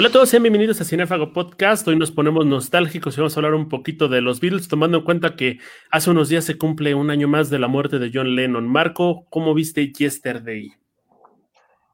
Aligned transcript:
Hola 0.00 0.08
a 0.08 0.12
todos, 0.12 0.30
sean 0.30 0.42
bienvenidos 0.42 0.80
a 0.80 0.84
Cinefago 0.84 1.34
Podcast. 1.34 1.86
Hoy 1.86 1.94
nos 1.94 2.10
ponemos 2.10 2.46
nostálgicos 2.46 3.14
y 3.14 3.20
vamos 3.20 3.36
a 3.36 3.40
hablar 3.40 3.52
un 3.52 3.68
poquito 3.68 4.08
de 4.08 4.22
los 4.22 4.40
Beatles, 4.40 4.66
tomando 4.66 4.96
en 4.96 5.04
cuenta 5.04 5.36
que 5.36 5.58
hace 5.90 6.10
unos 6.10 6.30
días 6.30 6.46
se 6.46 6.56
cumple 6.56 6.94
un 6.94 7.10
año 7.10 7.28
más 7.28 7.50
de 7.50 7.58
la 7.58 7.68
muerte 7.68 7.98
de 7.98 8.10
John 8.10 8.34
Lennon. 8.34 8.66
Marco, 8.66 9.26
¿cómo 9.28 9.52
viste 9.52 9.92
Yesterday? 9.92 10.72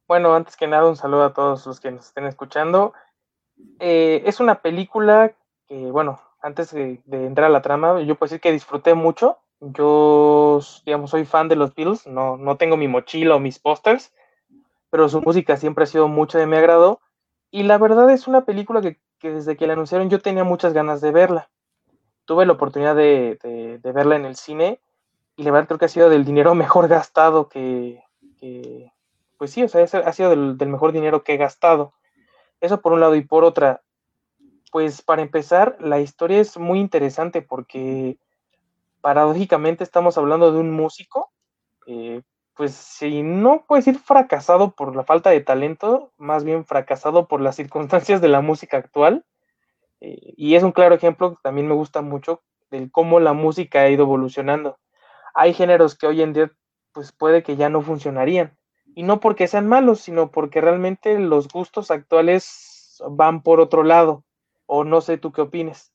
Bueno, 0.06 0.36
antes 0.36 0.56
que 0.56 0.68
nada, 0.68 0.88
un 0.88 0.94
saludo 0.94 1.24
a 1.24 1.34
todos 1.34 1.66
los 1.66 1.80
que 1.80 1.90
nos 1.90 2.06
estén 2.06 2.26
escuchando. 2.26 2.92
Eh, 3.80 4.22
es 4.24 4.38
una 4.38 4.62
película 4.62 5.34
que, 5.66 5.74
bueno, 5.74 6.20
antes 6.40 6.70
de, 6.70 7.02
entrar 7.10 7.46
a 7.46 7.52
la 7.52 7.60
trama, 7.60 8.00
yo 8.02 8.14
puedo 8.14 8.28
decir 8.28 8.40
que 8.40 8.52
disfruté 8.52 8.94
mucho. 8.94 9.38
Yo, 9.58 10.60
digamos, 10.84 11.10
soy 11.10 11.24
fan 11.24 11.48
de 11.48 11.56
los 11.56 11.74
Beatles, 11.74 12.06
no, 12.06 12.36
no 12.36 12.56
tengo 12.56 12.76
mi 12.76 12.86
mochila 12.86 13.34
o 13.34 13.40
mis 13.40 13.58
pósters, 13.58 14.14
pero 14.90 15.08
su 15.08 15.20
música 15.22 15.56
siempre 15.56 15.82
ha 15.82 15.88
sido 15.88 16.06
mucho 16.06 16.38
de 16.38 16.46
mi 16.46 16.54
agrado 16.54 17.00
y 17.50 17.62
la 17.62 17.78
verdad 17.78 18.10
es 18.10 18.26
una 18.26 18.44
película 18.44 18.80
que, 18.80 18.98
desde 19.22 19.56
que 19.56 19.66
la 19.66 19.74
anunciaron 19.74 20.10
yo 20.10 20.20
tenía 20.20 20.44
muchas 20.44 20.72
ganas 20.72 21.00
de 21.00 21.10
verla. 21.10 21.50
Tuve 22.24 22.46
la 22.46 22.52
oportunidad 22.52 22.96
de, 22.96 23.80
verla 23.82 24.16
en 24.16 24.24
el 24.24 24.36
cine 24.36 24.80
y 25.36 25.42
la 25.44 25.52
verdad 25.52 25.68
creo 25.68 25.78
que 25.78 25.84
ha 25.84 25.88
sido 25.88 26.10
del 26.10 26.24
dinero 26.24 26.54
mejor 26.56 26.88
gastado 26.88 27.48
que, 27.48 28.02
pues 29.38 29.50
sí, 29.50 29.62
o 29.62 29.68
sea, 29.68 29.84
ha 29.84 30.12
sido 30.12 30.30
del, 30.30 30.58
del, 30.58 30.68
mejor 30.68 30.92
dinero 30.92 31.22
que 31.22 31.34
he 31.34 31.36
gastado. 31.36 31.92
Eso 32.60 32.80
por 32.80 32.92
un 32.92 33.00
lado 33.00 33.14
y 33.16 33.22
por 33.22 33.44
otra, 33.44 33.82
pues 34.72 35.02
para 35.02 35.22
empezar, 35.22 35.76
la 35.80 36.00
historia 36.00 36.40
es 36.40 36.58
muy 36.58 36.80
interesante 36.80 37.42
porque 37.42 38.18
paradójicamente 39.00 39.84
estamos 39.84 40.18
hablando 40.18 40.50
de 40.52 40.58
un 40.58 40.72
músico 40.72 41.30
eh, 41.86 42.22
pues 42.56 42.74
si 42.74 43.22
no 43.22 43.64
puedo 43.66 43.78
decir 43.78 43.98
fracasado 43.98 44.70
por 44.70 44.96
la 44.96 45.04
falta 45.04 45.30
de 45.30 45.40
talento, 45.40 46.10
más 46.16 46.42
bien 46.42 46.64
fracasado 46.64 47.28
por 47.28 47.42
las 47.42 47.56
circunstancias 47.56 48.22
de 48.22 48.28
la 48.28 48.40
música 48.40 48.78
actual. 48.78 49.24
Eh, 50.00 50.32
y 50.36 50.54
es 50.54 50.62
un 50.62 50.72
claro 50.72 50.94
ejemplo 50.94 51.32
que 51.32 51.40
también 51.42 51.68
me 51.68 51.74
gusta 51.74 52.00
mucho 52.00 52.42
del 52.70 52.90
cómo 52.90 53.20
la 53.20 53.34
música 53.34 53.82
ha 53.82 53.90
ido 53.90 54.04
evolucionando. 54.04 54.78
Hay 55.34 55.52
géneros 55.52 55.96
que 55.96 56.06
hoy 56.06 56.22
en 56.22 56.32
día 56.32 56.50
pues 56.92 57.12
puede 57.12 57.42
que 57.42 57.56
ya 57.56 57.68
no 57.68 57.82
funcionarían. 57.82 58.56
Y 58.94 59.02
no 59.02 59.20
porque 59.20 59.48
sean 59.48 59.68
malos, 59.68 60.00
sino 60.00 60.30
porque 60.30 60.62
realmente 60.62 61.18
los 61.18 61.48
gustos 61.48 61.90
actuales 61.90 63.02
van 63.10 63.42
por 63.42 63.60
otro 63.60 63.82
lado. 63.82 64.24
O 64.64 64.82
no 64.82 65.02
sé 65.02 65.18
tú 65.18 65.30
qué 65.30 65.42
opines. 65.42 65.92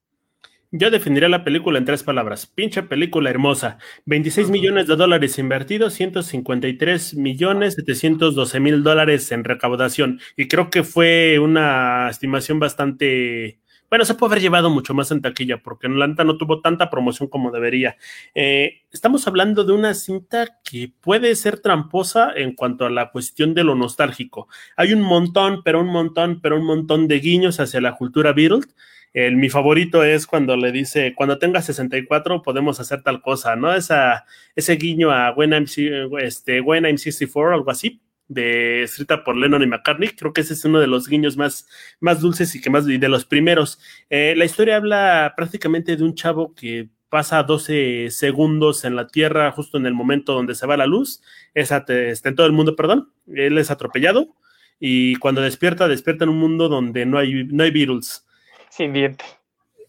Yo 0.74 0.90
definiría 0.90 1.28
la 1.28 1.44
película 1.44 1.78
en 1.80 1.84
tres 1.84 2.02
palabras. 2.02 2.48
Pinche 2.48 2.82
película 2.82 3.30
hermosa. 3.30 3.78
26 4.06 4.50
millones 4.50 4.88
de 4.88 4.96
dólares 4.96 5.38
invertidos, 5.38 5.94
153 5.96 7.16
millones 7.16 7.74
712 7.74 8.60
mil 8.62 8.82
dólares 8.82 9.34
en 9.34 9.44
recaudación. 9.44 10.22
Y 10.38 10.48
creo 10.48 10.70
que 10.70 10.84
fue 10.84 11.40
una 11.40 12.10
estimación 12.10 12.60
bastante... 12.60 13.60
Bueno, 13.90 14.06
se 14.06 14.14
puede 14.16 14.32
haber 14.32 14.44
llevado 14.44 14.70
mucho 14.70 14.94
más 14.94 15.12
en 15.12 15.22
taquilla 15.22 15.62
porque 15.62 15.88
en 15.88 15.94
Atlanta 15.94 16.24
no 16.24 16.38
tuvo 16.38 16.62
tanta 16.62 16.90
promoción 16.90 17.28
como 17.28 17.52
debería. 17.52 17.98
Eh, 18.34 18.84
estamos 18.94 19.28
hablando 19.28 19.66
de 19.66 19.74
una 19.74 19.94
cinta 19.94 20.62
que 20.64 20.94
puede 21.02 21.36
ser 21.36 21.60
tramposa 21.60 22.32
en 22.34 22.56
cuanto 22.56 22.86
a 22.86 22.90
la 22.90 23.12
cuestión 23.12 23.54
de 23.54 23.66
lo 23.66 23.76
nostálgico. 23.76 24.48
Hay 24.78 24.94
un 24.94 25.02
montón, 25.02 25.64
pero 25.66 25.82
un 25.82 25.88
montón, 25.88 26.40
pero 26.40 26.56
un 26.56 26.64
montón 26.64 27.10
de 27.10 27.20
guiños 27.20 27.60
hacia 27.60 27.82
la 27.82 27.98
cultura 27.98 28.32
Beatles 28.32 28.74
el, 29.14 29.36
mi 29.36 29.50
favorito 29.50 30.04
es 30.04 30.26
cuando 30.28 30.56
le 30.56 30.72
dice, 30.72 31.14
cuando 31.16 31.38
tenga 31.38 31.62
64 31.62 32.42
podemos 32.42 32.80
hacer 32.80 33.02
tal 33.04 33.22
cosa, 33.22 33.56
¿no? 33.56 33.74
Esa, 33.74 34.26
ese 34.56 34.76
guiño 34.76 35.12
a 35.12 35.32
When 35.32 35.52
I'm, 35.52 35.66
este, 36.20 36.62
When 36.62 36.86
I'm 36.86 36.98
64, 36.98 37.54
algo 37.54 37.72
así, 37.72 38.02
de, 38.28 38.84
escrita 38.84 39.24
por 39.24 39.36
Lennon 39.36 39.64
y 39.64 39.68
McCartney. 39.68 40.10
Creo 40.10 40.34
que 40.34 40.42
ese 40.42 40.54
es 40.54 40.64
uno 40.66 40.80
de 40.80 40.88
los 40.88 41.08
guiños 41.08 41.38
más, 41.38 41.68
más 42.00 42.22
dulces 42.22 42.56
y 42.56 42.62
que 42.62 42.70
más, 42.70 42.88
y 42.88 42.98
de 42.98 43.10
los 43.10 43.26
primeros. 43.26 43.80
Eh, 44.10 44.34
la 44.38 44.46
historia 44.46 44.78
habla 44.78 45.34
prácticamente 45.36 45.96
de 45.98 46.04
un 46.04 46.16
chavo 46.16 46.56
que 46.56 46.90
pasa 47.10 47.44
12 47.44 48.08
segundos 48.10 48.86
en 48.86 48.96
la 48.96 49.08
Tierra 49.08 49.52
justo 49.52 49.78
en 49.78 49.86
el 49.86 49.94
momento 49.94 50.34
donde 50.34 50.56
se 50.56 50.66
va 50.66 50.78
la 50.78 50.86
luz, 50.86 51.22
es 51.54 51.70
está 51.72 52.30
en 52.30 52.36
todo 52.36 52.48
el 52.48 52.54
mundo, 52.54 52.78
perdón, 52.78 53.12
él 53.28 53.58
es 53.58 53.70
atropellado 53.70 54.34
y 54.80 55.18
cuando 55.18 55.42
despierta, 55.42 55.90
despierta 55.90 56.24
en 56.24 56.30
un 56.30 56.38
mundo 56.38 56.70
donde 56.70 57.06
no 57.06 57.18
hay, 57.18 57.44
no 57.44 57.64
hay 57.64 57.72
Beatles. 57.72 58.26
Sin 58.72 58.94
dientes. 58.94 59.28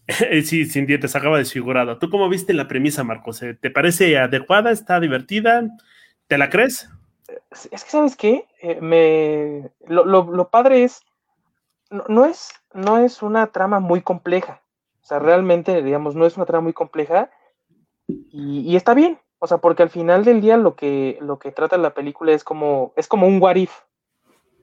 sí, 0.44 0.66
sin 0.66 0.86
dientes, 0.86 1.14
acaba 1.14 1.38
desfigurado. 1.38 1.98
¿Tú 1.98 2.10
cómo 2.10 2.28
viste 2.28 2.52
la 2.52 2.66
premisa, 2.66 3.04
Marcos? 3.04 3.40
¿Te 3.60 3.70
parece 3.70 4.18
adecuada? 4.18 4.72
¿Está 4.72 4.98
divertida? 4.98 5.62
¿Te 6.26 6.36
la 6.36 6.50
crees? 6.50 6.90
Es 7.70 7.84
que, 7.84 7.90
¿sabes 7.90 8.16
qué? 8.16 8.44
Eh, 8.60 8.80
me... 8.80 9.70
Lo, 9.86 10.48
padre 10.50 10.82
es 10.82 11.02
no, 12.08 12.24
es, 12.26 12.50
no 12.74 12.98
es 12.98 13.22
una 13.22 13.46
trama 13.48 13.78
muy 13.78 14.02
compleja. 14.02 14.62
O 15.02 15.06
sea, 15.06 15.20
realmente, 15.20 15.82
digamos, 15.82 16.16
no 16.16 16.26
es 16.26 16.36
una 16.36 16.46
trama 16.46 16.64
muy 16.64 16.72
compleja 16.72 17.30
y, 18.08 18.74
está 18.74 18.94
bien. 18.94 19.20
O 19.38 19.46
sea, 19.46 19.58
porque 19.58 19.84
al 19.84 19.90
final 19.90 20.24
del 20.24 20.40
día 20.40 20.56
lo 20.56 20.74
que, 20.74 21.18
lo 21.20 21.38
que 21.38 21.52
trata 21.52 21.76
la 21.76 21.94
película 21.94 22.32
es 22.32 22.42
como, 22.42 22.92
es 22.96 23.06
como 23.06 23.28
un 23.28 23.40
what 23.40 23.56
if. 23.56 23.72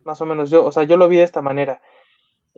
Más 0.03 0.19
o 0.21 0.25
menos 0.25 0.49
yo, 0.49 0.65
o 0.65 0.71
sea, 0.73 0.83
yo 0.83 0.97
lo 0.97 1.07
vi 1.07 1.17
de 1.17 1.23
esta 1.23 1.41
manera. 1.41 1.81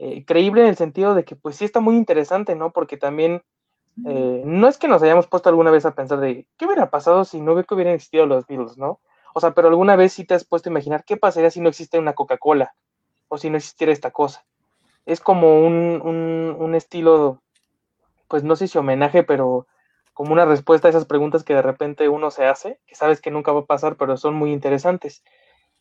Eh, 0.03 0.25
creíble 0.25 0.61
en 0.61 0.67
el 0.69 0.75
sentido 0.77 1.13
de 1.13 1.23
que 1.23 1.35
pues 1.35 1.57
sí 1.57 1.63
está 1.63 1.79
muy 1.79 1.95
interesante, 1.95 2.55
¿no? 2.55 2.71
Porque 2.71 2.97
también 2.97 3.43
eh, 4.07 4.41
no 4.43 4.67
es 4.67 4.79
que 4.79 4.87
nos 4.87 5.03
hayamos 5.03 5.27
puesto 5.27 5.49
alguna 5.49 5.69
vez 5.69 5.85
a 5.85 5.93
pensar 5.93 6.19
de 6.19 6.47
qué 6.57 6.65
hubiera 6.65 6.89
pasado 6.89 7.23
si 7.23 7.39
no 7.39 7.53
hubieran 7.53 7.93
existido 7.93 8.25
los 8.25 8.47
Beatles, 8.47 8.79
¿no? 8.79 8.99
O 9.35 9.39
sea, 9.39 9.51
pero 9.51 9.67
alguna 9.67 9.95
vez 9.95 10.13
sí 10.13 10.25
te 10.25 10.33
has 10.33 10.43
puesto 10.43 10.69
a 10.69 10.71
imaginar 10.71 11.03
qué 11.05 11.17
pasaría 11.17 11.51
si 11.51 11.61
no 11.61 11.69
existe 11.69 11.99
una 11.99 12.13
Coca-Cola 12.13 12.73
o 13.27 13.37
si 13.37 13.51
no 13.51 13.57
existiera 13.57 13.93
esta 13.93 14.09
cosa. 14.09 14.43
Es 15.05 15.19
como 15.19 15.61
un, 15.63 16.01
un, 16.57 16.73
estilo, 16.73 17.43
pues 18.27 18.43
no 18.43 18.55
sé 18.55 18.67
si 18.67 18.79
homenaje, 18.79 19.21
pero 19.21 19.67
como 20.13 20.33
una 20.33 20.45
respuesta 20.45 20.87
a 20.87 20.89
esas 20.89 21.05
preguntas 21.05 21.43
que 21.43 21.53
de 21.53 21.61
repente 21.61 22.09
uno 22.09 22.31
se 22.31 22.47
hace, 22.47 22.79
que 22.87 22.95
sabes 22.95 23.21
que 23.21 23.29
nunca 23.29 23.51
va 23.51 23.59
a 23.59 23.65
pasar, 23.65 23.97
pero 23.97 24.17
son 24.17 24.33
muy 24.33 24.51
interesantes. 24.51 25.23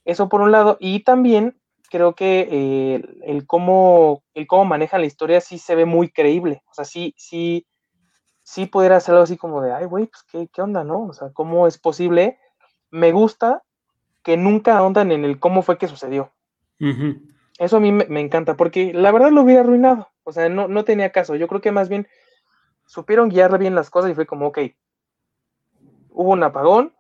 Eso 0.05 0.29
por 0.29 0.43
un 0.43 0.53
lado, 0.53 0.77
y 0.79 1.05
también 1.05 1.59
creo 1.91 2.15
que 2.15 2.49
eh, 2.51 3.03
el, 3.25 3.47
cómo, 3.47 4.23
el 4.35 4.47
cómo 4.47 4.65
manejan 4.65 5.03
la 5.03 5.07
historia 5.07 5.41
sí 5.41 5.59
se 5.59 5.75
ve 5.75 5.85
muy 5.85 6.11
creíble. 6.11 6.63
O 6.71 6.75
sea, 6.75 6.85
sí, 6.85 7.15
sí, 7.19 7.67
sí 8.43 8.67
pudiera 8.67 9.01
ser 9.01 9.13
algo 9.13 9.25
así 9.25 9.37
como 9.37 9.61
de, 9.61 9.73
ay, 9.73 9.85
güey, 9.85 10.07
pues 10.07 10.23
¿qué, 10.23 10.49
qué 10.53 10.63
onda, 10.63 10.85
¿no? 10.85 11.05
O 11.05 11.13
sea, 11.13 11.31
¿cómo 11.33 11.67
es 11.67 11.79
posible? 11.79 12.39
Me 12.91 13.13
gusta 13.13 13.63
que 14.23 14.37
nunca 14.37 14.79
ahondan 14.79 15.13
en 15.13 15.25
el 15.25 15.39
cómo 15.39 15.63
fue 15.63 15.79
que 15.79 15.89
sucedió. 15.89 16.33
Eso 17.59 17.77
a 17.77 17.81
mí 17.81 17.93
me, 17.93 18.21
encanta, 18.21 18.57
porque 18.57 18.95
la 18.95 19.13
verdad 19.13 19.31
lo 19.31 19.43
hubiera 19.43 19.61
arruinado. 19.61 20.09
O 20.25 20.33
sea, 20.33 20.49
no, 20.49 20.69
no 20.69 20.85
tenía 20.85 21.13
caso. 21.13 21.37
Yo 21.37 21.47
creo 21.47 21.61
que 21.61 21.73
más 21.73 21.91
bien 21.91 22.09
supieron 22.87 23.29
guiar 23.29 23.59
bien 23.59 23.75
las 23.75 23.91
cosas 23.91 24.11
y 24.11 24.15
fue 24.15 24.27
como, 24.27 24.47
ok, 24.47 24.59
hubo 26.11 26.31
un 26.31 26.43
apagón, 26.43 26.95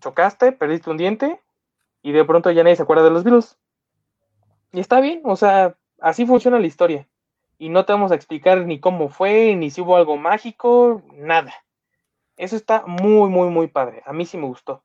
chocaste, 0.00 0.52
perdiste 0.52 0.90
un 0.90 0.96
diente 0.96 1.40
y 2.02 2.12
de 2.12 2.24
pronto 2.24 2.50
ya 2.50 2.62
nadie 2.62 2.76
se 2.76 2.82
acuerda 2.82 3.04
de 3.04 3.10
los 3.10 3.24
virus. 3.24 3.58
Y 4.72 4.80
está 4.80 5.00
bien, 5.00 5.20
o 5.24 5.36
sea, 5.36 5.76
así 6.00 6.26
funciona 6.26 6.58
la 6.58 6.66
historia. 6.66 7.06
Y 7.58 7.68
no 7.68 7.84
te 7.84 7.92
vamos 7.92 8.12
a 8.12 8.16
explicar 8.16 8.66
ni 8.66 8.80
cómo 8.80 9.08
fue, 9.08 9.54
ni 9.56 9.70
si 9.70 9.80
hubo 9.80 9.96
algo 9.96 10.16
mágico, 10.16 11.02
nada. 11.14 11.54
Eso 12.36 12.56
está 12.56 12.84
muy, 12.86 13.30
muy, 13.30 13.48
muy 13.48 13.68
padre. 13.68 14.02
A 14.04 14.12
mí 14.12 14.26
sí 14.26 14.36
me 14.36 14.46
gustó. 14.46 14.82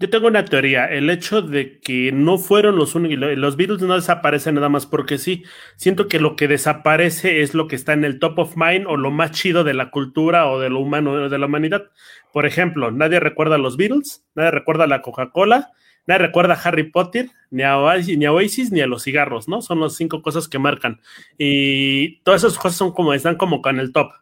Yo 0.00 0.08
tengo 0.08 0.28
una 0.28 0.46
teoría, 0.46 0.86
el 0.86 1.10
hecho 1.10 1.42
de 1.42 1.78
que 1.78 2.10
no 2.10 2.38
fueron 2.38 2.76
los 2.76 2.94
únicos, 2.94 3.18
los 3.36 3.56
virus 3.56 3.82
no 3.82 3.96
desaparecen 3.96 4.54
nada 4.54 4.70
más 4.70 4.86
porque 4.86 5.18
sí, 5.18 5.44
siento 5.76 6.08
que 6.08 6.18
lo 6.18 6.36
que 6.36 6.48
desaparece 6.48 7.42
es 7.42 7.52
lo 7.52 7.68
que 7.68 7.76
está 7.76 7.92
en 7.92 8.06
el 8.06 8.18
top 8.18 8.38
of 8.38 8.56
mind 8.56 8.86
o 8.86 8.96
lo 8.96 9.10
más 9.10 9.32
chido 9.32 9.62
de 9.62 9.74
la 9.74 9.90
cultura 9.90 10.46
o 10.46 10.58
de 10.58 10.70
lo 10.70 10.80
humano, 10.80 11.28
de 11.28 11.38
la 11.38 11.44
humanidad. 11.44 11.90
Por 12.32 12.46
ejemplo, 12.46 12.90
nadie 12.90 13.20
recuerda 13.20 13.56
a 13.56 13.58
los 13.58 13.76
Beatles, 13.76 14.24
nadie 14.34 14.52
recuerda 14.52 14.84
a 14.84 14.86
la 14.86 15.02
Coca-Cola, 15.02 15.70
Recuerda 16.18 16.54
a 16.54 16.60
Harry 16.60 16.90
Potter, 16.90 17.30
ni 17.50 17.62
a, 17.62 17.78
Oasis, 17.78 18.72
ni 18.72 18.80
a 18.80 18.86
los 18.86 19.02
cigarros, 19.02 19.48
¿no? 19.48 19.62
Son 19.62 19.80
las 19.80 19.94
cinco 19.96 20.22
cosas 20.22 20.48
que 20.48 20.58
marcan. 20.58 21.00
Y 21.38 22.20
todas 22.20 22.44
esas 22.44 22.58
cosas 22.58 22.76
son 22.76 22.92
como, 22.92 23.12
están 23.14 23.36
como 23.36 23.60
en 23.64 23.78
el 23.78 23.92
top. 23.92 24.12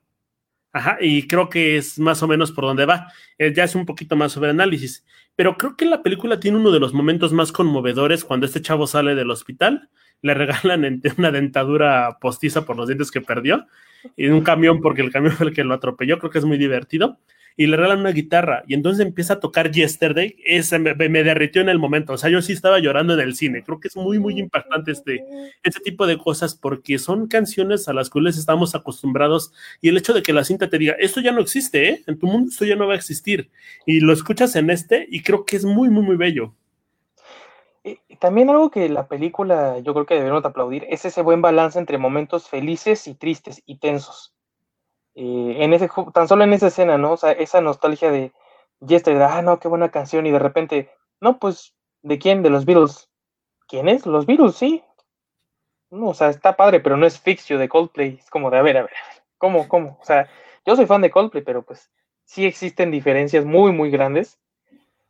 Ajá, 0.73 0.99
y 1.01 1.27
creo 1.27 1.49
que 1.49 1.77
es 1.77 1.99
más 1.99 2.23
o 2.23 2.29
menos 2.29 2.53
por 2.53 2.65
donde 2.65 2.87
va. 2.87 3.09
Ya 3.39 3.65
es 3.65 3.75
un 3.75 3.87
poquito 3.87 4.17
más 4.17 4.33
sobre 4.33 4.51
análisis. 4.51 5.05
Pero 5.35 5.57
creo 5.57 5.77
que 5.77 5.85
la 5.87 6.03
película 6.03 6.41
tiene 6.41 6.59
uno 6.59 6.71
de 6.71 6.81
los 6.81 6.93
momentos 6.93 7.33
más 7.33 7.53
conmovedores 7.53 8.25
cuando 8.25 8.47
este 8.47 8.61
chavo 8.61 8.87
sale 8.87 9.15
del 9.15 9.31
hospital, 9.31 9.89
le 10.21 10.35
regalan 10.35 11.01
una 11.19 11.31
dentadura 11.31 12.19
postiza 12.21 12.65
por 12.65 12.77
los 12.77 12.89
dientes 12.89 13.11
que 13.11 13.21
perdió, 13.21 13.67
y 14.17 14.29
un 14.29 14.43
camión 14.43 14.81
porque 14.81 15.03
el 15.03 15.13
camión 15.13 15.35
fue 15.35 15.47
el 15.49 15.55
que 15.55 15.65
lo 15.65 15.75
atropelló. 15.75 16.19
Creo 16.19 16.31
que 16.31 16.39
es 16.39 16.45
muy 16.45 16.59
divertido 16.59 17.19
y 17.59 17.67
le 17.67 17.77
regalan 17.77 17.99
una 17.99 18.13
guitarra 18.13 18.63
y 18.69 18.75
entonces 18.75 19.05
empieza 19.05 19.35
a 19.35 19.41
tocar 19.41 19.73
Yesterday, 19.73 20.37
ese 20.45 20.79
me, 20.79 20.95
derritió 20.95 21.61
en 21.61 21.69
el 21.69 21.81
momento, 21.81 22.13
o 22.13 22.17
sea, 22.17 22.31
yo 22.31 22.41
sí 22.41 22.53
estaba 22.53 22.79
llorando 22.79 23.15
en 23.15 23.21
el 23.21 23.35
cine, 23.35 23.65
creo 23.65 23.81
que 23.81 23.89
es 23.89 23.97
muy, 23.97 24.21
muy 24.21 24.39
impactante 24.39 24.93
este, 24.93 25.25
este 25.65 25.81
tipo 25.81 26.07
de 26.07 26.17
cosas 26.19 26.55
porque 26.55 27.01
son 27.01 27.27
canciones 27.27 27.89
a 27.89 27.93
las 27.93 28.11
cuales 28.11 28.39
estamos 28.39 28.77
acostumbrados 28.77 29.53
y 29.81 29.89
el 29.89 29.97
hecho 29.97 30.15
de 30.15 30.23
que 30.23 30.33
la 30.33 30.45
cinta 30.45 30.71
te 30.71 30.79
diga, 30.79 30.95
esto 31.01 31.21
ya 31.21 31.33
no 31.33 31.41
existe, 31.41 31.89
¿eh? 31.89 32.05
en 32.07 32.17
tu 32.17 32.29
mundo 32.29 32.49
esto 32.49 32.65
ya 32.65 32.77
no 32.77 32.87
va 32.87 32.93
a 32.93 32.97
existir 32.97 33.51
y 33.85 33.99
lo 33.99 34.13
escuchas 34.13 34.55
en 34.55 34.71
este 34.71 35.09
y 35.11 35.25
creo 35.25 35.45
que 35.45 35.57
es 35.57 35.65
muy, 35.65 35.91
muy, 35.91 36.05
muy 36.05 36.17
bello. 36.17 36.55
también 38.21 38.51
algo 38.51 38.71
que 38.71 38.89
la 38.89 39.09
película 39.09 39.81
yo 39.81 39.95
creo 39.95 40.07
que 40.07 40.15
debemos 40.15 40.45
aplaudir 40.45 40.87
es 40.89 41.05
ese 41.05 41.23
buen 41.23 41.43
balance 41.43 41.77
entre 41.77 41.99
momentos 41.99 42.49
felices 42.49 43.09
y 43.09 43.17
tristes 43.17 43.65
y 43.67 43.79
tensos. 43.79 44.38
Eh, 45.21 45.65
en 45.65 45.73
ese, 45.73 45.91
tan 46.15 46.29
solo 46.29 46.45
en 46.45 46.53
esa 46.53 46.69
escena, 46.69 46.97
¿no? 46.97 47.15
O 47.15 47.17
sea, 47.17 47.33
esa 47.33 47.61
nostalgia 47.61 48.13
de 48.13 48.33
Yesterday, 48.79 49.27
ah, 49.29 49.43
no, 49.43 49.59
qué 49.59 49.67
buena 49.67 49.91
canción, 49.91 50.27
y 50.27 50.31
de 50.31 50.39
repente, 50.39 50.93
no, 51.21 51.41
pues, 51.41 51.75
¿de 52.03 52.21
quién? 52.21 52.45
De 52.45 52.51
los 52.51 52.65
Beatles. 52.65 53.11
¿Quién 53.67 53.89
es? 53.89 54.07
Los 54.07 54.27
Beatles, 54.27 54.55
sí. 54.55 54.85
No, 55.91 56.11
o 56.11 56.15
sea, 56.15 56.29
está 56.29 56.57
padre, 56.57 56.79
pero 56.79 56.97
no 56.97 57.05
es 57.05 57.19
Fixio 57.19 57.59
de 57.59 57.69
Coldplay. 57.69 58.19
Es 58.21 58.31
como 58.31 58.49
de, 58.49 58.59
a 58.59 58.63
ver, 58.63 58.77
a 58.77 58.83
ver, 58.83 58.93
¿cómo, 59.39 59.67
cómo? 59.67 59.99
O 60.01 60.05
sea, 60.05 60.29
yo 60.65 60.77
soy 60.77 60.87
fan 60.87 61.01
de 61.01 61.11
Coldplay, 61.11 61.43
pero 61.43 61.63
pues 61.63 61.91
sí 62.25 62.47
existen 62.47 62.93
diferencias 62.93 63.45
muy, 63.45 63.73
muy 63.73 63.91
grandes. 63.91 64.39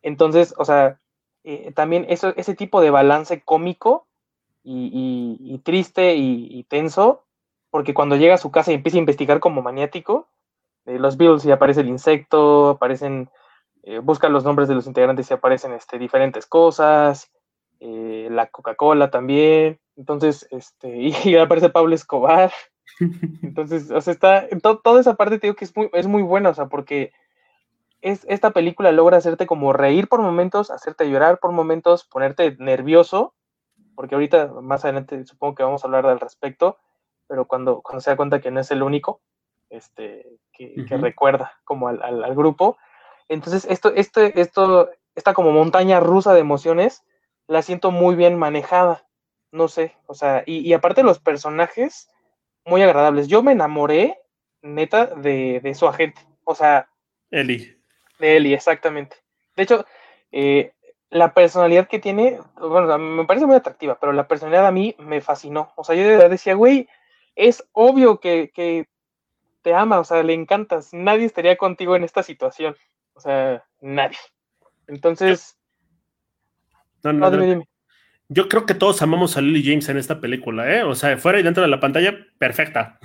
Entonces, 0.01 0.55
o 0.57 0.65
sea, 0.65 1.01
eh, 1.45 1.71
también 1.73 2.07
eso, 2.09 2.33
ese 2.37 2.55
tipo 2.55 2.81
de 2.81 2.91
balance 2.91 3.43
cómico 3.43 4.07
y, 4.63 5.61
triste 5.65 6.15
y, 6.17 6.65
tenso, 6.65 7.27
porque 7.79 7.95
cuando 7.95 8.17
llega 8.17 8.35
a 8.35 8.39
su 8.39 8.51
casa 8.51 8.73
y 8.73 8.75
empieza 8.75 8.97
a 8.97 8.99
investigar 8.99 9.39
como 9.39 9.63
maniático, 9.63 10.27
eh, 10.85 10.99
los 10.99 11.17
Beatles 11.17 11.45
y 11.45 11.53
aparece 11.53 11.83
el 11.83 11.89
insecto, 11.89 12.71
aparecen, 12.71 13.31
eh, 13.85 14.01
busca 14.01 14.29
los 14.29 14.43
nombres 14.43 14.69
de 14.69 14.75
los 14.75 14.89
integrantes 14.89 15.31
y 15.31 15.35
aparecen 15.35 15.71
este, 15.75 15.97
diferentes 15.97 16.45
cosas, 16.45 17.31
la 17.79 18.49
Coca-Cola 18.49 19.13
también, 19.13 19.79
entonces, 19.95 20.49
este, 20.51 20.89
y 21.25 21.37
aparece 21.37 21.71
Pablo 21.71 21.95
Escobar, 21.95 22.51
entonces, 23.45 23.93
o 23.93 24.01
sea, 24.01 24.13
está, 24.13 24.49
toda 24.83 25.01
esa 25.01 25.15
parte 25.15 25.39
te 25.39 25.47
digo 25.47 25.55
que 25.55 25.65
es 25.65 25.77
muy, 25.77 25.89
es 25.93 26.09
muy 26.09 26.23
buena, 26.23 26.51
o 26.51 26.55
sea, 26.55 26.67
porque 26.67 27.13
es, 28.01 28.27
esta 28.29 28.51
película 28.51 28.91
logra 28.91 29.19
hacerte 29.19 29.47
como 29.47 29.73
reír 29.73 30.09
por 30.09 30.21
momentos, 30.21 30.73
hacerte 30.73 31.09
llorar 31.09 31.39
por 31.39 31.53
momentos, 31.53 32.03
ponerte 32.03 32.57
nervioso, 32.59 33.35
porque 33.95 34.17
ahorita 34.17 34.49
más 34.63 34.85
adelante 34.85 35.25
supongo 35.27 35.55
que 35.55 35.63
vamos 35.63 35.85
a 35.85 35.87
hablar 35.87 36.07
al 36.07 36.19
respecto, 36.19 36.77
pero 37.29 37.47
cuando, 37.47 37.81
cuando 37.83 38.01
se 38.01 38.11
da 38.11 38.17
cuenta 38.17 38.41
que 38.41 38.51
no 38.51 38.61
es 38.61 38.71
el 38.71 38.83
único 38.83 39.21
este, 39.71 40.27
que, 40.53 40.85
recuerda 40.89 41.53
como 41.65 41.89
al, 41.89 42.03
al, 42.03 42.35
grupo, 42.35 42.79
entonces 43.29 43.67
esto, 43.71 43.93
este, 43.95 44.41
esto, 44.41 44.91
esta 45.15 45.35
como 45.35 45.53
montaña 45.53 46.01
rusa 46.01 46.33
de 46.33 46.41
emociones, 46.41 47.05
la 47.47 47.63
siento 47.63 47.91
muy 47.91 48.17
bien 48.17 48.39
manejada, 48.39 49.07
no 49.53 49.69
sé, 49.69 49.95
o 50.07 50.15
sea, 50.15 50.43
y, 50.47 50.61
y 50.61 50.73
aparte 50.73 51.03
los 51.03 51.19
personajes, 51.19 52.11
muy 52.69 52.83
agradables. 52.83 53.29
Yo 53.29 53.43
me 53.43 53.53
enamoré, 53.53 54.21
neta, 54.63 55.07
de, 55.07 55.61
de 55.61 55.75
su 55.75 55.89
agente, 55.89 56.21
o 56.45 56.55
sea... 56.55 56.89
Eli. 57.31 57.77
De 58.19 58.37
Eli, 58.37 58.55
exactamente. 58.55 59.17
De 59.57 59.63
hecho, 59.65 59.87
eh, 60.33 60.73
la 61.11 61.35
personalidad 61.35 61.89
que 61.89 61.99
tiene, 61.99 62.39
bueno, 62.61 62.99
me 62.99 63.25
parece 63.25 63.47
muy 63.47 63.57
atractiva, 63.57 63.99
pero 64.01 64.13
la 64.13 64.29
personalidad 64.29 64.67
a 64.67 64.73
mí 64.73 64.95
me 64.99 65.21
fascinó. 65.21 65.73
O 65.77 65.85
sea, 65.85 65.95
yo 65.95 66.03
de 66.03 66.11
verdad 66.11 66.31
decía, 66.31 66.55
güey, 66.55 66.89
es 67.39 67.65
obvio 67.73 68.19
que, 68.19 68.51
que 68.53 68.89
te 69.63 69.75
ama, 69.75 70.01
o 70.01 70.05
sea, 70.05 70.23
le 70.23 70.35
encantas. 70.35 70.93
Nadie 70.93 71.25
estaría 71.25 71.57
contigo 71.57 71.97
en 71.97 72.05
esta 72.05 72.23
situación. 72.23 72.77
O 73.15 73.21
sea, 73.21 73.65
nadie. 73.81 74.19
Entonces. 74.89 75.57
No, 77.05 77.13
no, 77.13 77.31
no, 77.31 77.65
Yo 78.29 78.49
creo 78.49 78.67
que 78.67 78.75
todos 78.75 79.01
amamos 79.03 79.37
a 79.37 79.41
Lily 79.41 79.63
James 79.65 79.89
en 79.89 79.99
esta 79.99 80.21
película, 80.21 80.69
¿eh? 80.75 80.83
O 80.83 80.95
sea, 80.97 81.17
fuera 81.17 81.39
y 81.39 81.45
dentro 81.45 81.63
de 81.63 81.69
la 81.69 81.79
pantalla, 81.79 82.13
perfecta. 82.39 82.99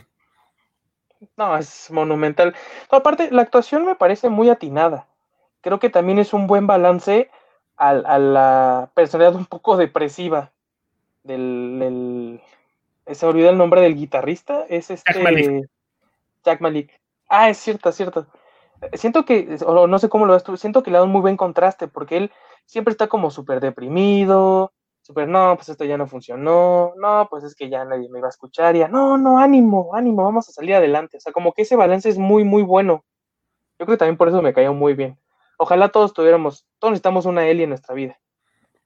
No, 1.37 1.55
es 1.55 1.89
monumental. 1.91 2.55
aparte, 2.89 3.29
la 3.31 3.43
actuación 3.43 3.85
me 3.85 3.95
parece 3.95 4.29
muy 4.29 4.49
atinada. 4.49 5.07
Creo 5.61 5.79
que 5.79 5.89
también 5.89 6.19
es 6.19 6.33
un 6.33 6.47
buen 6.47 6.67
balance 6.67 7.29
a, 7.77 7.93
la 7.93 8.91
personalidad 8.95 9.35
un 9.35 9.45
poco 9.45 9.77
depresiva 9.77 10.51
del, 11.23 12.41
se 13.11 13.25
olvidó 13.25 13.49
el 13.49 13.57
nombre 13.57 13.81
del 13.81 13.95
guitarrista, 13.95 14.65
es 14.69 14.89
este 14.91 15.13
Jack 15.13 15.23
Malik. 15.23 15.69
Jack 16.43 16.61
Malik. 16.61 17.01
Ah, 17.29 17.49
es 17.49 17.57
cierto, 17.57 17.89
es 17.89 17.95
cierto. 17.95 18.27
Siento 18.93 19.25
que, 19.25 19.57
o 19.65 19.87
no 19.87 19.99
sé 19.99 20.09
cómo 20.09 20.25
lo 20.25 20.33
ves 20.33 20.43
tú, 20.43 20.57
siento 20.57 20.83
que 20.83 20.91
le 20.91 20.97
da 20.97 21.03
un 21.03 21.11
muy 21.11 21.21
buen 21.21 21.37
contraste, 21.37 21.87
porque 21.87 22.17
él 22.17 22.31
siempre 22.65 22.91
está 22.91 23.07
como 23.07 23.31
súper 23.31 23.59
deprimido, 23.59 24.73
súper, 25.01 25.27
no, 25.27 25.55
pues 25.55 25.69
esto 25.69 25.85
ya 25.85 25.97
no 25.97 26.07
funcionó, 26.07 26.93
no, 26.97 27.27
pues 27.29 27.43
es 27.43 27.55
que 27.55 27.69
ya 27.69 27.85
nadie 27.85 28.09
me 28.09 28.19
iba 28.19 28.27
a 28.27 28.29
escuchar, 28.29 28.75
ya, 28.75 28.87
no, 28.87 29.17
no, 29.17 29.39
ánimo, 29.39 29.95
ánimo, 29.95 30.23
vamos 30.23 30.49
a 30.49 30.51
salir 30.51 30.75
adelante. 30.75 31.17
O 31.17 31.19
sea, 31.19 31.33
como 31.33 31.53
que 31.53 31.63
ese 31.63 31.75
balance 31.75 32.09
es 32.09 32.17
muy, 32.17 32.43
muy 32.43 32.63
bueno. 32.63 33.03
Yo 33.79 33.85
creo 33.85 33.97
que 33.97 33.99
también 33.99 34.17
por 34.17 34.27
eso 34.27 34.41
me 34.41 34.53
cayó 34.53 34.73
muy 34.73 34.93
bien. 34.93 35.17
Ojalá 35.57 35.89
todos 35.89 36.13
tuviéramos, 36.13 36.65
todos 36.79 36.91
necesitamos 36.91 37.25
una 37.25 37.47
Eli 37.47 37.63
en 37.63 37.69
nuestra 37.69 37.95
vida. 37.95 38.19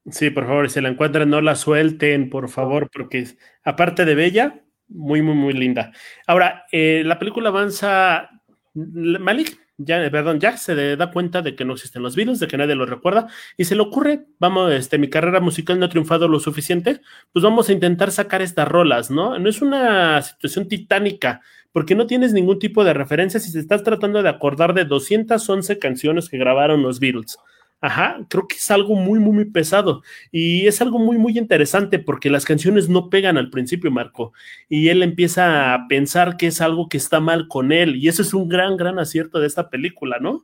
Sí, 0.10 0.30
por 0.30 0.46
favor, 0.46 0.70
si 0.70 0.80
la 0.82 0.90
encuentran, 0.90 1.30
no 1.30 1.42
la 1.42 1.56
suelten, 1.56 2.30
por 2.30 2.50
favor, 2.50 2.90
porque 2.92 3.26
aparte 3.64 4.06
de 4.06 4.16
bella, 4.16 4.62
muy, 4.88 5.22
muy, 5.22 5.36
muy 5.36 5.54
linda. 5.54 5.92
Ahora, 6.26 6.66
eh, 6.72 7.04
la 7.06 7.20
película 7.20 7.50
avanza. 7.50 8.30
Malik 8.74 9.58
ya, 9.80 10.10
perdón, 10.10 10.40
Jack 10.40 10.58
se 10.58 10.96
da 10.96 11.12
cuenta 11.12 11.44
de 11.44 11.56
que 11.56 11.64
no 11.64 11.74
existen 11.74 12.02
los 12.02 12.16
Beatles, 12.16 12.40
de 12.40 12.48
que 12.48 12.58
nadie 12.58 12.74
los 12.74 12.90
recuerda, 12.90 13.28
y 13.58 13.66
se 13.66 13.76
le 13.76 13.82
ocurre, 13.84 14.26
vamos, 14.40 14.72
este, 14.74 14.98
mi 14.98 15.08
carrera 15.08 15.40
musical 15.40 15.78
no 15.80 15.86
ha 15.86 15.90
triunfado 15.90 16.28
lo 16.28 16.40
suficiente, 16.40 17.02
pues 17.32 17.44
vamos 17.44 17.70
a 17.70 17.74
intentar 17.74 18.10
sacar 18.12 18.42
estas 18.42 18.68
rolas, 18.68 19.12
¿no? 19.12 19.38
No 19.38 19.50
es 19.50 19.62
una 19.62 20.20
situación 20.24 20.68
titánica, 20.68 21.42
porque 21.72 21.94
no 21.94 22.08
tienes 22.08 22.34
ningún 22.34 22.58
tipo 22.58 22.84
de 22.84 22.94
referencia 22.96 23.40
si 23.40 23.54
te 23.54 23.60
estás 23.60 23.84
tratando 23.84 24.24
de 24.24 24.30
acordar 24.30 24.74
de 24.74 24.86
211 24.86 25.78
canciones 25.78 26.28
que 26.28 26.40
grabaron 26.40 26.82
los 26.82 27.00
Beatles. 27.00 27.38
Ajá, 27.80 28.18
creo 28.28 28.48
que 28.48 28.56
es 28.56 28.72
algo 28.72 28.96
muy, 28.96 29.20
muy, 29.20 29.34
muy 29.34 29.46
pesado 29.46 30.02
y 30.32 30.66
es 30.66 30.82
algo 30.82 30.98
muy, 30.98 31.20
muy 31.20 31.38
interesante 31.38 32.00
porque 32.00 32.32
las 32.32 32.44
canciones 32.44 32.90
no 32.90 33.10
pegan 33.10 33.38
al 33.38 33.52
principio, 33.52 33.92
Marco, 33.92 34.34
y 34.68 34.90
él 34.90 35.04
empieza 35.04 35.76
a 35.76 35.88
pensar 35.88 36.38
que 36.38 36.48
es 36.48 36.60
algo 36.60 36.90
que 36.90 36.98
está 36.98 37.20
mal 37.20 37.48
con 37.48 37.72
él 37.72 37.96
y 37.96 38.08
eso 38.08 38.24
es 38.24 38.34
un 38.34 38.50
gran, 38.50 38.78
gran 38.78 38.98
acierto 38.98 39.40
de 39.40 39.46
esta 39.46 39.70
película, 39.70 40.18
¿no? 40.20 40.44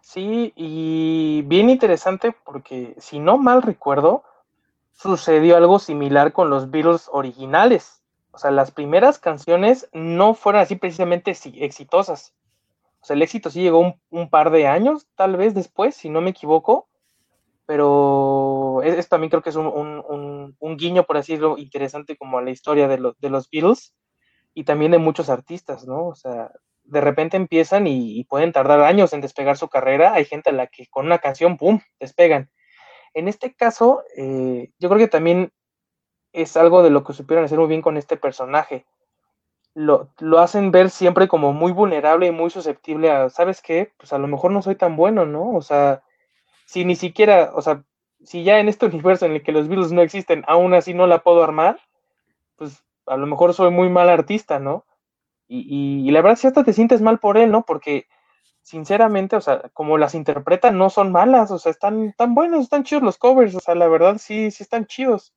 Sí, 0.00 0.52
y 0.56 1.42
bien 1.46 1.70
interesante 1.70 2.34
porque 2.44 2.96
si 2.98 3.20
no 3.20 3.38
mal 3.38 3.62
recuerdo, 3.62 4.24
sucedió 4.92 5.56
algo 5.56 5.78
similar 5.78 6.32
con 6.32 6.50
los 6.50 6.70
Beatles 6.70 7.08
originales. 7.12 8.02
O 8.32 8.38
sea, 8.38 8.50
las 8.50 8.72
primeras 8.72 9.20
canciones 9.20 9.88
no 9.92 10.34
fueron 10.34 10.62
así 10.62 10.74
precisamente 10.74 11.30
exitosas. 11.30 12.34
O 13.04 13.06
sea, 13.06 13.16
el 13.16 13.22
éxito 13.22 13.50
sí 13.50 13.60
llegó 13.60 13.98
un, 14.08 14.30
par 14.30 14.50
de 14.50 14.66
años, 14.66 15.06
tal 15.14 15.36
vez 15.36 15.52
después, 15.52 15.94
si 15.94 16.08
no 16.08 16.22
me 16.22 16.30
equivoco, 16.30 16.88
pero 17.66 18.80
es, 18.82 19.10
también 19.10 19.28
creo 19.28 19.42
que 19.42 19.50
es 19.50 19.56
un, 19.56 20.56
guiño, 20.78 21.04
por 21.04 21.18
así 21.18 21.32
decirlo, 21.32 21.58
interesante 21.58 22.16
como 22.16 22.38
a 22.38 22.42
la 22.42 22.50
historia 22.50 22.88
de, 22.88 23.12
de, 23.18 23.28
los 23.28 23.50
Beatles 23.50 23.94
y 24.54 24.64
también 24.64 24.92
de 24.92 24.96
muchos 24.96 25.28
artistas, 25.28 25.86
¿no? 25.86 26.06
O 26.06 26.14
sea, 26.14 26.50
de 26.84 27.02
repente 27.02 27.36
empiezan 27.36 27.86
y, 27.86 28.24
pueden 28.24 28.52
tardar 28.52 28.80
años 28.80 29.12
en 29.12 29.20
despegar 29.20 29.58
su 29.58 29.68
carrera. 29.68 30.14
Hay 30.14 30.24
gente 30.24 30.48
a 30.48 30.54
la 30.54 30.66
que 30.68 30.86
con 30.86 31.04
una 31.04 31.18
canción, 31.18 31.58
¡pum!, 31.58 31.80
despegan. 32.00 32.50
En 33.12 33.28
este 33.28 33.52
caso, 33.52 34.02
eh, 34.16 34.70
yo 34.78 34.88
creo 34.88 34.98
que 34.98 35.08
también 35.08 35.52
es 36.32 36.56
algo 36.56 36.82
de 36.82 36.88
lo 36.88 37.04
que 37.04 37.12
supieron 37.12 37.44
hacer 37.44 37.58
muy 37.58 37.68
bien 37.68 37.82
con 37.82 37.98
este 37.98 38.16
personaje 38.16 38.86
lo, 39.74 40.08
hacen 40.38 40.70
ver 40.70 40.90
siempre 40.90 41.28
como 41.28 41.52
muy 41.52 41.72
vulnerable 41.72 42.26
y 42.28 42.30
muy 42.30 42.50
susceptible 42.50 43.10
a, 43.10 43.28
¿sabes 43.28 43.60
qué? 43.60 43.92
Pues 43.96 44.12
a 44.12 44.18
lo 44.18 44.28
mejor 44.28 44.52
no 44.52 44.62
soy 44.62 44.76
tan 44.76 44.96
bueno, 44.96 45.26
¿no? 45.26 45.50
O 45.52 45.62
sea, 45.62 46.02
si 46.66 46.84
ni 46.84 46.96
siquiera, 46.96 47.50
o 47.54 47.62
sea, 47.62 47.84
si 48.24 48.44
ya 48.44 48.60
en 48.60 48.68
este 48.68 48.86
universo 48.86 49.26
en 49.26 49.32
el 49.32 49.42
que 49.42 49.52
los 49.52 49.68
virus 49.68 49.92
no 49.92 50.02
existen, 50.02 50.44
aún 50.46 50.74
así 50.74 50.94
no 50.94 51.06
la 51.06 51.22
puedo 51.22 51.42
armar, 51.42 51.80
pues 52.56 52.84
a 53.06 53.16
lo 53.16 53.26
mejor 53.26 53.54
soy 53.54 53.70
muy 53.70 53.88
mal 53.90 54.08
artista, 54.08 54.58
¿no? 54.58 54.86
Y, 55.48 56.06
y, 56.08 56.10
la 56.10 56.22
verdad, 56.22 56.38
si 56.38 56.46
hasta 56.46 56.64
te 56.64 56.72
sientes 56.72 57.02
mal 57.02 57.18
por 57.18 57.36
él, 57.36 57.50
¿no? 57.50 57.64
Porque, 57.66 58.06
sinceramente, 58.62 59.36
o 59.36 59.40
sea, 59.42 59.70
como 59.74 59.98
las 59.98 60.14
interpretan, 60.14 60.78
no 60.78 60.88
son 60.90 61.12
malas, 61.12 61.50
o 61.50 61.58
sea, 61.58 61.70
están 61.70 62.14
tan 62.16 62.34
buenos, 62.34 62.62
están 62.64 62.84
chidos 62.84 63.02
los 63.02 63.18
covers, 63.18 63.54
o 63.54 63.60
sea, 63.60 63.74
la 63.74 63.88
verdad, 63.88 64.16
sí, 64.18 64.50
sí 64.50 64.62
están 64.62 64.86
chidos. 64.86 65.34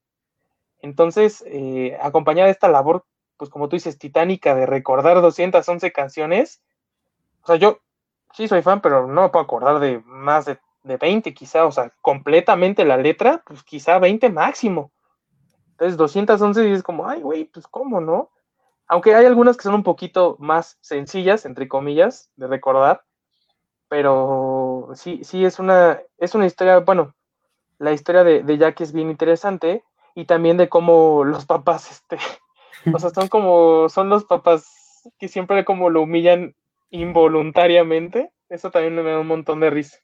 Entonces, 0.82 1.44
eh, 1.48 1.98
acompañada 2.02 2.46
de 2.46 2.54
esta 2.54 2.70
labor 2.70 3.06
pues 3.38 3.50
como 3.50 3.70
tú 3.70 3.76
dices, 3.76 3.98
titánica 3.98 4.56
de 4.56 4.66
recordar 4.66 5.22
211 5.22 5.92
canciones. 5.92 6.62
O 7.44 7.48
sea, 7.48 7.56
yo 7.56 7.80
sí 8.34 8.48
soy 8.48 8.62
fan, 8.62 8.82
pero 8.82 9.08
no 9.08 9.22
me 9.22 9.30
puedo 9.30 9.44
acordar 9.44 9.80
de 9.80 10.02
más 10.06 10.46
de, 10.46 10.60
de 10.84 10.98
20 10.98 11.34
quizá, 11.34 11.66
o 11.66 11.72
sea, 11.72 11.94
completamente 12.02 12.86
la 12.86 12.98
letra, 12.98 13.44
pues 13.46 13.64
quizá 13.64 14.00
20 14.00 14.30
máximo. 14.30 14.92
Entonces 15.72 15.98
211 15.98 16.68
y 16.68 16.72
es 16.72 16.84
como, 16.84 17.08
ay, 17.08 17.22
güey, 17.22 17.46
pues 17.46 17.68
cómo, 17.68 18.02
¿no? 18.02 18.32
Aunque 18.88 19.14
hay 19.14 19.26
algunas 19.26 19.58
que 19.58 19.64
son 19.64 19.76
un 19.76 19.84
poquito 19.84 20.38
más 20.40 20.78
sencillas, 20.82 21.46
entre 21.46 21.68
comillas, 21.68 22.32
de 22.36 22.48
recordar, 22.48 23.04
pero 23.90 24.90
sí, 24.96 25.24
sí 25.24 25.46
es 25.46 25.60
una, 25.60 26.02
es 26.18 26.36
una 26.36 26.46
historia, 26.46 26.80
bueno, 26.80 27.14
la 27.80 27.92
historia 27.92 28.24
de, 28.24 28.44
de 28.44 28.58
Jack 28.58 28.82
es 28.82 28.94
bien 28.94 29.10
interesante 29.10 29.84
y 30.16 30.26
también 30.26 30.58
de 30.58 30.70
cómo 30.70 31.24
los 31.24 31.46
papás, 31.46 31.92
este, 31.92 32.18
o 32.94 33.00
sea, 33.00 33.10
son 33.10 33.28
como, 33.28 33.90
son 33.90 34.10
los 34.10 34.26
papás 34.26 35.10
que 35.20 35.28
siempre 35.28 35.66
como 35.66 35.90
lo 35.90 36.02
humillan 36.02 36.56
involuntariamente. 36.90 38.32
Eso 38.50 38.72
también 38.72 38.96
me 38.96 39.04
da 39.04 39.20
un 39.20 39.28
montón 39.28 39.60
de 39.60 39.70
risa. 39.70 39.98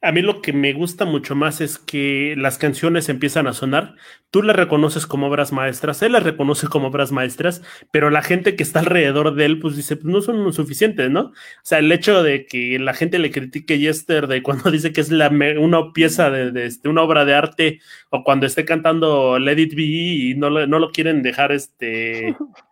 A 0.00 0.12
mí 0.12 0.22
lo 0.22 0.42
que 0.42 0.52
me 0.52 0.72
gusta 0.72 1.04
mucho 1.04 1.34
más 1.34 1.60
es 1.60 1.76
que 1.78 2.34
las 2.36 2.56
canciones 2.56 3.08
empiezan 3.08 3.48
a 3.48 3.52
sonar, 3.52 3.96
tú 4.30 4.42
las 4.42 4.54
reconoces 4.54 5.06
como 5.06 5.26
obras 5.26 5.50
maestras, 5.50 6.02
él 6.02 6.12
las 6.12 6.22
reconoce 6.22 6.68
como 6.68 6.86
obras 6.86 7.10
maestras, 7.10 7.62
pero 7.90 8.08
la 8.08 8.22
gente 8.22 8.54
que 8.54 8.62
está 8.62 8.78
alrededor 8.78 9.34
de 9.34 9.44
él, 9.44 9.58
pues 9.58 9.74
dice, 9.74 9.96
pues 9.96 10.06
no 10.06 10.20
son 10.20 10.52
suficientes, 10.52 11.10
¿no? 11.10 11.20
O 11.22 11.32
sea, 11.62 11.80
el 11.80 11.90
hecho 11.90 12.22
de 12.22 12.46
que 12.46 12.78
la 12.78 12.94
gente 12.94 13.18
le 13.18 13.32
critique 13.32 13.76
de 13.76 14.42
cuando 14.42 14.70
dice 14.70 14.92
que 14.92 15.00
es 15.00 15.10
una 15.10 15.92
pieza 15.92 16.30
de, 16.30 16.64
este, 16.64 16.88
una 16.88 17.02
obra 17.02 17.24
de 17.24 17.34
arte, 17.34 17.80
o 18.10 18.22
cuando 18.22 18.46
esté 18.46 18.64
cantando 18.64 19.38
Let 19.40 19.58
It 19.60 19.74
Be 19.74 19.82
y 19.82 20.34
no, 20.36 20.50
no 20.50 20.78
lo 20.78 20.90
quieren 20.92 21.22
dejar 21.22 21.50
este 21.50 22.36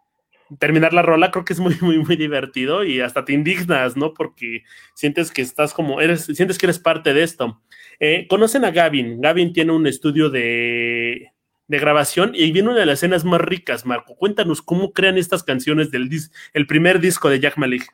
terminar 0.58 0.92
la 0.92 1.02
rola, 1.02 1.30
creo 1.30 1.44
que 1.44 1.52
es 1.52 1.60
muy, 1.60 1.76
muy, 1.80 1.98
muy 1.98 2.16
divertido 2.16 2.84
y 2.84 3.00
hasta 3.00 3.24
te 3.24 3.32
indignas, 3.32 3.96
¿no? 3.96 4.14
Porque 4.14 4.62
sientes 4.94 5.30
que 5.30 5.42
estás 5.42 5.74
como, 5.74 6.00
eres, 6.00 6.24
sientes 6.24 6.58
que 6.58 6.66
eres 6.66 6.78
parte 6.78 7.12
de 7.14 7.22
esto. 7.22 7.60
Eh, 8.00 8.26
Conocen 8.28 8.64
a 8.64 8.70
Gavin. 8.70 9.20
Gavin 9.20 9.52
tiene 9.52 9.72
un 9.72 9.86
estudio 9.86 10.30
de, 10.30 11.32
de, 11.66 11.78
grabación 11.78 12.32
y 12.34 12.50
viene 12.52 12.70
una 12.70 12.80
de 12.80 12.86
las 12.86 12.98
escenas 12.98 13.24
más 13.24 13.40
ricas, 13.40 13.86
Marco. 13.86 14.16
Cuéntanos 14.16 14.62
cómo 14.62 14.92
crean 14.92 15.18
estas 15.18 15.42
canciones 15.42 15.90
del 15.90 16.08
dis 16.08 16.30
el 16.52 16.66
primer 16.66 17.00
disco 17.00 17.28
de 17.28 17.40
Jack 17.40 17.56
Malik. 17.56 17.86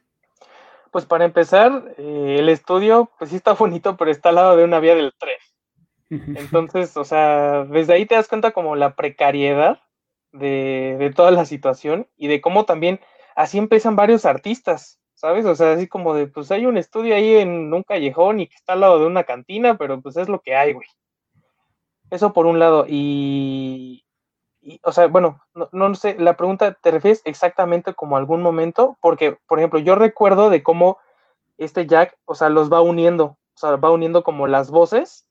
Pues 0.90 1.06
para 1.06 1.24
empezar, 1.24 1.94
eh, 1.96 2.36
el 2.38 2.50
estudio, 2.50 3.10
pues 3.18 3.30
sí 3.30 3.36
está 3.36 3.54
bonito, 3.54 3.96
pero 3.96 4.10
está 4.10 4.28
al 4.28 4.34
lado 4.34 4.56
de 4.56 4.64
una 4.64 4.78
vía 4.78 4.94
del 4.94 5.12
tren. 5.18 5.38
Entonces, 6.36 6.96
o 6.98 7.04
sea, 7.04 7.64
desde 7.64 7.94
ahí 7.94 8.04
te 8.04 8.14
das 8.14 8.28
cuenta 8.28 8.50
como 8.50 8.76
la 8.76 8.94
precariedad 8.94 9.80
de, 10.32 11.12
toda 11.14 11.30
la 11.30 11.44
situación 11.44 12.08
y 12.16 12.28
de 12.28 12.40
cómo 12.40 12.64
también 12.64 13.00
así 13.36 13.58
empiezan 13.58 13.96
varios 13.96 14.24
artistas, 14.24 14.98
¿sabes? 15.14 15.44
O 15.44 15.54
sea, 15.54 15.72
así 15.72 15.88
como 15.88 16.14
de, 16.14 16.26
pues 16.26 16.50
hay 16.50 16.66
un 16.66 16.76
estudio 16.76 17.14
ahí 17.14 17.36
en 17.36 17.72
un 17.72 17.82
callejón 17.82 18.40
y 18.40 18.48
que 18.48 18.56
está 18.56 18.72
al 18.74 18.80
lado 18.80 18.98
de 18.98 19.06
una 19.06 19.24
cantina, 19.24 19.76
pero 19.76 20.00
pues 20.00 20.16
es 20.16 20.28
lo 20.28 20.40
que 20.40 20.56
hay, 20.56 20.72
güey. 20.72 20.86
Eso 22.10 22.32
por 22.32 22.46
un 22.46 22.58
lado. 22.58 22.84
Y, 22.88 24.04
o 24.82 24.92
sea, 24.92 25.06
bueno, 25.06 25.40
no, 25.54 25.68
no, 25.72 25.94
sé, 25.94 26.16
la 26.18 26.36
pregunta, 26.36 26.74
¿te 26.74 26.90
refieres 26.90 27.22
exactamente 27.24 27.94
como 27.94 28.16
algún 28.16 28.42
momento? 28.42 28.98
Porque, 29.00 29.38
por 29.46 29.58
ejemplo, 29.58 29.78
yo 29.80 29.94
recuerdo 29.94 30.50
de 30.50 30.62
cómo 30.62 30.98
este 31.56 31.86
Jack, 31.86 32.18
o 32.24 32.34
sea, 32.34 32.48
los 32.48 32.72
va 32.72 32.80
uniendo, 32.80 33.24
o 33.24 33.58
sea, 33.58 33.76
va 33.76 33.90
uniendo 33.90 34.22
como 34.22 34.46
las 34.46 34.70
voces 34.70 35.26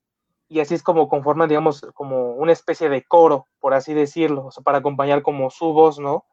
y 0.52 0.60
así 0.60 0.76
es 0.76 0.84
como 0.84 1.08
conforman, 1.08 1.48
digamos, 1.48 1.80
como 1.94 2.34
una 2.34 2.52
especie 2.52 2.90
de 2.90 3.06
coro, 3.06 3.48
por 3.62 3.74
así 3.74 3.94
decirlo, 3.94 4.48
o 4.48 4.52
sea, 4.52 4.62
para 4.62 4.80
acompañar 4.80 5.22
como 5.22 5.50
su 5.50 5.72
voz, 5.72 5.98
¿no? 5.98 6.26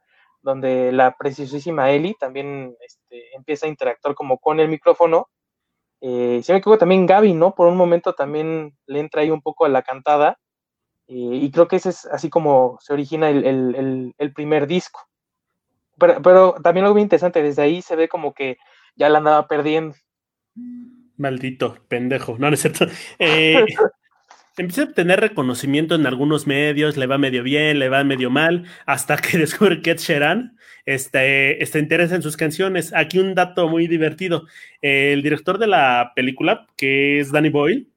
Donde 0.42 0.90
la 0.90 1.16
preciosísima 1.16 1.92
Ellie 1.92 2.16
también 2.18 2.74
este, 2.84 3.32
empieza 3.36 3.66
a 3.66 3.68
interactuar 3.68 4.16
como 4.16 4.38
con 4.38 4.58
el 4.58 4.68
micrófono. 4.68 5.28
Eh, 6.00 6.40
si 6.42 6.50
me 6.50 6.58
equivoco, 6.58 6.78
también 6.78 7.06
Gaby, 7.06 7.32
¿no? 7.34 7.54
Por 7.54 7.68
un 7.68 7.76
momento 7.76 8.12
también 8.12 8.76
le 8.86 8.98
entra 8.98 9.22
ahí 9.22 9.30
un 9.30 9.40
poco 9.40 9.66
a 9.66 9.68
la 9.68 9.82
cantada. 9.82 10.36
Eh, 11.06 11.14
y 11.14 11.48
creo 11.52 11.68
que 11.68 11.76
ese 11.76 11.90
es 11.90 12.04
así 12.06 12.28
como 12.28 12.76
se 12.80 12.94
origina 12.94 13.30
el, 13.30 14.32
primer 14.34 14.66
disco. 14.66 15.00
Pero, 15.96 16.20
pero, 16.22 16.54
también 16.54 16.86
algo 16.86 16.96
muy 16.96 17.02
interesante, 17.02 17.40
desde 17.40 17.62
ahí 17.62 17.82
se 17.82 17.94
ve 17.94 18.08
como 18.08 18.34
que 18.34 18.56
ya 18.96 19.08
la 19.10 19.18
andaba 19.18 19.46
perdiendo. 19.46 19.94
Maldito 21.16 21.76
pendejo, 21.86 22.36
no, 22.36 22.48
no 22.48 22.54
es 22.54 22.62
cierto. 22.62 22.86
Eh, 23.20 23.64
empieza 24.58 24.82
a 24.82 24.92
tener 24.92 25.20
reconocimiento 25.20 25.94
en 25.94 26.06
algunos 26.06 26.46
medios, 26.46 26.96
le 26.96 27.06
va 27.06 27.18
medio 27.18 27.42
bien, 27.42 27.78
le 27.78 27.88
va 27.88 28.04
medio 28.04 28.30
mal, 28.30 28.64
hasta 28.86 29.16
que 29.16 29.38
descubre 29.38 29.80
que 29.80 29.92
Ed 29.92 29.98
Sheeran 29.98 30.56
este, 30.84 31.62
este, 31.62 31.78
interesa 31.78 32.14
en 32.14 32.22
sus 32.22 32.36
canciones. 32.36 32.92
Aquí 32.94 33.18
un 33.18 33.34
dato 33.34 33.68
muy 33.68 33.86
divertido. 33.86 34.46
El 34.80 35.22
director 35.22 35.58
de 35.58 35.66
la 35.66 36.12
película, 36.16 36.66
que 36.76 37.20
es 37.20 37.30
Danny 37.30 37.50
Boyle, 37.50 37.88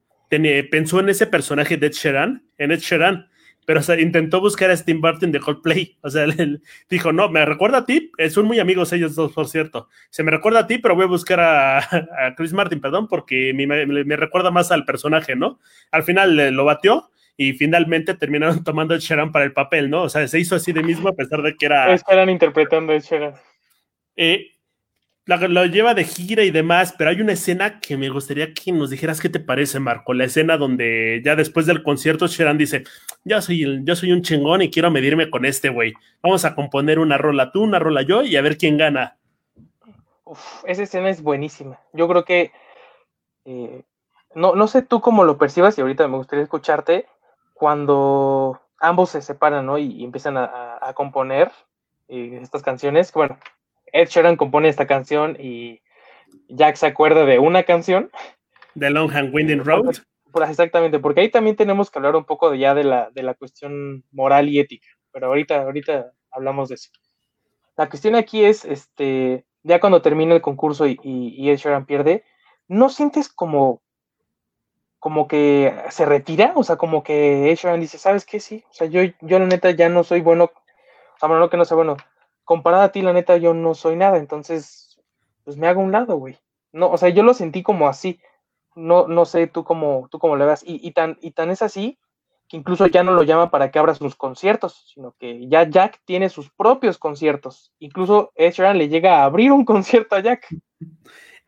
pensó 0.69 0.99
en 0.99 1.09
ese 1.09 1.27
personaje 1.27 1.77
de 1.77 1.87
Ed 1.87 1.93
Sheeran, 1.93 2.43
en 2.57 2.71
Ed 2.71 2.79
Sheeran, 2.79 3.27
pero 3.65 3.81
intentó 3.99 4.41
buscar 4.41 4.71
a 4.71 4.77
Steve 4.77 4.99
Burton 4.99 5.31
de 5.31 5.39
Coldplay. 5.39 5.97
O 6.01 6.09
sea, 6.09 6.23
él, 6.37 6.61
dijo, 6.89 7.11
no, 7.11 7.29
me 7.29 7.45
recuerda 7.45 7.79
a 7.79 7.85
ti, 7.85 8.11
eh, 8.17 8.29
son 8.29 8.45
muy 8.45 8.59
amigos 8.59 8.91
ellos 8.93 9.15
dos, 9.15 9.31
por 9.33 9.47
cierto. 9.47 9.87
Se 10.09 10.23
me 10.23 10.31
recuerda 10.31 10.59
a 10.59 10.67
ti, 10.67 10.77
pero 10.77 10.95
voy 10.95 11.05
a 11.05 11.07
buscar 11.07 11.39
a, 11.39 11.81
Chris 12.37 12.53
Martin, 12.53 12.81
perdón, 12.81 13.07
porque 13.07 13.53
me, 13.53 14.15
recuerda 14.15 14.51
más 14.51 14.71
al 14.71 14.85
personaje, 14.85 15.35
¿no? 15.35 15.59
Al 15.91 16.03
final 16.03 16.39
eh, 16.39 16.51
lo 16.51 16.65
batió 16.65 17.09
y 17.37 17.53
finalmente 17.53 18.13
terminaron 18.13 18.63
tomando 18.63 18.93
a 18.93 18.97
Sharon 18.99 19.31
para 19.31 19.45
el 19.45 19.53
papel, 19.53 19.89
¿no? 19.89 20.03
O 20.03 20.09
sea, 20.09 20.27
se 20.27 20.39
hizo 20.39 20.55
así 20.55 20.71
de 20.71 20.83
mismo 20.83 21.09
a 21.09 21.13
pesar 21.15 21.41
de 21.41 21.55
que 21.55 21.65
era... 21.65 21.93
Estaban 21.93 22.29
interpretando 22.29 22.93
a 22.93 22.97
Sharon. 22.97 23.33
Eh, 24.15 24.51
lo 25.25 25.65
lleva 25.65 25.93
de 25.93 26.03
gira 26.03 26.43
y 26.43 26.51
demás, 26.51 26.95
pero 26.97 27.09
hay 27.09 27.21
una 27.21 27.33
escena 27.33 27.79
que 27.79 27.95
me 27.95 28.09
gustaría 28.09 28.53
que 28.53 28.71
nos 28.71 28.89
dijeras 28.89 29.21
qué 29.21 29.29
te 29.29 29.39
parece, 29.39 29.79
Marco. 29.79 30.13
La 30.13 30.25
escena 30.25 30.57
donde 30.57 31.21
ya 31.23 31.35
después 31.35 31.65
del 31.65 31.83
concierto 31.83 32.27
Sharon 32.27 32.57
dice, 32.57 32.83
yo 33.23 33.41
soy, 33.41 33.83
yo 33.83 33.95
soy 33.95 34.11
un 34.11 34.23
chingón 34.23 34.61
y 34.61 34.71
quiero 34.71 34.89
medirme 34.89 35.29
con 35.29 35.45
este 35.45 35.69
güey. 35.69 35.93
Vamos 36.23 36.43
a 36.45 36.55
componer 36.55 36.99
una 36.99 37.17
rola 37.17 37.51
tú, 37.51 37.63
una 37.63 37.79
rola 37.79 38.01
yo 38.01 38.23
y 38.23 38.35
a 38.35 38.41
ver 38.41 38.57
quién 38.57 38.77
gana. 38.77 39.17
esa 40.65 40.83
escena 40.83 41.09
es 41.09 41.21
buenísima. 41.21 41.79
Yo 41.93 42.07
creo 42.07 42.25
que, 42.25 42.51
eh, 43.45 43.83
no, 44.33 44.55
no 44.55 44.67
sé 44.67 44.81
tú 44.81 45.01
cómo 45.01 45.23
lo 45.23 45.37
percibas 45.37 45.77
y 45.77 45.81
ahorita 45.81 46.07
me 46.07 46.17
gustaría 46.17 46.43
escucharte 46.43 47.05
cuando 47.53 48.59
ambos 48.79 49.11
se 49.11 49.21
separan 49.21 49.67
¿no? 49.67 49.77
y, 49.77 50.03
empiezan 50.03 50.35
a, 50.35 50.91
componer 50.95 51.51
eh, 52.07 52.39
estas 52.41 52.63
canciones. 52.63 53.13
Bueno, 53.13 53.37
Ed 53.91 54.07
Sheeran 54.07 54.37
compone 54.37 54.69
esta 54.69 54.87
canción 54.87 55.37
y 55.39 55.81
Jack 56.49 56.75
se 56.75 56.87
acuerda 56.87 57.25
de 57.25 57.39
una 57.39 57.63
canción. 57.63 58.11
The 58.77 58.89
Long 58.89 59.11
and 59.13 59.33
Winding 59.33 59.63
Road. 59.63 59.97
exactamente, 60.47 60.99
porque 60.99 61.21
ahí 61.21 61.29
también 61.29 61.55
tenemos 61.55 61.89
que 61.89 61.99
hablar 61.99 62.15
un 62.15 62.25
poco 62.25 62.49
de 62.49 62.59
ya 62.59 62.73
de 62.73 62.83
la, 62.83 63.09
de 63.11 63.23
la 63.23 63.33
cuestión 63.33 64.03
moral 64.11 64.49
y 64.49 64.59
ética, 64.59 64.87
pero 65.11 65.27
ahorita, 65.27 65.61
ahorita 65.61 66.13
hablamos 66.31 66.69
de 66.69 66.75
eso. 66.75 66.89
La 67.77 67.89
cuestión 67.89 68.15
aquí 68.15 68.43
es, 68.43 68.65
este, 68.65 69.45
ya 69.63 69.79
cuando 69.79 70.01
termina 70.01 70.35
el 70.35 70.41
concurso 70.41 70.87
y, 70.87 70.99
y, 71.03 71.49
Ed 71.49 71.57
Sheeran 71.57 71.85
pierde, 71.85 72.23
¿no 72.67 72.89
sientes 72.89 73.29
como, 73.29 73.81
como 74.99 75.27
que 75.27 75.73
se 75.89 76.05
retira? 76.05 76.53
O 76.55 76.63
sea, 76.63 76.77
como 76.77 77.03
que 77.03 77.51
Ed 77.51 77.55
Sheeran 77.55 77.81
dice, 77.81 77.97
¿sabes 77.97 78.25
qué? 78.25 78.39
Sí, 78.39 78.63
o 78.69 78.73
sea, 78.73 78.87
yo, 78.87 79.01
yo 79.21 79.39
la 79.39 79.45
neta 79.45 79.71
ya 79.71 79.89
no 79.89 80.03
soy 80.03 80.21
bueno, 80.21 80.45
o 80.45 81.19
sea, 81.19 81.27
bueno, 81.27 81.39
no 81.39 81.49
que 81.49 81.57
no 81.57 81.65
sea 81.65 81.75
bueno, 81.75 81.97
comparada 82.51 82.83
a 82.83 82.91
ti, 82.91 83.01
la 83.01 83.13
neta, 83.13 83.37
yo 83.37 83.53
no 83.53 83.73
soy 83.75 83.95
nada, 83.95 84.17
entonces, 84.17 84.99
pues 85.45 85.55
me 85.55 85.69
hago 85.69 85.79
un 85.79 85.93
lado, 85.93 86.17
güey. 86.17 86.37
No, 86.73 86.91
o 86.91 86.97
sea, 86.97 87.07
yo 87.07 87.23
lo 87.23 87.33
sentí 87.33 87.63
como 87.63 87.87
así. 87.87 88.19
No, 88.75 89.07
no 89.07 89.23
sé 89.23 89.47
tú 89.47 89.63
cómo, 89.63 90.09
tú 90.11 90.19
cómo 90.19 90.35
le 90.35 90.43
veas. 90.43 90.61
Y, 90.67 90.91
tan, 90.91 91.17
y 91.21 91.31
tan 91.31 91.49
es 91.49 91.61
así 91.61 91.97
que 92.49 92.57
incluso 92.57 92.87
ya 92.87 93.03
no 93.03 93.13
lo 93.13 93.23
llama 93.23 93.51
para 93.51 93.71
que 93.71 93.79
abra 93.79 93.95
sus 93.95 94.17
conciertos, 94.17 94.83
sino 94.93 95.15
que 95.17 95.47
ya 95.47 95.63
Jack 95.63 96.01
tiene 96.03 96.27
sus 96.27 96.49
propios 96.49 96.97
conciertos. 96.97 97.71
Incluso 97.79 98.33
Ed 98.35 98.53
le 98.75 98.89
llega 98.89 99.21
a 99.21 99.23
abrir 99.23 99.53
un 99.53 99.63
concierto 99.73 100.17
a 100.17 100.19
Jack. 100.19 100.53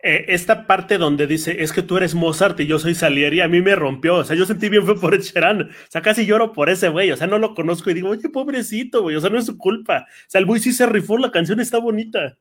Eh, 0.06 0.26
esta 0.34 0.68
parte 0.68 0.98
donde 0.98 1.28
dice, 1.28 1.64
es 1.64 1.72
que 1.72 1.82
tú 1.82 1.96
eres 1.96 2.14
Mozart 2.14 2.60
y 2.60 2.68
yo 2.68 2.78
soy 2.78 2.94
Salieri, 2.94 3.40
a 3.40 3.48
mí 3.48 3.62
me 3.62 3.74
rompió. 3.74 4.18
O 4.18 4.24
sea, 4.26 4.36
yo 4.36 4.46
sentí 4.46 4.68
bien 4.68 4.86
fue 4.86 5.00
por 5.00 5.16
Ed 5.16 5.22
O 5.22 5.66
sea, 5.90 6.02
casi 6.02 6.26
lloro 6.26 6.52
por 6.52 6.70
ese 6.70 6.90
güey. 6.90 7.10
O 7.12 7.16
sea, 7.16 7.26
no 7.26 7.38
lo 7.38 7.56
conozco 7.56 7.90
y 7.90 7.94
digo, 7.94 8.10
oye, 8.10 8.28
pobrecito, 8.28 9.02
güey. 9.02 9.16
O 9.16 9.22
sea, 9.22 9.30
no 9.30 9.40
es 9.40 9.46
su 9.46 9.58
culpa. 9.58 10.06
O 10.10 10.30
sea, 10.30 10.40
el 10.40 10.46
güey 10.46 10.60
sí 10.60 10.74
se 10.74 10.86
rifó, 10.88 11.18
la 11.18 11.32
canción 11.32 11.62
está 11.62 11.80
bonita. 11.80 12.38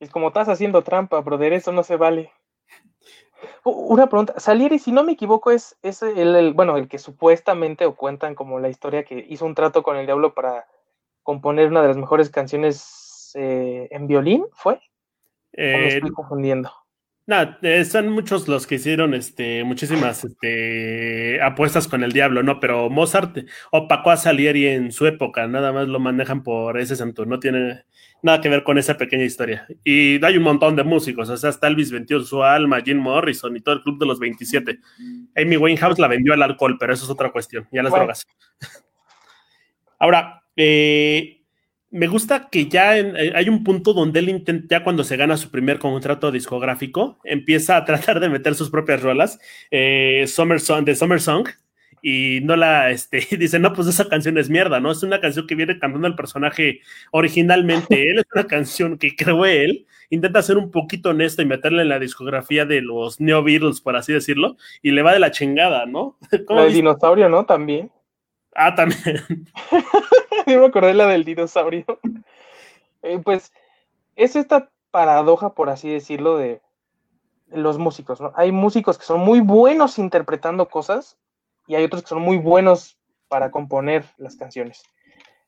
Es 0.00 0.10
como 0.10 0.28
estás 0.28 0.48
haciendo 0.48 0.82
trampa, 0.82 1.20
brother, 1.20 1.52
eso 1.52 1.70
no 1.70 1.84
se 1.84 1.94
vale. 1.94 2.32
Una 3.62 4.08
pregunta, 4.08 4.34
Salieri, 4.40 4.80
si 4.80 4.90
no 4.90 5.04
me 5.04 5.12
equivoco, 5.12 5.52
es, 5.52 5.76
es 5.82 6.02
el, 6.02 6.52
bueno, 6.52 6.76
el 6.76 6.88
que 6.88 6.98
supuestamente 6.98 7.86
o 7.86 7.94
cuentan 7.94 8.34
como 8.34 8.58
la 8.58 8.68
historia 8.68 9.04
que 9.04 9.24
hizo 9.28 9.46
un 9.46 9.54
trato 9.54 9.84
con 9.84 9.96
el 9.96 10.06
diablo 10.06 10.34
para 10.34 10.66
componer 11.22 11.68
una 11.68 11.82
de 11.82 11.88
las 11.88 11.96
mejores 11.96 12.28
canciones 12.30 13.30
eh, 13.36 13.86
en 13.92 14.08
violín, 14.08 14.44
¿fue? 14.52 14.80
Me 15.56 15.88
estoy 15.88 16.10
eh, 16.10 16.12
confundiendo. 16.12 16.70
No, 17.24 17.56
eh, 17.62 17.84
son 17.84 18.08
muchos 18.08 18.48
los 18.48 18.66
que 18.66 18.74
hicieron 18.74 19.14
este, 19.14 19.62
muchísimas 19.62 20.24
este, 20.24 21.40
apuestas 21.40 21.86
con 21.86 22.02
el 22.02 22.10
diablo, 22.10 22.42
¿no? 22.42 22.58
Pero 22.58 22.90
Mozart 22.90 23.38
opacó 23.70 24.10
a 24.10 24.16
Salieri 24.16 24.66
en 24.66 24.90
su 24.90 25.06
época, 25.06 25.46
nada 25.46 25.72
más 25.72 25.86
lo 25.86 26.00
manejan 26.00 26.42
por 26.42 26.80
ese 26.80 26.96
santo, 26.96 27.24
no 27.24 27.38
tiene 27.38 27.84
nada 28.22 28.40
que 28.40 28.48
ver 28.48 28.64
con 28.64 28.76
esa 28.76 28.96
pequeña 28.96 29.22
historia. 29.22 29.68
Y 29.84 30.24
hay 30.24 30.36
un 30.36 30.42
montón 30.42 30.74
de 30.74 30.82
músicos, 30.82 31.28
o 31.28 31.36
sea, 31.36 31.50
está 31.50 31.68
Elvis 31.68 31.92
vendió 31.92 32.18
su 32.20 32.42
alma, 32.42 32.80
Jim 32.80 32.98
Morrison 32.98 33.56
y 33.56 33.60
todo 33.60 33.76
el 33.76 33.82
club 33.82 34.00
de 34.00 34.06
los 34.06 34.18
27. 34.18 34.80
Amy 35.36 35.56
Winehouse 35.56 36.00
la 36.00 36.08
vendió 36.08 36.34
al 36.34 36.42
alcohol, 36.42 36.76
pero 36.78 36.92
eso 36.92 37.04
es 37.04 37.10
otra 37.10 37.30
cuestión, 37.30 37.68
ya 37.70 37.84
las 37.84 37.92
drogas. 37.92 38.26
Ahora, 40.00 40.42
eh, 40.56 41.41
me 41.92 42.06
gusta 42.06 42.48
que 42.50 42.68
ya 42.68 42.98
eh, 42.98 43.32
hay 43.34 43.48
un 43.50 43.62
punto 43.62 43.92
donde 43.92 44.20
él 44.20 44.30
intenta, 44.30 44.78
ya 44.78 44.82
cuando 44.82 45.04
se 45.04 45.18
gana 45.18 45.36
su 45.36 45.50
primer 45.50 45.78
contrato 45.78 46.32
discográfico, 46.32 47.18
empieza 47.22 47.76
a 47.76 47.84
tratar 47.84 48.18
de 48.18 48.30
meter 48.30 48.54
sus 48.54 48.70
propias 48.70 49.02
rolas, 49.02 49.38
eh, 49.70 50.24
Summer 50.26 50.58
Song, 50.58 50.84
de 50.84 50.96
Summer 50.96 51.20
Song, 51.20 51.48
y 52.00 52.40
no 52.42 52.56
la, 52.56 52.90
este, 52.90 53.26
dice, 53.38 53.58
no, 53.58 53.74
pues 53.74 53.86
esa 53.88 54.08
canción 54.08 54.38
es 54.38 54.48
mierda, 54.48 54.80
¿no? 54.80 54.90
Es 54.90 55.02
una 55.02 55.20
canción 55.20 55.46
que 55.46 55.54
viene 55.54 55.78
cantando 55.78 56.08
el 56.08 56.16
personaje 56.16 56.80
originalmente, 57.10 58.02
él 58.10 58.18
es 58.20 58.24
una 58.34 58.46
canción 58.46 58.96
que 58.96 59.14
creó 59.14 59.44
él, 59.44 59.86
intenta 60.08 60.42
ser 60.42 60.56
un 60.56 60.70
poquito 60.70 61.10
honesto 61.10 61.42
y 61.42 61.46
meterle 61.46 61.82
en 61.82 61.90
la 61.90 61.98
discografía 61.98 62.64
de 62.64 62.80
los 62.80 63.20
Neo 63.20 63.44
Beatles, 63.44 63.82
por 63.82 63.96
así 63.96 64.14
decirlo, 64.14 64.56
y 64.80 64.92
le 64.92 65.02
va 65.02 65.12
de 65.12 65.20
la 65.20 65.30
chingada, 65.30 65.84
¿no? 65.84 66.16
La 66.48 66.64
del 66.64 66.72
dinosaurio, 66.72 67.28
¿no? 67.28 67.44
También. 67.44 67.90
Ah, 68.54 68.74
también. 68.74 69.46
Yo 70.46 70.60
me 70.60 70.66
acordé 70.66 70.94
la 70.94 71.06
del 71.06 71.24
dinosaurio. 71.24 71.84
Eh, 73.04 73.18
pues 73.18 73.52
es 74.14 74.36
esta 74.36 74.70
paradoja, 74.92 75.54
por 75.54 75.70
así 75.70 75.90
decirlo, 75.90 76.36
de 76.36 76.60
los 77.48 77.76
músicos, 77.76 78.20
¿no? 78.20 78.32
Hay 78.36 78.52
músicos 78.52 78.96
que 78.96 79.04
son 79.04 79.18
muy 79.18 79.40
buenos 79.40 79.98
interpretando 79.98 80.68
cosas 80.68 81.18
y 81.66 81.74
hay 81.74 81.82
otros 81.82 82.02
que 82.02 82.08
son 82.10 82.22
muy 82.22 82.38
buenos 82.38 82.96
para 83.26 83.50
componer 83.50 84.04
las 84.18 84.36
canciones. 84.36 84.84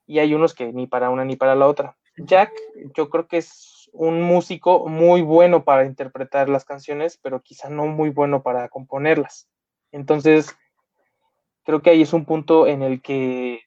Y 0.04 0.18
hay 0.18 0.34
unos 0.34 0.52
que 0.52 0.73
ni 0.73 0.88
para 0.88 1.11
una 1.11 1.25
ni 1.25 1.37
para 1.37 1.54
la 1.54 1.68
otra. 1.68 1.96
Jack, 2.16 2.50
yo 2.96 3.08
creo 3.08 3.28
que 3.28 3.37
es 3.37 3.88
un 3.92 4.20
músico 4.20 4.88
muy 4.88 5.23
bueno 5.23 5.62
para 5.62 5.84
interpretar 5.84 6.49
las 6.49 6.64
canciones, 6.64 7.20
pero 7.23 7.40
quizá 7.40 7.68
no 7.68 7.87
muy 7.87 8.11
bueno 8.11 8.42
para 8.42 8.68
componerlas. 8.68 9.49
Entonces, 9.92 10.56
creo 11.64 11.83
que 11.83 11.90
ahí 11.90 12.02
es 12.02 12.12
un 12.12 12.25
punto 12.25 12.66
en 12.66 12.83
el 12.83 13.02
que, 13.02 13.62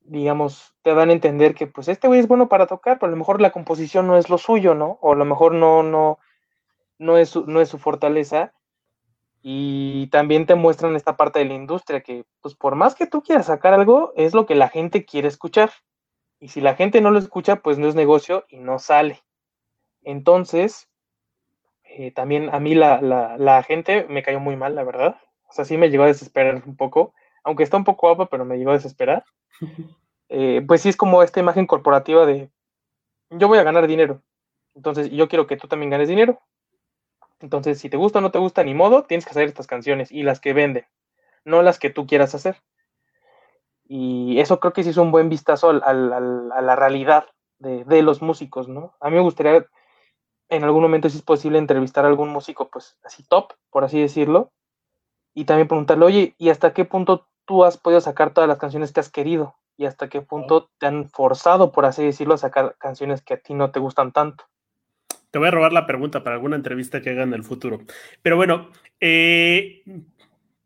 digamos, 0.00 0.74
te 0.82 0.94
dan 0.94 1.10
a 1.10 1.12
entender 1.12 1.54
que 1.54 1.66
pues 1.66 1.88
este 1.88 2.08
güey 2.08 2.20
es 2.20 2.28
bueno 2.28 2.48
para 2.48 2.66
tocar, 2.66 2.98
pero 2.98 3.08
a 3.08 3.12
lo 3.12 3.18
mejor 3.18 3.40
la 3.40 3.52
composición 3.52 4.06
no 4.06 4.16
es 4.16 4.30
lo 4.30 4.38
suyo, 4.38 4.74
¿no? 4.74 4.98
O 5.02 5.12
a 5.12 5.16
lo 5.16 5.24
mejor 5.24 5.54
no, 5.54 5.82
no, 5.82 6.18
no 6.98 7.18
es 7.18 7.36
no 7.36 7.60
es 7.60 7.68
su 7.68 7.78
fortaleza 7.78 8.52
y 9.42 10.08
también 10.08 10.46
te 10.46 10.54
muestran 10.54 10.96
esta 10.96 11.16
parte 11.16 11.38
de 11.38 11.46
la 11.46 11.54
industria 11.54 12.02
que, 12.02 12.24
pues 12.42 12.54
por 12.54 12.74
más 12.74 12.94
que 12.94 13.06
tú 13.06 13.22
quieras 13.22 13.46
sacar 13.46 13.72
algo, 13.72 14.12
es 14.16 14.34
lo 14.34 14.46
que 14.46 14.54
la 14.54 14.68
gente 14.68 15.04
quiere 15.04 15.28
escuchar. 15.28 15.70
Y 16.40 16.48
si 16.48 16.60
la 16.60 16.74
gente 16.74 17.00
no 17.00 17.10
lo 17.10 17.18
escucha, 17.18 17.56
pues 17.56 17.78
no 17.78 17.88
es 17.88 17.94
negocio 17.94 18.44
y 18.48 18.58
no 18.58 18.78
sale. 18.78 19.22
Entonces, 20.02 20.88
eh, 21.84 22.12
también 22.12 22.54
a 22.54 22.60
mí 22.60 22.74
la, 22.74 23.00
la, 23.00 23.62
gente 23.62 24.06
me 24.08 24.22
cayó 24.22 24.40
muy 24.40 24.56
mal, 24.56 24.74
la 24.74 24.84
verdad. 24.84 25.16
O 25.50 25.52
sea, 25.52 25.64
sí 25.64 25.76
me 25.76 25.90
llegó 25.90 26.04
a 26.04 26.08
desesperar 26.08 26.62
un 26.64 26.76
poco, 26.76 27.12
aunque 27.44 27.64
está 27.64 27.76
un 27.76 27.84
poco 27.84 28.06
guapa, 28.06 28.30
pero 28.30 28.44
me 28.44 28.56
llegó 28.56 28.70
a 28.70 28.74
desesperar. 28.74 29.24
Eh, 30.32 30.62
pues 30.64 30.82
sí 30.82 30.88
es 30.88 30.96
como 30.96 31.24
esta 31.24 31.40
imagen 31.40 31.66
corporativa 31.66 32.24
de, 32.24 32.52
yo 33.30 33.48
voy 33.48 33.58
a 33.58 33.64
ganar 33.64 33.88
dinero. 33.88 34.22
Entonces, 34.76 35.10
yo 35.10 35.28
quiero 35.28 35.48
que 35.48 35.56
tú 35.56 35.66
también 35.66 35.90
ganes 35.90 36.08
dinero. 36.08 36.40
Entonces, 37.40 37.80
si 37.80 37.90
te 37.90 37.96
gusta 37.96 38.20
o 38.20 38.22
no 38.22 38.30
te 38.30 38.38
gusta, 38.38 38.62
ni 38.62 38.72
modo, 38.72 39.02
tienes 39.02 39.24
que 39.24 39.32
hacer 39.32 39.48
estas 39.48 39.66
canciones 39.66 40.12
y 40.12 40.22
las 40.22 40.38
que 40.38 40.52
venden, 40.52 40.86
no 41.44 41.62
las 41.62 41.80
que 41.80 41.90
tú 41.90 42.06
quieras 42.06 42.36
hacer. 42.36 42.62
Y 43.88 44.38
eso 44.38 44.60
creo 44.60 44.72
que 44.72 44.84
sí 44.84 44.90
es 44.90 44.98
un 44.98 45.10
buen 45.10 45.28
vistazo 45.28 45.70
a 45.70 45.92
la 45.92 46.76
realidad 46.76 47.24
de, 47.58 48.02
los 48.02 48.22
músicos, 48.22 48.68
¿no? 48.68 48.94
A 49.00 49.10
mí 49.10 49.16
me 49.16 49.22
gustaría 49.22 49.66
en 50.48 50.64
algún 50.64 50.82
momento, 50.82 51.08
si 51.08 51.18
es 51.18 51.22
posible, 51.22 51.58
entrevistar 51.58 52.04
a 52.04 52.08
algún 52.08 52.30
músico, 52.30 52.70
pues 52.70 52.98
así 53.04 53.22
top, 53.22 53.52
por 53.70 53.84
así 53.84 54.00
decirlo, 54.00 54.52
y 55.34 55.44
también 55.44 55.68
preguntarle, 55.68 56.04
oye, 56.04 56.34
¿y 56.38 56.50
hasta 56.50 56.72
qué 56.72 56.84
punto 56.84 57.28
tú 57.44 57.64
has 57.64 57.76
podido 57.76 58.00
sacar 58.00 58.32
todas 58.32 58.48
las 58.48 58.58
canciones 58.58 58.92
que 58.92 59.00
has 59.00 59.10
querido? 59.10 59.56
¿Y 59.76 59.86
hasta 59.86 60.08
qué 60.08 60.20
punto 60.20 60.70
te 60.78 60.86
han 60.86 61.08
forzado, 61.08 61.72
por 61.72 61.86
así 61.86 62.04
decirlo, 62.04 62.34
a 62.34 62.38
sacar 62.38 62.76
canciones 62.78 63.22
que 63.22 63.34
a 63.34 63.38
ti 63.38 63.54
no 63.54 63.70
te 63.70 63.80
gustan 63.80 64.12
tanto? 64.12 64.44
Te 65.30 65.38
voy 65.38 65.48
a 65.48 65.52
robar 65.52 65.72
la 65.72 65.86
pregunta 65.86 66.22
para 66.22 66.36
alguna 66.36 66.56
entrevista 66.56 67.00
que 67.00 67.10
haga 67.10 67.22
en 67.22 67.32
el 67.32 67.44
futuro. 67.44 67.80
Pero 68.20 68.36
bueno, 68.36 68.70
eh, 68.98 69.82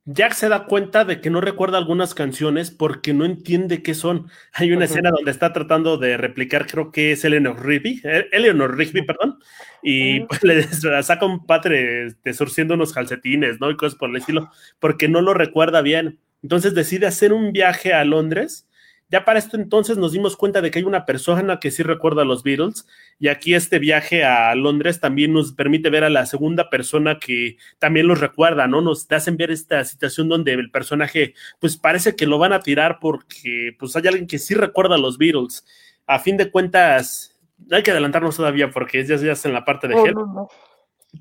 Jack 0.07 0.35
se 0.35 0.51
da 0.51 0.67
cuenta 0.67 1.07
de 1.07 1.23
que 1.23 1.31
no 1.31 1.41
recuerda 1.41 1.79
algunas 1.79 2.15
canciones 2.15 2.71
porque 2.71 3.15
no 3.15 3.25
entiende 3.25 3.83
qué 3.83 3.95
son. 3.95 4.29
Hay 4.53 4.71
una 4.73 4.85
escena 4.85 5.11
donde 5.11 5.31
está 5.31 5.55
tratando 5.55 5.97
de 5.97 6.19
replicar, 6.19 6.67
creo 6.67 6.93
que 6.93 7.13
es 7.13 7.25
Eleanor 7.25 7.65
Rigby, 7.65 8.03
eh, 8.05 8.27
Eleanor 8.31 8.77
Rigby, 8.77 9.03
perdón, 9.03 9.39
y 9.83 10.21
pues 10.21 10.43
le 10.43 10.63
saca 11.03 11.25
un 11.25 11.47
padre 11.47 12.15
de 12.23 12.35
surciendo 12.35 12.75
unos 12.75 12.93
calcetines, 12.93 13.61
¿no? 13.61 13.71
Y 13.71 13.77
cosas 13.77 13.99
por 13.99 14.11
el 14.11 14.17
estilo, 14.17 14.51
porque 14.79 15.09
no 15.09 15.23
lo 15.23 15.33
recuerda 15.33 15.81
bien. 15.81 16.19
Entonces 16.43 16.75
decide 16.75 17.07
hacer 17.07 17.33
un 17.33 17.53
viaje 17.53 17.95
a 17.95 18.05
Londres 18.05 18.69
ya 19.15 19.25
para 19.25 19.39
esto 19.39 19.57
entonces 19.57 19.97
nos 19.97 20.11
dimos 20.11 20.37
cuenta 20.37 20.61
de 20.61 20.73
que 20.73 20.81
hay 20.81 20.85
una 20.85 21.07
persona 21.07 21.61
que 21.61 21.71
sí 21.71 21.85
recuerda 21.85 22.23
a 22.23 22.25
los 22.25 22.43
Beatles 22.43 22.85
y 23.21 23.29
aquí 23.29 23.55
este 23.55 23.79
viaje 23.79 24.25
a 24.25 24.53
Londres 24.57 24.99
también 24.99 25.33
nos 25.33 25.53
permite 25.53 25.89
ver 25.89 26.03
a 26.03 26.11
la 26.11 26.27
segunda 26.27 26.69
persona 26.69 27.21
que 27.21 27.57
también 27.79 28.09
los 28.09 28.19
recuerda, 28.19 28.67
¿no? 28.67 28.81
Nos 28.81 29.07
hacen 29.13 29.37
ver 29.37 29.53
esta 29.53 29.85
situación 29.85 30.29
donde 30.29 30.55
el 30.55 30.73
personaje 30.73 31.35
pues 31.61 31.77
parece 31.77 32.17
que 32.17 32.27
lo 32.27 32.39
van 32.39 32.53
a 32.53 32.59
tirar 32.59 32.99
porque 33.01 33.77
pues 33.79 33.95
hay 33.95 34.05
alguien 34.09 34.27
que 34.27 34.41
sí 34.41 34.53
recuerda 34.55 34.97
a 34.97 34.99
los 34.99 35.17
Beatles. 35.17 35.65
A 36.09 36.19
fin 36.19 36.37
de 36.37 36.51
cuentas, 36.51 37.39
hay 37.71 37.85
que 37.85 37.93
adelantarnos 37.93 38.37
todavía 38.37 38.73
porque 38.73 39.05
ya, 39.07 39.15
ya 39.15 39.31
es 39.31 39.45
en 39.45 39.53
la 39.53 39.65
parte 39.65 39.87
de. 39.87 39.95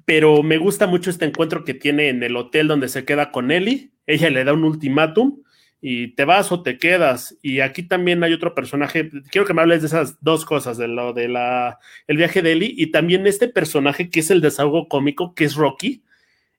Pero 0.05 0.41
me 0.41 0.57
gusta 0.57 0.87
mucho 0.87 1.11
este 1.11 1.25
encuentro 1.25 1.63
que 1.63 1.75
tiene 1.75 2.09
en 2.09 2.23
el 2.23 2.35
hotel 2.37 2.67
donde 2.67 2.89
se 2.89 3.05
queda 3.05 3.29
con 3.29 3.51
Ellie. 3.51 3.91
Ella 4.07 4.31
le 4.31 4.43
da 4.45 4.53
un 4.53 4.63
ultimátum 4.63 5.42
y 5.85 6.15
te 6.15 6.23
vas 6.23 6.49
o 6.53 6.63
te 6.63 6.77
quedas. 6.77 7.37
Y 7.41 7.59
aquí 7.59 7.83
también 7.83 8.23
hay 8.23 8.31
otro 8.31 8.55
personaje, 8.55 9.11
quiero 9.29 9.45
que 9.45 9.53
me 9.53 9.61
hables 9.61 9.81
de 9.81 9.87
esas 9.87 10.17
dos 10.21 10.45
cosas, 10.45 10.77
de 10.77 10.87
lo 10.87 11.11
de 11.11 11.27
la 11.27 11.77
el 12.07 12.15
viaje 12.15 12.41
de 12.41 12.53
Ellie 12.53 12.73
y 12.77 12.91
también 12.91 13.27
este 13.27 13.49
personaje 13.49 14.09
que 14.09 14.21
es 14.21 14.31
el 14.31 14.39
desahogo 14.39 14.87
cómico, 14.87 15.35
que 15.35 15.43
es 15.43 15.55
Rocky, 15.55 16.01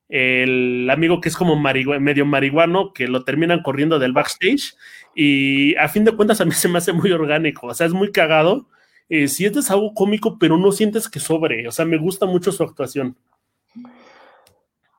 el 0.09 0.87
amigo 0.91 1.21
que 1.21 1.29
es 1.29 1.35
como 1.35 1.59
medio 1.59 2.25
marihuano, 2.27 2.93
que 2.93 3.07
lo 3.07 3.23
terminan 3.23 3.63
corriendo 3.63 3.97
del 3.97 4.13
backstage 4.13 4.75
y 5.15 5.75
a 5.77 5.89
fin 5.89 6.05
de 6.05 6.15
cuentas 6.15 6.39
a 6.39 6.45
mí 6.45 6.51
se 6.53 6.67
me 6.69 6.77
hace 6.77 6.93
muy 6.93 7.11
orgánico, 7.11 7.65
o 7.65 7.73
sea, 7.73 7.87
es 7.87 7.93
muy 7.93 8.11
cagado. 8.11 8.67
Eh, 9.09 9.27
sí 9.27 9.45
es 9.45 9.53
desahogo 9.53 9.95
cómico, 9.95 10.37
pero 10.37 10.57
no 10.57 10.71
sientes 10.71 11.09
que 11.09 11.19
sobre, 11.19 11.67
o 11.67 11.71
sea, 11.71 11.85
me 11.85 11.97
gusta 11.97 12.27
mucho 12.27 12.51
su 12.51 12.61
actuación. 12.61 13.17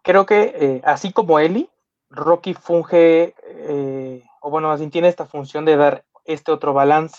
Creo 0.03 0.27
que 0.27 0.53
eh, 0.61 0.81
así 0.85 1.13
como 1.13 1.39
Ellie, 1.39 1.69
Rocky 2.11 2.55
funge, 2.55 3.35
eh, 3.69 3.96
o 4.47 4.51
bueno, 4.51 4.69
más 4.69 4.79
bien 4.79 4.93
tiene 4.93 5.09
esta 5.09 5.27
función 5.27 5.65
de 5.65 5.77
dar 5.77 6.05
este 6.25 6.53
otro 6.53 6.73
balance, 6.73 7.17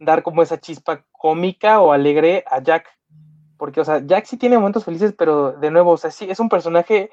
dar 0.00 0.22
como 0.22 0.40
esa 0.40 0.58
chispa 0.58 1.04
cómica 1.12 1.82
o 1.82 1.92
alegre 1.92 2.44
a 2.46 2.62
Jack. 2.62 2.88
Porque, 3.58 3.82
o 3.82 3.84
sea, 3.84 4.00
Jack 4.06 4.24
sí 4.24 4.38
tiene 4.38 4.56
momentos 4.56 4.86
felices, 4.86 5.14
pero 5.18 5.52
de 5.52 5.70
nuevo, 5.70 5.90
o 5.90 5.96
sea, 5.98 6.10
sí, 6.10 6.30
es 6.30 6.40
un 6.40 6.48
personaje 6.48 7.10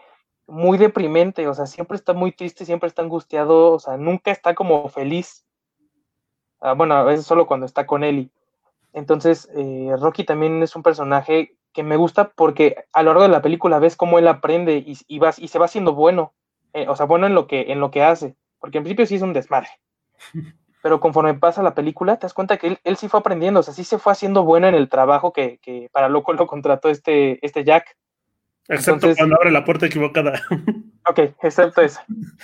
muy 0.47 0.77
deprimente, 0.77 1.45
o 1.49 1.53
sea, 1.53 1.65
siempre 1.65 1.97
está 1.97 2.13
muy 2.13 2.31
triste, 2.31 2.63
siempre 2.63 2.87
está 2.87 3.01
angustiado, 3.01 3.73
o 3.73 3.79
sea, 3.79 3.97
nunca 3.97 4.31
está 4.31 4.55
como 4.55 4.87
feliz. 4.87 5.45
Ah, 6.61 6.71
bueno, 6.71 6.95
a 6.95 7.03
veces 7.03 7.25
solo 7.25 7.45
cuando 7.45 7.65
está 7.65 7.85
con 7.85 8.05
Ellie. 8.05 8.31
Entonces, 8.93 9.49
eh, 9.57 9.93
Rocky 9.99 10.23
también 10.23 10.63
es 10.63 10.73
un 10.73 10.83
personaje 10.83 11.57
que 11.73 11.83
me 11.83 11.97
gusta 11.97 12.29
porque 12.29 12.85
a 12.93 13.03
lo 13.03 13.09
largo 13.09 13.23
de 13.23 13.27
la 13.27 13.41
película 13.41 13.79
ves 13.79 13.97
cómo 13.97 14.19
él 14.19 14.27
aprende 14.29 14.77
y, 14.77 14.97
y, 15.09 15.19
y 15.37 15.47
se 15.49 15.59
va 15.59 15.65
haciendo 15.65 15.93
bueno. 15.93 16.31
Eh, 16.71 16.87
o 16.87 16.95
sea, 16.95 17.05
bueno 17.05 17.27
en 17.27 17.35
lo 17.35 17.45
que, 17.45 17.73
en 17.73 17.81
lo 17.81 17.91
que 17.91 18.03
hace, 18.03 18.37
porque 18.63 18.77
en 18.77 18.85
principio 18.85 19.05
sí 19.05 19.15
es 19.15 19.21
un 19.21 19.33
desmadre. 19.33 19.67
Pero 20.81 21.01
conforme 21.01 21.33
pasa 21.33 21.61
la 21.61 21.75
película, 21.75 22.15
te 22.15 22.21
das 22.21 22.33
cuenta 22.33 22.55
que 22.55 22.77
él, 22.81 22.95
sí 22.95 23.09
fue 23.09 23.19
aprendiendo, 23.19 23.59
o 23.59 23.63
sea, 23.63 23.73
sí 23.73 23.83
se 23.83 23.99
fue 23.99 24.13
haciendo 24.13 24.45
bueno 24.45 24.67
en 24.67 24.73
el 24.73 24.87
trabajo 24.87 25.33
que, 25.33 25.89
para 25.91 26.07
loco 26.07 26.31
lo 26.31 26.47
contrató 26.47 26.87
este, 26.87 27.45
este 27.45 27.65
Jack. 27.65 27.97
Excepto 28.69 29.13
cuando 29.17 29.35
abre 29.35 29.51
la 29.51 29.65
puerta 29.65 29.87
equivocada. 29.87 30.41
ok, 31.09 31.35
excepto 31.41 31.81
eso. 31.81 31.99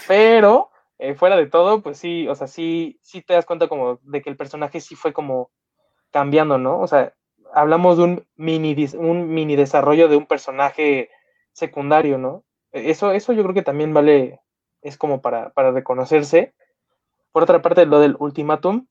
Pero, 0.10 0.72
eh, 0.98 1.16
fuera 1.16 1.38
de 1.38 1.46
todo, 1.48 1.82
pues 1.82 1.98
sí, 1.98 2.28
o 2.28 2.36
sea, 2.36 2.48
sí, 2.48 3.00
sí 3.02 3.22
te 3.22 3.36
das 3.36 3.46
cuenta 3.46 3.70
como 3.70 4.02
de 4.04 4.22
que 4.22 4.30
el 4.30 4.36
personaje 4.36 4.82
sí 4.82 4.96
fue 4.96 5.14
como 5.14 5.52
cambiando, 6.12 6.58
¿no? 6.58 6.82
O 6.82 6.88
sea, 6.88 7.14
hablamos 7.54 7.96
de 7.96 8.04
un 8.04 8.28
mini, 8.36 8.76
un 8.98 9.30
mini 9.34 9.56
desarrollo 9.56 10.10
de 10.10 10.18
un 10.18 10.26
personaje 10.26 11.12
secundario, 11.54 12.18
¿no? 12.18 12.44
Eso, 12.74 13.14
eso 13.14 13.32
yo 13.32 13.42
creo 13.44 13.56
que 13.56 13.62
también 13.62 13.94
vale, 13.94 14.42
es 14.82 14.98
como 14.98 15.22
para, 15.22 15.52
reconocerse. 15.56 16.54
Por 17.32 17.44
otra 17.44 17.62
parte, 17.62 17.86
lo 17.86 18.00
del 18.00 18.16
ultimátum, 18.20 18.88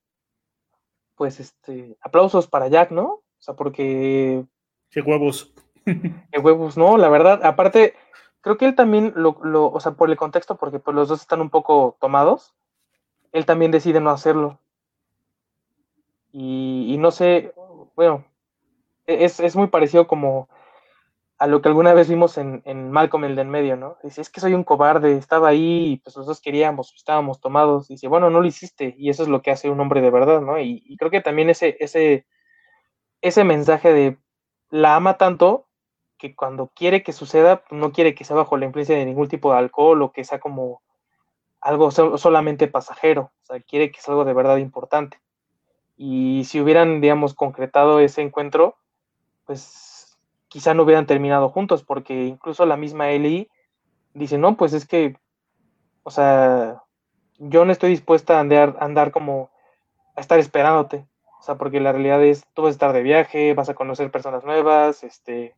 pues 1.16 1.40
este, 1.40 1.96
aplausos 2.00 2.46
para 2.46 2.68
Jack, 2.68 2.90
¿no? 2.90 3.04
O 3.06 3.22
sea, 3.38 3.54
porque... 3.54 4.44
Qué 4.90 5.00
huevos. 5.00 5.52
Qué 5.84 6.38
huevos, 6.38 6.76
no, 6.76 6.96
la 6.96 7.08
verdad, 7.08 7.44
aparte, 7.44 7.94
creo 8.40 8.56
que 8.56 8.66
él 8.66 8.74
también, 8.74 9.12
lo, 9.16 9.38
lo, 9.42 9.70
o 9.70 9.80
sea, 9.80 9.92
por 9.92 10.10
el 10.10 10.16
contexto, 10.16 10.56
porque 10.56 10.78
pues 10.78 10.94
los 10.94 11.08
dos 11.08 11.20
están 11.20 11.40
un 11.40 11.50
poco 11.50 11.96
tomados, 12.00 12.54
él 13.32 13.46
también 13.46 13.70
decide 13.70 14.00
no 14.00 14.10
hacerlo. 14.10 14.60
Y, 16.32 16.92
y 16.92 16.98
no 16.98 17.10
sé, 17.10 17.52
bueno, 17.96 18.24
es, 19.06 19.40
es, 19.40 19.56
muy 19.56 19.68
parecido 19.68 20.06
como 20.06 20.48
a 21.38 21.46
lo 21.46 21.62
que 21.62 21.68
alguna 21.68 21.94
vez 21.94 22.08
vimos 22.08 22.36
en, 22.36 22.62
en 22.64 22.90
Malcolm 22.90 23.24
el 23.24 23.36
de 23.36 23.42
en 23.42 23.50
medio, 23.50 23.76
¿no? 23.76 23.96
Dice, 24.02 24.20
es 24.20 24.28
que 24.28 24.40
soy 24.40 24.54
un 24.54 24.64
cobarde, 24.64 25.16
estaba 25.16 25.48
ahí 25.48 25.92
y 25.92 25.96
pues 25.98 26.16
nosotros 26.16 26.40
queríamos, 26.40 26.92
estábamos 26.94 27.40
tomados. 27.40 27.86
Dice, 27.86 28.08
bueno, 28.08 28.28
no 28.28 28.40
lo 28.40 28.46
hiciste 28.46 28.94
y 28.98 29.08
eso 29.08 29.22
es 29.22 29.28
lo 29.28 29.40
que 29.40 29.52
hace 29.52 29.70
un 29.70 29.80
hombre 29.80 30.00
de 30.00 30.10
verdad, 30.10 30.40
¿no? 30.40 30.58
Y, 30.58 30.96
creo 30.98 31.10
que 31.12 31.20
también 31.20 31.48
ese, 31.48 31.76
ese, 31.78 32.26
ese 33.20 33.44
mensaje 33.44 33.92
de 33.92 34.18
la 34.70 34.96
ama 34.96 35.16
tanto 35.16 35.68
que 36.18 36.34
cuando 36.34 36.72
quiere 36.74 37.04
que 37.04 37.12
suceda, 37.12 37.62
no 37.70 37.92
quiere 37.92 38.14
que 38.16 38.24
sea 38.24 38.36
bajo 38.36 38.56
la 38.56 38.66
influencia 38.66 38.96
de 38.96 39.06
ningún 39.06 39.28
tipo 39.28 39.52
de 39.52 39.58
alcohol 39.58 40.02
o 40.02 40.12
que 40.12 40.24
sea 40.24 40.40
como 40.40 40.82
algo 41.60 41.90
solamente 41.92 42.66
pasajero, 42.66 43.32
o 43.42 43.44
sea, 43.44 43.60
quiere 43.60 43.90
que 43.92 44.00
sea 44.00 44.12
algo 44.12 44.24
de 44.24 44.34
verdad 44.34 44.56
importante. 44.56 45.20
Y 45.96 46.44
si 46.44 46.60
hubieran, 46.60 47.00
digamos, 47.00 47.34
concretado 47.34 48.00
ese 48.00 48.22
encuentro, 48.22 48.76
pues 49.44 49.87
quizá 50.58 50.74
no 50.74 50.82
hubieran 50.82 51.06
terminado 51.06 51.50
juntos, 51.50 51.84
porque 51.84 52.24
incluso 52.24 52.66
la 52.66 52.76
misma 52.76 53.12
Ellie 53.12 53.48
dice, 54.12 54.38
no, 54.38 54.56
pues 54.56 54.72
es 54.72 54.88
que, 54.88 55.14
o 56.02 56.10
sea, 56.10 56.82
yo 57.38 57.64
no 57.64 57.70
estoy 57.70 57.90
dispuesta 57.90 58.36
a 58.36 58.40
andar, 58.40 58.76
a 58.80 58.84
andar 58.84 59.12
como 59.12 59.52
a 60.16 60.20
estar 60.20 60.40
esperándote, 60.40 61.06
o 61.38 61.42
sea, 61.44 61.54
porque 61.58 61.78
la 61.78 61.92
realidad 61.92 62.24
es, 62.24 62.44
tú 62.54 62.62
vas 62.62 62.70
a 62.70 62.72
estar 62.72 62.92
de 62.92 63.04
viaje, 63.04 63.54
vas 63.54 63.68
a 63.68 63.74
conocer 63.74 64.10
personas 64.10 64.42
nuevas, 64.42 65.04
este, 65.04 65.54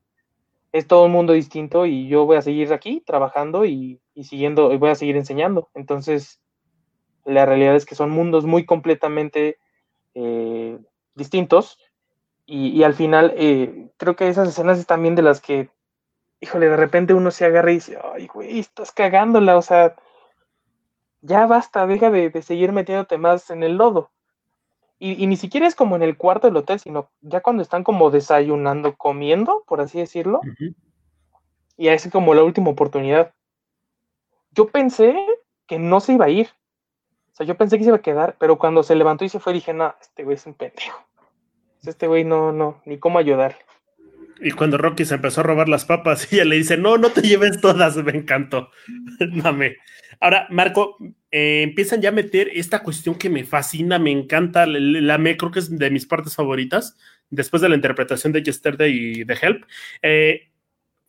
es 0.71 0.87
todo 0.87 1.07
un 1.07 1.13
mundo 1.13 1.33
distinto 1.33 1.87
y 1.87 2.07
yo 2.07 2.27
voy 2.27 2.37
a 2.37 2.43
seguir 2.43 2.71
aquí 2.75 3.03
trabajando 3.07 3.65
y, 3.65 4.03
siguiendo, 4.23 4.71
y 4.71 4.77
voy 4.77 4.91
a 4.91 4.97
seguir 4.97 5.17
enseñando. 5.17 5.71
Entonces, 5.73 6.43
la 7.25 7.47
realidad 7.47 7.75
es 7.75 7.87
que 7.87 7.95
son 7.95 8.11
mundos 8.11 8.45
muy 8.45 8.67
completamente 8.67 9.57
eh, 10.13 10.79
distintos 11.15 11.79
y, 12.53 12.83
al 12.83 12.95
final 12.95 13.33
eh, 13.37 13.91
creo 13.97 14.17
que 14.17 14.29
esas 14.29 14.49
escenas 14.49 14.79
es 14.79 14.87
también 14.87 15.15
de 15.15 15.23
las 15.23 15.41
que, 15.41 15.71
híjole, 16.41 16.69
de 16.69 16.77
repente 16.77 17.15
uno 17.15 17.31
se 17.31 17.45
agarra 17.45 17.71
y 17.71 17.75
dice, 17.75 17.99
ay, 18.13 18.27
güey, 18.27 18.59
estás 18.59 18.91
cagándola, 18.91 19.57
o 19.57 19.63
sea, 19.63 19.95
ya 21.21 21.47
basta, 21.47 21.87
deja 21.87 22.11
de 22.11 22.43
seguir 22.43 22.73
metiéndote 22.73 23.19
más 23.19 23.51
en 23.51 23.63
el 23.63 23.77
lodo. 23.77 24.11
Y, 25.03 25.27
ni 25.27 25.37
siquiera 25.37 25.67
es 25.67 25.75
como 25.75 25.97
en 25.97 26.03
el 26.03 26.19
cuarto 26.19 26.47
del 26.47 26.59
hotel, 26.59 26.79
sino 26.79 27.09
ya 27.23 27.41
cuando 27.41 27.63
están 27.63 27.85
como 27.85 28.11
desayunando, 28.11 28.97
comiendo, 28.97 29.65
por 29.67 29.81
así 29.81 29.99
decirlo. 29.99 30.43
Y 31.79 31.89
es 31.89 32.07
como 32.11 32.35
la 32.35 32.43
última 32.43 32.69
oportunidad. 32.69 33.33
Yo 34.51 34.69
pensé 34.69 35.17
que 35.67 35.79
no 35.79 36.01
se 36.01 36.13
iba 36.13 36.27
a 36.27 36.29
ir. 36.29 36.51
O 37.33 37.37
sea, 37.37 37.47
yo 37.47 37.57
pensé 37.57 37.79
que 37.79 37.85
se 37.85 37.89
iba 37.89 37.97
a 37.97 38.03
quedar, 38.03 38.37
pero 38.39 38.59
cuando 38.59 38.83
se 38.83 38.95
levantó 38.95 39.25
y 39.25 39.31
se 39.31 39.41
fue, 39.41 39.55
dije, 39.55 39.73
no, 39.73 39.95
este 40.03 40.23
güey 40.23 40.35
es 40.35 40.45
un 40.45 40.53
pendejo. 40.53 41.01
Este 41.87 42.07
güey 42.07 42.25
no, 42.25 42.53
no, 42.53 42.83
ni 42.85 42.99
cómo 42.99 43.19
ayudar. 43.19 43.57
Y 44.43 44.53
cuando 44.53 44.79
Rocky 44.79 45.05
se 45.05 45.14
empezó 45.14 45.40
a 45.40 45.45
robar 45.45 45.69
las 45.69 45.85
papas, 45.85 46.33
ella 46.33 46.45
le 46.45 46.57
dice, 46.57 46.77
no, 46.77 46.99
no 46.99 47.11
te 47.11 47.23
lleves 47.23 47.61
todas, 47.61 47.97
me 47.97 48.12
encantó. 48.12 48.71
Dame. 49.21 49.77
Ahora, 50.21 50.47
Marco, 50.51 50.97
eh, 51.31 51.62
empiezan 51.62 52.01
ya 52.01 52.11
a 52.11 52.12
meter 52.12 52.51
esta 52.53 52.83
cuestión 52.83 53.14
que 53.14 53.31
me 53.31 53.45
fascina, 53.45 53.99
me 53.99 54.11
encanta, 54.11 54.66
la, 54.66 55.19
me 55.19 55.37
creo 55.37 55.51
que 55.51 55.61
es 55.61 55.77
de 55.79 55.90
mis 55.90 56.07
partes 56.07 56.35
favoritas, 56.35 56.99
después 57.31 57.62
de 57.62 57.69
la 57.69 57.77
interpretación 57.77 58.33
de 58.33 58.43
Yesterday 58.43 58.93
y 58.93 59.25
de 59.25 59.38
Help. 59.40 59.64
Eh, 60.03 60.50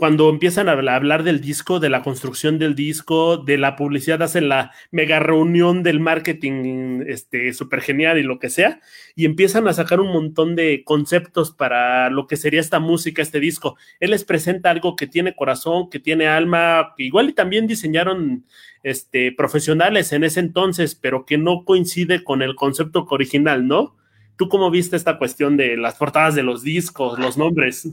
cuando 0.02 0.32
empiezan 0.32 0.68
a 0.68 0.72
hablar 0.72 1.22
del 1.22 1.42
disco, 1.42 1.80
de 1.80 1.90
la 1.90 2.02
construcción 2.02 2.58
del 2.58 2.74
disco, 2.74 3.38
de 3.38 3.60
la 3.60 3.76
publicidad, 3.76 4.24
hacen 4.24 4.50
la 4.50 4.72
mega 4.90 5.20
reunión 5.20 5.84
del 5.84 6.00
marketing 6.00 7.04
este, 7.06 7.54
súper 7.54 7.82
genial 7.82 8.18
y 8.18 8.24
lo 8.24 8.40
que 8.40 8.50
sea, 8.50 8.80
y 9.16 9.26
empiezan 9.26 9.68
a 9.68 9.74
sacar 9.74 10.00
un 10.00 10.12
montón 10.12 10.56
de 10.56 10.84
conceptos 10.84 11.52
para 11.52 12.10
lo 12.10 12.26
que 12.26 12.36
sería 12.36 12.60
esta 12.60 12.80
música, 12.80 13.22
este 13.22 13.40
disco. 13.40 13.78
Él 14.00 14.10
les 14.10 14.24
presenta 14.24 14.72
algo 14.72 14.96
que 14.96 15.06
tiene 15.06 15.36
corazón, 15.36 15.88
que 15.92 16.00
tiene 16.00 16.26
alma, 16.26 16.96
igual 16.98 17.30
y 17.30 17.34
también 17.34 17.68
diseñaron 17.68 18.48
este, 18.82 19.32
profesionales 19.32 20.14
en 20.14 20.24
ese 20.24 20.40
entonces, 20.40 20.96
pero 20.96 21.28
que 21.28 21.38
no 21.38 21.64
coincide 21.64 22.24
con 22.24 22.42
el 22.42 22.56
concepto 22.56 23.06
original, 23.08 23.68
¿no? 23.68 23.98
¿Tú 24.36 24.50
cómo 24.50 24.72
viste 24.72 24.96
esta 24.96 25.20
cuestión 25.20 25.58
de 25.58 25.78
las 25.78 25.94
portadas 25.94 26.34
de 26.34 26.42
los 26.42 26.64
discos, 26.64 27.20
los 27.20 27.38
nombres? 27.38 27.88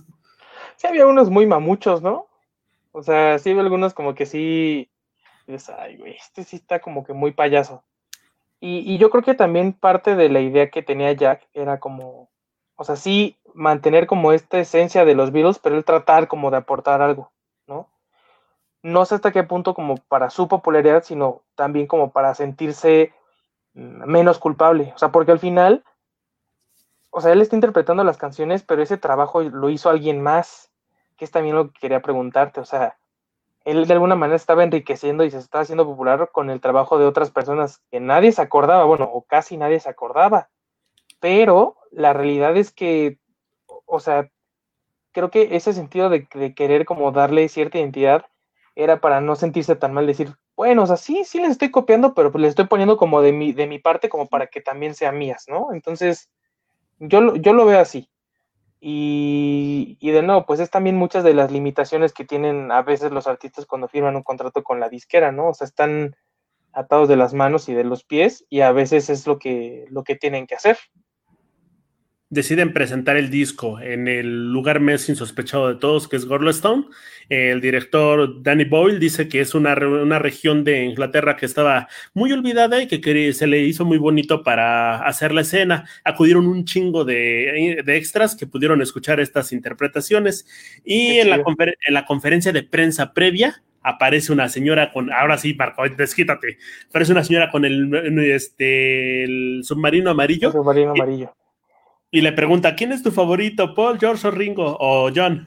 Sí 0.78 0.86
había 0.86 1.06
unos 1.06 1.28
muy 1.28 1.44
mamuchos, 1.44 2.00
¿no? 2.02 2.28
O 2.92 3.02
sea, 3.02 3.38
sí 3.38 3.50
había 3.50 3.62
algunos 3.62 3.94
como 3.94 4.14
que 4.14 4.26
sí, 4.26 4.90
ay, 5.76 5.96
güey, 5.98 6.16
este 6.16 6.44
sí 6.44 6.56
está 6.56 6.80
como 6.80 7.04
que 7.04 7.12
muy 7.12 7.32
payaso. 7.32 7.84
Y, 8.60 8.98
yo 8.98 9.10
creo 9.10 9.22
que 9.22 9.34
también 9.34 9.72
parte 9.72 10.16
de 10.16 10.28
la 10.28 10.40
idea 10.40 10.70
que 10.70 10.82
tenía 10.82 11.12
Jack 11.12 11.46
era 11.52 11.78
como, 11.78 12.28
o 12.74 12.84
sea, 12.84 12.96
sí 12.96 13.36
mantener 13.54 14.06
como 14.06 14.32
esta 14.32 14.58
esencia 14.58 15.04
de 15.04 15.14
los 15.14 15.30
Beatles, 15.30 15.60
pero 15.60 15.76
él 15.76 15.84
tratar 15.84 16.26
como 16.26 16.50
de 16.50 16.56
aportar 16.56 17.00
algo, 17.02 17.30
¿no? 17.68 17.88
No 18.82 19.04
sé 19.04 19.16
hasta 19.16 19.30
qué 19.32 19.44
punto 19.44 19.74
como 19.74 19.96
para 20.08 20.30
su 20.30 20.48
popularidad, 20.48 21.04
sino 21.04 21.42
también 21.54 21.86
como 21.86 22.10
para 22.10 22.34
sentirse 22.34 23.12
menos 23.74 24.38
culpable. 24.38 24.92
O 24.94 24.98
sea, 24.98 25.10
porque 25.12 25.32
al 25.32 25.38
final, 25.38 25.84
o 27.10 27.20
sea, 27.20 27.32
él 27.32 27.40
está 27.40 27.56
interpretando 27.56 28.04
las 28.04 28.18
canciones, 28.18 28.62
pero 28.62 28.82
ese 28.82 28.98
trabajo 28.98 29.42
lo 29.42 29.70
hizo 29.70 29.90
alguien 29.90 30.22
más 30.22 30.68
que 31.18 31.24
es 31.24 31.30
también 31.32 31.56
lo 31.56 31.72
que 31.72 31.80
quería 31.80 32.00
preguntarte, 32.00 32.60
o 32.60 32.64
sea, 32.64 32.96
él 33.64 33.86
de 33.86 33.92
alguna 33.92 34.14
manera 34.14 34.36
estaba 34.36 34.62
enriqueciendo 34.64 35.24
y 35.24 35.30
se 35.30 35.38
estaba 35.38 35.62
haciendo 35.62 35.84
popular 35.84 36.30
con 36.32 36.48
el 36.48 36.60
trabajo 36.60 36.98
de 36.98 37.04
otras 37.04 37.30
personas 37.30 37.82
que 37.90 38.00
nadie 38.00 38.32
se 38.32 38.40
acordaba, 38.40 38.84
bueno, 38.84 39.10
o 39.12 39.22
casi 39.22 39.56
nadie 39.58 39.80
se 39.80 39.90
acordaba, 39.90 40.48
pero 41.20 41.76
la 41.90 42.12
realidad 42.12 42.56
es 42.56 42.72
que, 42.72 43.18
o 43.84 44.00
sea, 44.00 44.30
creo 45.12 45.30
que 45.30 45.56
ese 45.56 45.72
sentido 45.72 46.08
de, 46.08 46.28
querer 46.54 46.86
como 46.86 47.10
darle 47.10 47.48
cierta 47.48 47.78
identidad 47.78 48.24
era 48.76 49.00
para 49.00 49.20
no 49.20 49.34
sentirse 49.34 49.74
tan 49.74 49.92
mal, 49.92 50.06
decir, 50.06 50.36
bueno, 50.56 50.84
o 50.84 50.86
sea, 50.86 50.96
sí, 50.96 51.24
sí 51.24 51.40
les 51.40 51.50
estoy 51.50 51.72
copiando, 51.72 52.14
pero 52.14 52.30
pues 52.30 52.42
les 52.42 52.50
estoy 52.50 52.66
poniendo 52.66 52.96
como 52.96 53.20
de 53.22 53.32
mi, 53.32 53.52
de 53.52 53.66
mi 53.66 53.80
parte 53.80 54.08
como 54.08 54.28
para 54.28 54.46
que 54.46 54.60
también 54.60 54.94
sean 54.94 55.18
mías, 55.18 55.46
¿no? 55.48 55.72
Entonces, 55.72 56.30
yo, 56.98 57.36
yo 57.36 57.52
lo 57.52 57.66
veo 57.66 57.80
así. 57.80 58.10
Y, 58.80 59.98
de 60.00 60.22
nuevo, 60.22 60.46
pues 60.46 60.60
es 60.60 60.70
también 60.70 60.96
muchas 60.96 61.24
de 61.24 61.34
las 61.34 61.50
limitaciones 61.50 62.12
que 62.12 62.24
tienen 62.24 62.70
a 62.70 62.82
veces 62.82 63.10
los 63.10 63.26
artistas 63.26 63.66
cuando 63.66 63.88
firman 63.88 64.16
un 64.16 64.22
contrato 64.22 64.62
con 64.62 64.78
la 64.78 64.88
disquera, 64.88 65.32
¿no? 65.32 65.48
O 65.48 65.54
sea, 65.54 65.66
están 65.66 66.14
atados 66.72 67.08
de 67.08 67.16
las 67.16 67.34
manos 67.34 67.68
y 67.68 67.74
de 67.74 67.84
los 67.84 68.04
pies 68.04 68.46
y 68.48 68.60
a 68.60 68.70
veces 68.70 69.10
es 69.10 69.26
lo 69.26 69.38
que, 69.38 69.86
lo 69.90 70.04
que 70.04 70.14
tienen 70.14 70.46
que 70.46 70.54
hacer 70.54 70.78
deciden 72.30 72.74
presentar 72.74 73.16
el 73.16 73.30
disco 73.30 73.80
en 73.80 74.06
el 74.06 74.52
lugar 74.52 74.80
más 74.80 75.08
insospechado 75.08 75.68
de 75.68 75.76
todos, 75.76 76.08
que 76.08 76.16
es 76.16 76.26
Gorlestone. 76.26 76.84
El 77.28 77.60
director 77.60 78.42
Danny 78.42 78.64
Boyle 78.64 78.98
dice 78.98 79.28
que 79.28 79.40
es 79.40 79.54
una, 79.54 79.74
una 79.74 80.18
región 80.18 80.64
de 80.64 80.84
Inglaterra 80.84 81.36
que 81.36 81.46
estaba 81.46 81.88
muy 82.14 82.32
olvidada 82.32 82.82
y 82.82 82.86
que 82.86 83.32
se 83.32 83.46
le 83.46 83.60
hizo 83.60 83.84
muy 83.84 83.98
bonito 83.98 84.42
para 84.42 85.02
hacer 85.06 85.32
la 85.32 85.40
escena. 85.40 85.88
Acudieron 86.04 86.46
un 86.46 86.64
chingo 86.64 87.04
de, 87.04 87.82
extras 87.86 88.36
que 88.36 88.46
pudieron 88.46 88.82
escuchar 88.82 89.20
estas 89.20 89.52
interpretaciones. 89.52 90.46
Y 90.84 91.18
en 91.18 91.30
la, 91.30 91.36
en 91.36 91.94
la 91.94 92.04
conferencia 92.04 92.52
de 92.52 92.62
prensa 92.62 93.14
previa, 93.14 93.62
aparece 93.82 94.32
una 94.32 94.50
señora 94.50 94.92
con, 94.92 95.10
ahora 95.10 95.38
sí, 95.38 95.54
Marco, 95.54 95.82
desquítate, 95.88 96.58
aparece 96.88 97.12
una 97.12 97.24
señora 97.24 97.50
con 97.50 97.64
el, 97.64 98.18
este, 98.30 99.24
el 99.24 99.60
submarino 99.64 100.10
amarillo. 100.10 100.48
El 100.48 100.52
submarino 100.52 100.90
amarillo 100.90 101.32
y 102.10 102.20
le 102.22 102.32
pregunta, 102.32 102.74
¿quién 102.74 102.92
es 102.92 103.02
tu 103.02 103.10
favorito, 103.10 103.74
Paul, 103.74 103.98
George 103.98 104.28
o 104.28 104.30
Ringo 104.30 104.76
o 104.80 105.10
John? 105.14 105.44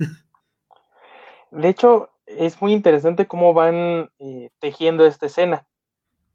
De 1.52 1.69
hecho, 1.69 2.10
es 2.26 2.62
muy 2.62 2.74
interesante 2.74 3.28
cómo 3.28 3.54
van 3.54 4.10
eh, 4.19 4.50
tejiendo 4.60 5.06
esta 5.06 5.26
escena, 5.26 5.65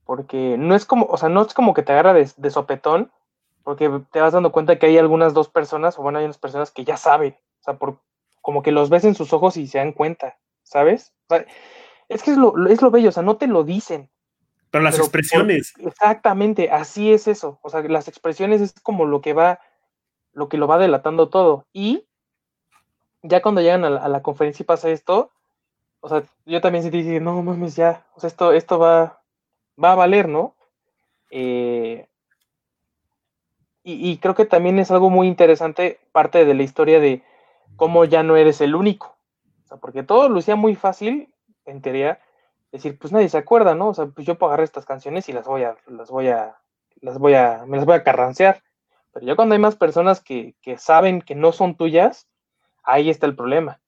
porque 0.05 0.57
no 0.59 0.75
es 0.75 0.85
como, 0.85 1.07
o 1.07 1.17
sea, 1.17 1.29
no 1.29 1.43
es 1.43 1.55
como 1.55 1.75
que 1.75 1.83
te 1.83 1.93
agarra 1.93 2.13
de, 2.13 2.51
sopetón, 2.51 3.11
porque 3.63 3.91
te 4.13 4.21
vas 4.21 4.33
dando 4.33 4.53
cuenta 4.53 4.79
que 4.79 4.87
hay 4.87 4.99
algunas 4.99 5.33
dos 5.33 5.49
personas, 5.49 5.99
o 5.99 6.03
bueno, 6.03 6.19
hay 6.19 6.25
unas 6.25 6.39
personas 6.39 6.71
que 6.71 6.85
ya 6.85 6.97
saben, 6.97 7.37
o 7.61 7.63
sea, 7.63 7.75
por, 7.79 8.01
como 8.43 8.63
que 8.63 8.73
los 8.73 8.91
ves 8.91 9.05
en 9.05 9.15
sus 9.15 9.33
ojos 9.33 9.57
y 9.57 9.67
se 9.67 9.79
dan 9.79 9.93
cuenta, 9.93 10.39
¿sabes? 10.63 11.15
es 12.09 12.23
que 12.23 12.33
es 12.33 12.37
lo, 12.37 12.69
es 12.69 12.83
lo 12.83 12.91
bello, 12.91 13.09
o 13.09 13.13
sea, 13.13 13.23
no 13.23 13.37
te 13.37 13.47
lo 13.47 13.65
dicen. 13.65 14.11
Pero 14.71 14.85
las 14.85 14.99
expresiones. 14.99 15.73
exactamente, 15.79 16.71
así 16.71 17.13
es 17.13 17.29
eso, 17.29 17.59
o 17.63 17.71
sea, 17.71 17.83
las 17.83 18.09
expresiones 18.09 18.61
es 18.61 18.75
como 18.81 19.07
lo 19.07 19.21
que 19.21 19.33
va 19.33 19.61
lo 20.37 20.51
que 20.51 20.59
lo 20.59 20.69
va 20.69 20.79
delatando 20.79 21.31
todo. 21.31 21.65
Y 21.73 22.07
ya 23.23 23.41
cuando 23.41 23.63
llegan 23.63 23.85
a 23.85 24.09
la, 24.09 24.23
conferencia 24.23 24.63
y 24.63 24.67
pasa 24.67 24.91
esto, 24.91 25.31
o 26.01 26.09
sea, 26.11 26.25
yo 26.45 26.61
también 26.61 26.83
sentí, 26.83 27.21
no 27.21 27.43
mames, 27.43 27.75
ya, 27.75 28.05
o 28.15 28.21
sea, 28.21 28.29
esto, 28.29 28.53
esto 28.53 28.79
va, 28.79 29.23
va 29.83 29.93
a 29.93 29.95
valer, 29.95 30.29
¿no? 30.29 30.55
Eh, 31.31 32.07
y, 33.83 34.11
y, 34.11 34.19
creo 34.19 34.35
que 34.35 34.45
también 34.45 34.79
es 34.79 34.91
algo 34.91 35.09
muy 35.09 35.27
interesante, 35.27 36.01
parte 36.13 36.45
de 36.45 36.55
la 36.55 36.63
historia 36.65 37.01
de 37.01 37.23
cómo 37.77 38.05
ya 38.05 38.23
no 38.23 38.37
eres 38.37 38.61
el 38.61 38.75
único. 38.75 39.17
O 39.65 39.69
sea, 39.69 39.79
porque 39.79 40.03
todo 40.03 40.29
lucía 40.29 40.55
muy 40.55 40.75
fácil, 40.75 41.33
en 41.65 41.81
teoría, 41.81 42.21
decir, 42.73 42.99
pues 42.99 43.11
nadie 43.11 43.31
se 43.31 43.39
acuerda, 43.39 43.75
¿no? 43.75 43.89
O 43.89 43.95
sea, 43.95 44.07
pues 44.07 44.27
yo 44.27 44.37
puedo 44.37 44.51
agarrar 44.51 44.65
estas 44.65 44.85
canciones 44.85 45.31
y 45.31 45.33
las 45.33 45.47
voy 45.47 45.63
a, 45.63 45.77
las 45.87 46.11
voy 46.11 46.29
a, 46.29 46.57
las 47.01 47.19
voy 47.19 47.35
a, 47.35 47.65
me 47.67 47.79
las 47.79 47.87
voy 47.87 47.95
a 47.95 48.05
carrancear. 48.05 48.63
Pero 49.17 49.29
ya 49.29 49.35
cuando 49.35 49.55
hay 49.55 49.59
más 49.59 49.77
personas 49.77 50.21
que, 50.21 50.55
saben 50.77 51.23
que 51.23 51.35
no 51.35 51.51
son 51.51 51.75
tuyas, 51.75 52.29
ahí 52.85 53.09
está 53.09 53.25
el 53.25 53.35
problema. 53.35 53.81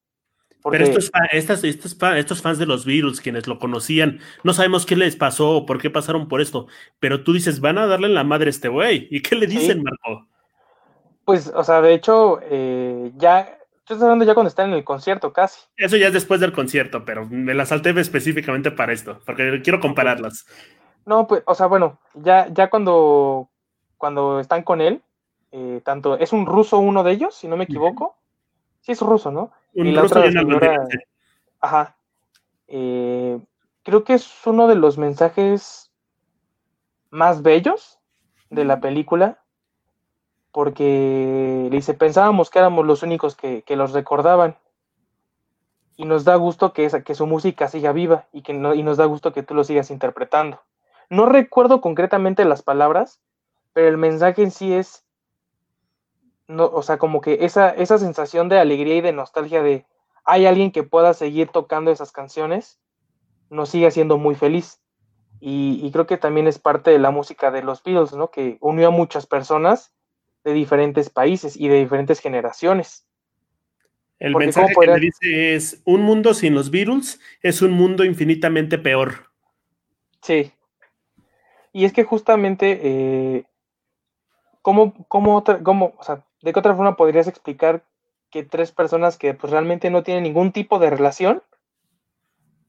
Pero 0.70 0.84
estos, 0.84 1.10
estos, 1.32 1.64
estos, 1.64 2.40
fans 2.40 2.58
de 2.58 2.64
los 2.64 2.86
Beatles, 2.86 3.20
quienes 3.20 3.46
lo 3.46 3.58
conocían, 3.58 4.20
no 4.42 4.54
sabemos 4.54 4.86
qué 4.86 4.96
les 4.96 5.16
pasó 5.16 5.50
o 5.50 5.66
por 5.66 5.82
qué 5.82 5.90
pasaron 5.90 6.28
por 6.28 6.40
esto. 6.40 6.66
Pero 6.98 7.24
tú 7.24 7.34
dices, 7.34 7.60
van 7.60 7.76
a 7.76 7.86
darle 7.86 8.08
la 8.08 8.24
madre 8.24 8.46
a 8.46 8.50
este 8.50 8.68
güey. 8.68 9.06
¿Y 9.10 9.20
qué 9.20 9.36
le 9.36 9.46
dicen, 9.46 9.82
Marco? 9.82 10.26
Pues, 11.26 11.52
o 11.54 11.62
sea, 11.62 11.82
de 11.82 11.92
hecho, 11.92 12.40
eh, 12.44 13.12
ya. 13.16 13.58
Estoy 13.80 14.00
hablando 14.00 14.24
ya 14.24 14.32
cuando 14.32 14.48
están 14.48 14.70
en 14.70 14.76
el 14.76 14.84
concierto, 14.84 15.34
casi. 15.34 15.60
Eso 15.76 15.98
ya 15.98 16.06
es 16.06 16.14
después 16.14 16.40
del 16.40 16.52
concierto, 16.52 17.04
pero 17.04 17.26
me 17.26 17.52
la 17.52 17.66
salté 17.66 17.90
específicamente 18.00 18.70
para 18.70 18.94
esto, 18.94 19.20
porque 19.26 19.60
quiero 19.62 19.78
compararlas. 19.78 20.46
No, 21.04 21.26
pues, 21.26 21.42
o 21.44 21.54
sea, 21.54 21.66
bueno, 21.66 22.00
ya, 22.14 22.48
ya 22.50 22.70
cuando, 22.70 23.50
cuando 23.98 24.40
están 24.40 24.62
con 24.62 24.80
él, 24.80 25.02
eh, 25.52 25.80
tanto, 25.84 26.18
es 26.18 26.32
un 26.32 26.46
ruso 26.46 26.78
uno 26.78 27.02
de 27.02 27.12
ellos, 27.12 27.34
si 27.34 27.48
no 27.48 27.56
me 27.56 27.64
equivoco. 27.64 28.16
Sí, 28.80 28.92
es 28.92 29.00
ruso, 29.00 29.30
¿no? 29.30 29.50
y 29.74 29.92
la 29.92 30.02
otra 30.02 30.30
señora, 30.30 30.88
ajá. 31.60 31.96
Eh, 32.66 33.38
creo 33.82 34.04
que 34.04 34.14
es 34.14 34.46
uno 34.46 34.66
de 34.66 34.74
los 34.74 34.98
mensajes 34.98 35.90
más 37.10 37.42
bellos 37.42 37.98
de 38.50 38.64
la 38.64 38.80
película, 38.80 39.40
porque 40.52 41.68
le 41.70 41.76
dice, 41.76 41.94
pensábamos 41.94 42.50
que 42.50 42.58
éramos 42.58 42.86
los 42.86 43.02
únicos 43.02 43.36
que, 43.36 43.64
los 43.70 43.92
recordaban, 43.92 44.56
y 45.96 46.04
nos 46.04 46.24
da 46.24 46.36
gusto 46.36 46.72
que, 46.72 46.84
esa, 46.84 47.02
que 47.02 47.14
su 47.14 47.26
música 47.26 47.68
siga 47.68 47.92
viva 47.92 48.26
y, 48.32 48.42
que 48.42 48.54
no, 48.54 48.74
y 48.74 48.82
nos 48.82 48.96
da 48.98 49.04
gusto 49.04 49.32
que 49.32 49.42
tú 49.42 49.54
lo 49.54 49.64
sigas 49.64 49.90
interpretando. 49.90 50.62
No 51.10 51.26
recuerdo 51.26 51.80
concretamente 51.80 52.44
las 52.44 52.62
palabras, 52.62 53.20
pero 53.72 53.88
el 53.88 53.96
mensaje 53.96 54.42
en 54.42 54.50
sí 54.50 54.72
es, 54.72 55.04
no, 56.48 56.64
o 56.66 56.82
sea, 56.82 56.98
como 56.98 57.20
que 57.20 57.38
esa, 57.42 57.70
esa 57.70 57.98
sensación 57.98 58.48
de 58.48 58.58
alegría 58.58 58.96
y 58.96 59.00
de 59.02 59.12
nostalgia 59.12 59.62
de 59.62 59.84
hay 60.24 60.46
alguien 60.46 60.72
que 60.72 60.82
pueda 60.82 61.14
seguir 61.14 61.48
tocando 61.48 61.90
esas 61.90 62.12
canciones, 62.12 62.78
nos 63.50 63.70
sigue 63.70 63.86
haciendo 63.86 64.18
muy 64.18 64.34
feliz. 64.34 64.80
Y, 65.40 65.88
creo 65.92 66.06
que 66.06 66.18
también 66.18 66.48
es 66.48 66.58
parte 66.58 66.90
de 66.90 66.98
la 66.98 67.10
música 67.10 67.50
de 67.50 67.62
los 67.62 67.82
Beatles, 67.82 68.12
¿no? 68.12 68.30
Que 68.30 68.58
unió 68.60 68.88
a 68.88 68.90
muchas 68.90 69.26
personas 69.26 69.94
de 70.44 70.52
diferentes 70.52 71.10
países 71.10 71.56
y 71.56 71.68
de 71.68 71.76
diferentes 71.76 72.20
generaciones. 72.20 73.06
El 74.18 74.34
mensaje 74.34 74.74
que 74.74 75.00
dice 75.00 75.54
es, 75.54 75.80
un 75.84 76.02
mundo 76.02 76.34
sin 76.34 76.54
los 76.54 76.70
Beatles 76.70 77.20
es 77.40 77.62
un 77.62 77.70
mundo 77.70 78.04
infinitamente 78.04 78.76
peor. 78.76 79.30
Sí. 80.22 80.52
Y 81.72 81.84
es 81.84 81.92
que 81.92 82.02
justamente, 82.04 82.80
eh, 82.82 83.44
¿cómo, 84.60 85.06
cómo, 85.06 85.44
cómo, 85.62 85.94
o 85.96 86.02
sea, 86.02 86.24
¿de 86.42 86.52
qué 86.52 86.58
otra 86.58 86.74
forma 86.74 86.96
podrías 86.96 87.26
explicar 87.26 87.84
que 88.30 88.44
tres 88.44 88.72
personas 88.72 89.16
que 89.16 89.34
pues 89.34 89.50
realmente 89.50 89.90
no 89.90 90.02
tienen 90.02 90.24
ningún 90.24 90.52
tipo 90.52 90.78
de 90.78 90.90
relación 90.90 91.42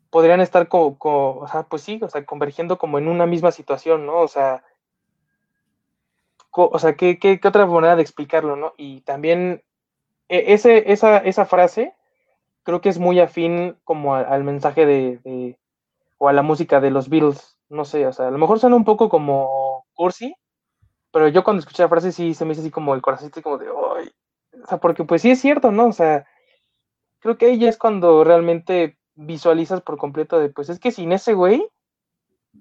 podrían 0.10 0.42
estar 0.42 0.68
como, 0.68 0.98
o 1.00 1.48
sea, 1.48 1.64
pues 1.64 1.84
sí, 1.84 2.00
o 2.02 2.10
sea, 2.10 2.26
convergiendo 2.26 2.78
como 2.78 2.98
en 2.98 3.08
una 3.08 3.26
misma 3.26 3.52
situación, 3.52 4.06
¿no? 4.06 4.20
O 4.20 4.28
sea, 4.28 4.64
o 6.52 6.80
sea, 6.80 6.96
¿qué, 6.96 7.20
qué, 7.20 7.40
otra 7.44 7.66
manera 7.66 7.96
de 7.96 8.02
explicarlo, 8.02 8.56
¿no? 8.56 8.74
Y 8.78 9.02
también 9.02 9.64
e, 10.30 10.54
ese, 10.54 10.92
esa, 10.92 11.18
esa 11.18 11.46
frase 11.46 11.94
creo 12.64 12.82
que 12.82 12.90
es 12.90 13.00
muy 13.00 13.20
afín 13.20 13.78
como 13.84 14.16
al 14.16 14.44
mensaje 14.44 14.86
de, 14.86 15.58
o 16.18 16.30
a 16.30 16.34
la 16.34 16.42
música 16.42 16.80
de 16.80 16.92
los 16.92 17.10
Beatles, 17.10 17.58
no 17.70 17.86
sé, 17.86 18.06
o 18.06 18.14
sea, 18.14 18.28
a 18.28 18.32
lo 18.32 18.38
mejor 18.38 18.60
suena 18.60 18.76
un 18.76 18.86
poco 18.86 19.10
como 19.10 19.86
cursi, 19.94 20.36
pero 21.12 21.28
yo 21.28 21.44
cuando 21.44 21.60
escuché 21.60 21.84
la 21.84 21.90
frase 21.90 22.12
sí 22.12 22.34
se 22.34 22.46
me 22.46 22.54
hizo 22.54 22.62
así 22.62 22.72
como 22.72 22.94
el 22.96 23.02
corazoncito 23.02 23.42
como 23.42 23.58
de, 23.58 23.68
¡ay! 23.68 24.12
O 24.64 24.68
sea, 24.68 24.78
porque 24.80 25.04
pues 25.04 25.22
sí 25.22 25.32
es 25.32 25.40
cierto, 25.40 25.72
¿no? 25.72 25.88
O 25.88 25.94
sea, 25.94 26.26
creo 27.20 27.38
que 27.38 27.48
ahí 27.48 27.66
es 27.66 27.78
cuando 27.78 28.24
realmente 28.24 28.98
visualizas 29.16 29.82
por 29.82 29.98
completo 29.98 30.40
de, 30.40 30.50
pues 30.50 30.70
es 30.70 30.80
que 30.80 30.92
sin 30.92 31.12
ese 31.12 31.34
güey, 31.34 31.68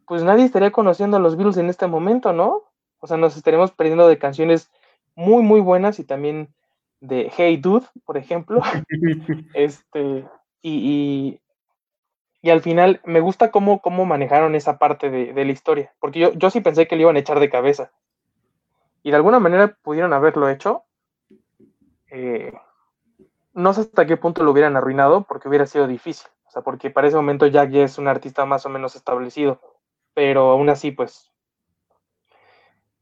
pues 0.07 0.23
nadie 0.23 0.45
estaría 0.45 0.71
conociendo 0.71 1.17
a 1.17 1.21
los 1.21 1.37
Beatles 1.37 1.57
en 1.57 1.69
este 1.69 1.87
momento, 1.87 2.33
¿no? 2.33 2.65
O 3.01 3.07
sea, 3.07 3.17
nos 3.17 3.37
estaríamos 3.37 3.71
perdiendo 3.73 4.09
de 4.09 4.19
canciones 4.19 4.71
muy, 5.15 5.43
muy 5.43 5.61
buenas 5.61 5.99
y 5.99 6.05
también 6.05 6.53
de 7.01 7.31
Hey 7.35 7.57
Dude, 7.59 7.87
por 8.05 8.17
ejemplo. 8.17 8.61
este, 9.55 10.27
y, 10.63 11.41
y, 12.43 12.51
al 12.51 12.61
final 12.61 13.01
me 13.05 13.21
gusta 13.21 13.51
cómo, 13.51 13.81
cómo 13.81 14.05
manejaron 14.05 14.55
esa 14.55 14.79
parte 14.79 15.11
de, 15.11 15.33
de, 15.33 15.45
la 15.45 15.53
historia, 15.53 15.95
porque 16.01 16.19
yo, 16.19 16.33
yo 16.35 16.51
sí 16.51 16.61
pensé 16.61 16.89
que 16.89 16.97
le 16.97 17.03
iban 17.03 17.17
a 17.17 17.21
echar 17.21 17.41
de 17.41 17.51
cabeza. 17.51 17.93
Y 19.09 19.11
de 19.11 19.17
alguna 19.17 19.41
manera 19.41 19.75
pudieron 19.81 20.13
haberlo 20.13 20.51
hecho. 20.51 20.85
Eh, 22.11 22.53
no 23.55 23.73
sé 23.73 23.81
hasta 23.81 24.05
qué 24.05 24.19
punto 24.19 24.45
lo 24.45 24.51
hubieran 24.51 24.77
arruinado, 24.77 25.23
porque 25.23 25.49
hubiera 25.49 25.65
sido 25.65 25.87
difícil. 25.87 26.29
O 26.47 26.51
sea, 26.51 26.61
porque 26.61 26.91
para 26.91 27.09
ese 27.09 27.17
momento 27.17 27.47
Jack 27.47 27.71
ya 27.71 27.85
es 27.85 27.97
un 27.97 28.07
artista 28.07 28.45
más 28.45 28.67
o 28.67 28.69
menos 28.69 28.97
establecido. 28.97 29.63
Pero 30.13 30.51
aún 30.51 30.69
así, 30.69 30.91
pues, 30.91 31.33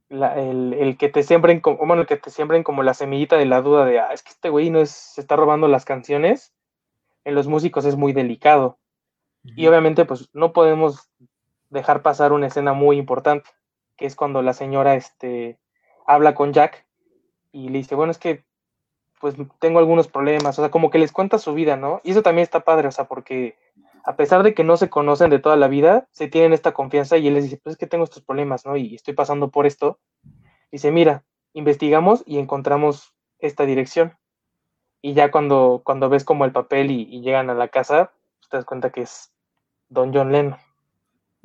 el, 0.08 0.96
que 0.96 1.08
te 1.08 1.24
siembren 1.24 1.58
como, 1.58 1.78
bueno, 1.78 2.02
el 2.02 2.06
que 2.06 2.18
te 2.18 2.30
siembren 2.30 2.62
como 2.62 2.84
la 2.84 2.94
semillita 2.94 3.36
de 3.36 3.46
la 3.46 3.60
duda 3.60 3.84
de, 3.84 3.98
ah, 3.98 4.12
es 4.12 4.22
que 4.22 4.30
este 4.30 4.48
güey 4.48 4.70
no 4.70 4.78
es, 4.78 4.92
se 4.92 5.20
está 5.20 5.34
robando 5.34 5.66
las 5.66 5.84
canciones, 5.84 6.54
en 7.24 7.34
los 7.34 7.48
músicos 7.48 7.84
es 7.84 7.96
muy 7.96 8.12
delicado. 8.12 8.78
Y 9.42 9.66
obviamente, 9.66 10.04
pues, 10.04 10.30
no 10.34 10.52
podemos 10.52 11.10
dejar 11.70 12.02
pasar 12.02 12.32
una 12.32 12.46
escena 12.46 12.74
muy 12.74 12.96
importante, 12.96 13.50
que 13.96 14.06
es 14.06 14.14
cuando 14.14 14.40
la 14.40 14.52
señora, 14.52 14.94
este, 14.94 15.58
habla 16.06 16.34
con 16.34 16.52
Jack 16.52 16.86
y 17.52 17.68
le 17.68 17.78
dice, 17.78 17.94
bueno, 17.94 18.10
es 18.10 18.18
que 18.18 18.44
pues 19.20 19.34
tengo 19.58 19.78
algunos 19.78 20.08
problemas, 20.08 20.58
o 20.58 20.62
sea, 20.62 20.70
como 20.70 20.90
que 20.90 20.98
les 20.98 21.12
cuenta 21.12 21.38
su 21.38 21.54
vida, 21.54 21.76
¿no? 21.76 22.00
Y 22.04 22.10
eso 22.10 22.22
también 22.22 22.42
está 22.42 22.60
padre, 22.60 22.88
o 22.88 22.92
sea, 22.92 23.06
porque 23.06 23.56
a 24.04 24.14
pesar 24.14 24.42
de 24.42 24.54
que 24.54 24.62
no 24.62 24.76
se 24.76 24.88
conocen 24.88 25.30
de 25.30 25.40
toda 25.40 25.56
la 25.56 25.68
vida, 25.68 26.06
se 26.12 26.28
tienen 26.28 26.52
esta 26.52 26.72
confianza 26.72 27.16
y 27.16 27.26
él 27.26 27.34
les 27.34 27.44
dice, 27.44 27.58
pues 27.62 27.74
es 27.74 27.78
que 27.78 27.88
tengo 27.88 28.04
estos 28.04 28.22
problemas, 28.22 28.64
¿no? 28.64 28.76
Y 28.76 28.94
estoy 28.94 29.14
pasando 29.14 29.50
por 29.50 29.66
esto. 29.66 29.98
Dice, 30.70 30.92
mira, 30.92 31.24
investigamos 31.54 32.22
y 32.24 32.38
encontramos 32.38 33.14
esta 33.40 33.64
dirección. 33.66 34.16
Y 35.02 35.14
ya 35.14 35.30
cuando, 35.30 35.82
cuando 35.84 36.08
ves 36.08 36.24
como 36.24 36.44
el 36.44 36.52
papel 36.52 36.90
y, 36.90 37.20
llegan 37.20 37.50
a 37.50 37.54
la 37.54 37.68
casa, 37.68 38.12
pues 38.38 38.48
te 38.48 38.56
das 38.58 38.64
cuenta 38.64 38.90
que 38.90 39.02
es 39.02 39.32
Don 39.88 40.14
John 40.14 40.30
Lennon. 40.30 40.56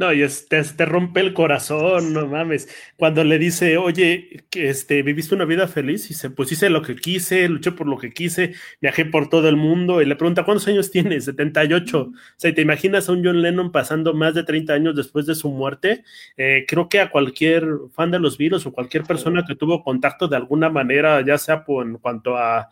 No, 0.02 0.12
y 0.12 0.28
te, 0.50 0.64
te, 0.64 0.86
rompe 0.86 1.20
el 1.20 1.32
corazón, 1.36 2.12
no 2.12 2.26
mames. 2.26 2.68
Cuando 2.98 3.24
le 3.24 3.38
dice, 3.38 3.78
oye, 3.78 4.46
que 4.50 4.68
este, 4.68 5.04
viviste 5.04 5.36
una 5.36 5.46
vida 5.46 5.68
feliz, 5.68 6.06
y 6.06 6.08
dice, 6.16 6.32
pues 6.32 6.52
hice 6.52 6.72
lo 6.72 6.82
que 6.82 6.96
quise, 6.96 7.48
luché 7.48 7.72
por 7.72 7.86
lo 7.86 8.00
que 8.00 8.12
quise, 8.12 8.56
viajé 8.82 9.06
por 9.06 9.30
todo 9.30 9.48
el 9.48 9.58
mundo, 9.58 10.02
y 10.02 10.06
le 10.06 10.16
pregunta, 10.16 10.44
¿cuántos 10.44 10.68
años 10.68 10.90
tienes? 10.90 11.26
78. 11.26 12.02
O 12.02 12.14
sea, 12.36 12.52
¿te 12.52 12.62
imaginas 12.64 13.10
a 13.10 13.12
un 13.12 13.24
John 13.24 13.44
Lennon 13.44 13.72
pasando 13.72 14.16
más 14.16 14.34
de 14.34 14.44
30 14.44 14.74
años 14.74 14.96
después 14.96 15.28
de 15.28 15.36
su 15.36 15.52
muerte? 15.52 16.04
Eh, 16.36 16.66
creo 16.68 16.90
que 16.90 17.00
a 17.00 17.12
cualquier 17.12 17.68
fan 17.94 18.10
de 18.10 18.18
los 18.18 18.40
virus 18.40 18.66
o 18.66 18.74
cualquier 18.74 19.04
persona 19.04 19.46
que 19.48 19.56
tuvo 19.56 19.84
contacto 19.84 20.28
de 20.28 20.38
alguna 20.38 20.72
manera, 20.72 21.24
ya 21.24 21.38
sea 21.38 21.64
por, 21.64 21.86
en 21.86 22.00
cuanto 22.00 22.38
a 22.38 22.70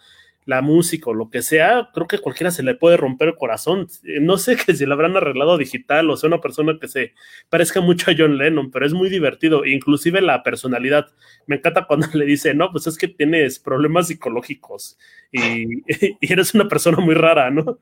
la 0.49 0.63
música 0.63 1.11
o 1.11 1.13
lo 1.13 1.29
que 1.29 1.43
sea, 1.43 1.91
creo 1.93 2.07
que 2.07 2.17
cualquiera 2.17 2.49
se 2.49 2.63
le 2.63 2.73
puede 2.73 2.97
romper 2.97 3.27
el 3.27 3.35
corazón. 3.35 3.87
Eh, 4.03 4.19
no 4.19 4.39
sé 4.39 4.57
que 4.65 4.73
si 4.73 4.83
lo 4.87 4.95
habrán 4.95 5.15
arreglado 5.15 5.59
digital 5.59 6.09
o 6.09 6.17
sea 6.17 6.27
una 6.27 6.41
persona 6.41 6.75
que 6.81 6.87
se 6.87 7.13
parezca 7.49 7.81
mucho 7.81 8.09
a 8.09 8.15
John 8.17 8.35
Lennon, 8.35 8.71
pero 8.71 8.83
es 8.87 8.93
muy 8.93 9.09
divertido, 9.09 9.63
inclusive 9.63 10.21
la 10.21 10.41
personalidad. 10.41 11.05
Me 11.45 11.57
encanta 11.57 11.85
cuando 11.85 12.07
le 12.13 12.25
dice, 12.25 12.55
no, 12.55 12.71
pues 12.71 12.87
es 12.87 12.97
que 12.97 13.07
tienes 13.07 13.59
problemas 13.59 14.07
psicológicos 14.07 14.97
y, 15.31 15.83
eres 16.21 16.55
una 16.55 16.67
persona 16.67 16.97
muy 16.97 17.13
rara, 17.13 17.51
¿no? 17.51 17.77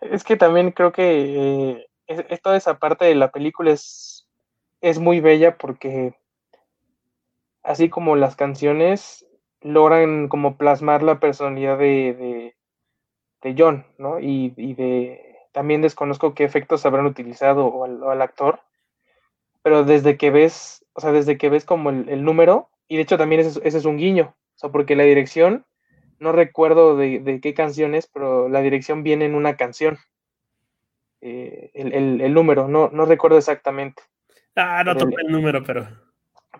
Es, 0.00 0.24
que 0.24 0.36
también 0.36 0.70
creo 0.70 0.92
que 0.92 1.86
eh, 2.08 2.38
toda 2.42 2.56
esa 2.56 2.78
parte 2.78 3.04
de 3.04 3.14
la 3.14 3.30
película 3.30 3.70
es, 3.70 4.26
es 4.80 4.98
muy 4.98 5.20
bella 5.20 5.58
porque 5.58 6.14
así 7.62 7.90
como 7.90 8.16
las 8.16 8.34
canciones, 8.34 9.26
logran 9.62 10.28
como 10.28 10.56
plasmar 10.56 11.02
la 11.02 11.20
personalidad 11.20 11.78
de, 11.78 12.54
de, 13.42 13.54
John, 13.56 13.84
¿no? 13.98 14.20
Y, 14.20 14.50
de 14.74 15.36
también 15.52 15.82
desconozco 15.82 16.34
qué 16.34 16.44
efectos 16.44 16.86
habrán 16.86 17.06
utilizado 17.06 17.84
al, 17.84 18.22
actor, 18.22 18.60
pero 19.62 19.84
desde 19.84 20.16
que 20.16 20.30
ves, 20.30 20.84
o 20.94 21.00
sea, 21.00 21.12
desde 21.12 21.36
que 21.36 21.50
ves 21.50 21.64
como 21.64 21.90
el, 21.90 22.24
número, 22.24 22.70
y 22.88 22.96
de 22.96 23.02
hecho 23.02 23.18
también 23.18 23.42
ese, 23.42 23.60
es 23.62 23.84
un 23.84 23.98
guiño, 23.98 24.34
o 24.54 24.58
sea, 24.58 24.70
porque 24.70 24.96
la 24.96 25.04
dirección, 25.04 25.66
no 26.18 26.32
recuerdo 26.32 26.96
de, 26.96 27.40
qué 27.42 27.54
canción 27.54 27.94
es, 27.94 28.06
pero 28.06 28.48
la 28.48 28.60
dirección 28.60 29.02
viene 29.02 29.26
en 29.26 29.34
una 29.34 29.56
canción. 29.56 29.98
Eh, 31.20 31.70
el, 31.74 32.34
número, 32.34 32.66
no, 32.66 32.88
no 32.92 33.04
recuerdo 33.04 33.38
exactamente. 33.38 34.02
Ah, 34.56 34.82
no 34.84 34.96
toqué 34.96 35.14
el 35.24 35.32
número, 35.32 35.62
pero. 35.62 35.86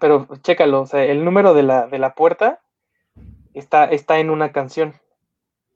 Pero 0.00 0.28
chécalo, 0.42 0.82
o 0.82 0.86
sea, 0.86 1.04
el 1.04 1.24
número 1.24 1.54
de 1.54 1.62
la, 1.62 1.86
de 1.86 1.98
la 1.98 2.14
puerta 2.14 2.61
está, 3.54 3.84
está 3.84 4.18
en 4.18 4.30
una 4.30 4.52
canción. 4.52 4.94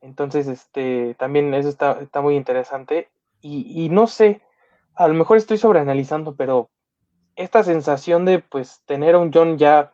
Entonces, 0.00 0.46
este, 0.46 1.14
también 1.18 1.52
eso 1.54 1.68
está, 1.68 2.00
está 2.00 2.20
muy 2.20 2.36
interesante. 2.36 3.10
Y, 3.40 3.88
no 3.90 4.08
sé, 4.08 4.42
a 4.96 5.06
lo 5.06 5.14
mejor 5.14 5.36
estoy 5.36 5.56
sobreanalizando, 5.56 6.34
pero 6.34 6.68
esta 7.36 7.62
sensación 7.62 8.24
de 8.24 8.40
pues 8.40 8.82
tener 8.86 9.14
a 9.14 9.18
un 9.18 9.30
John 9.32 9.56
ya 9.56 9.92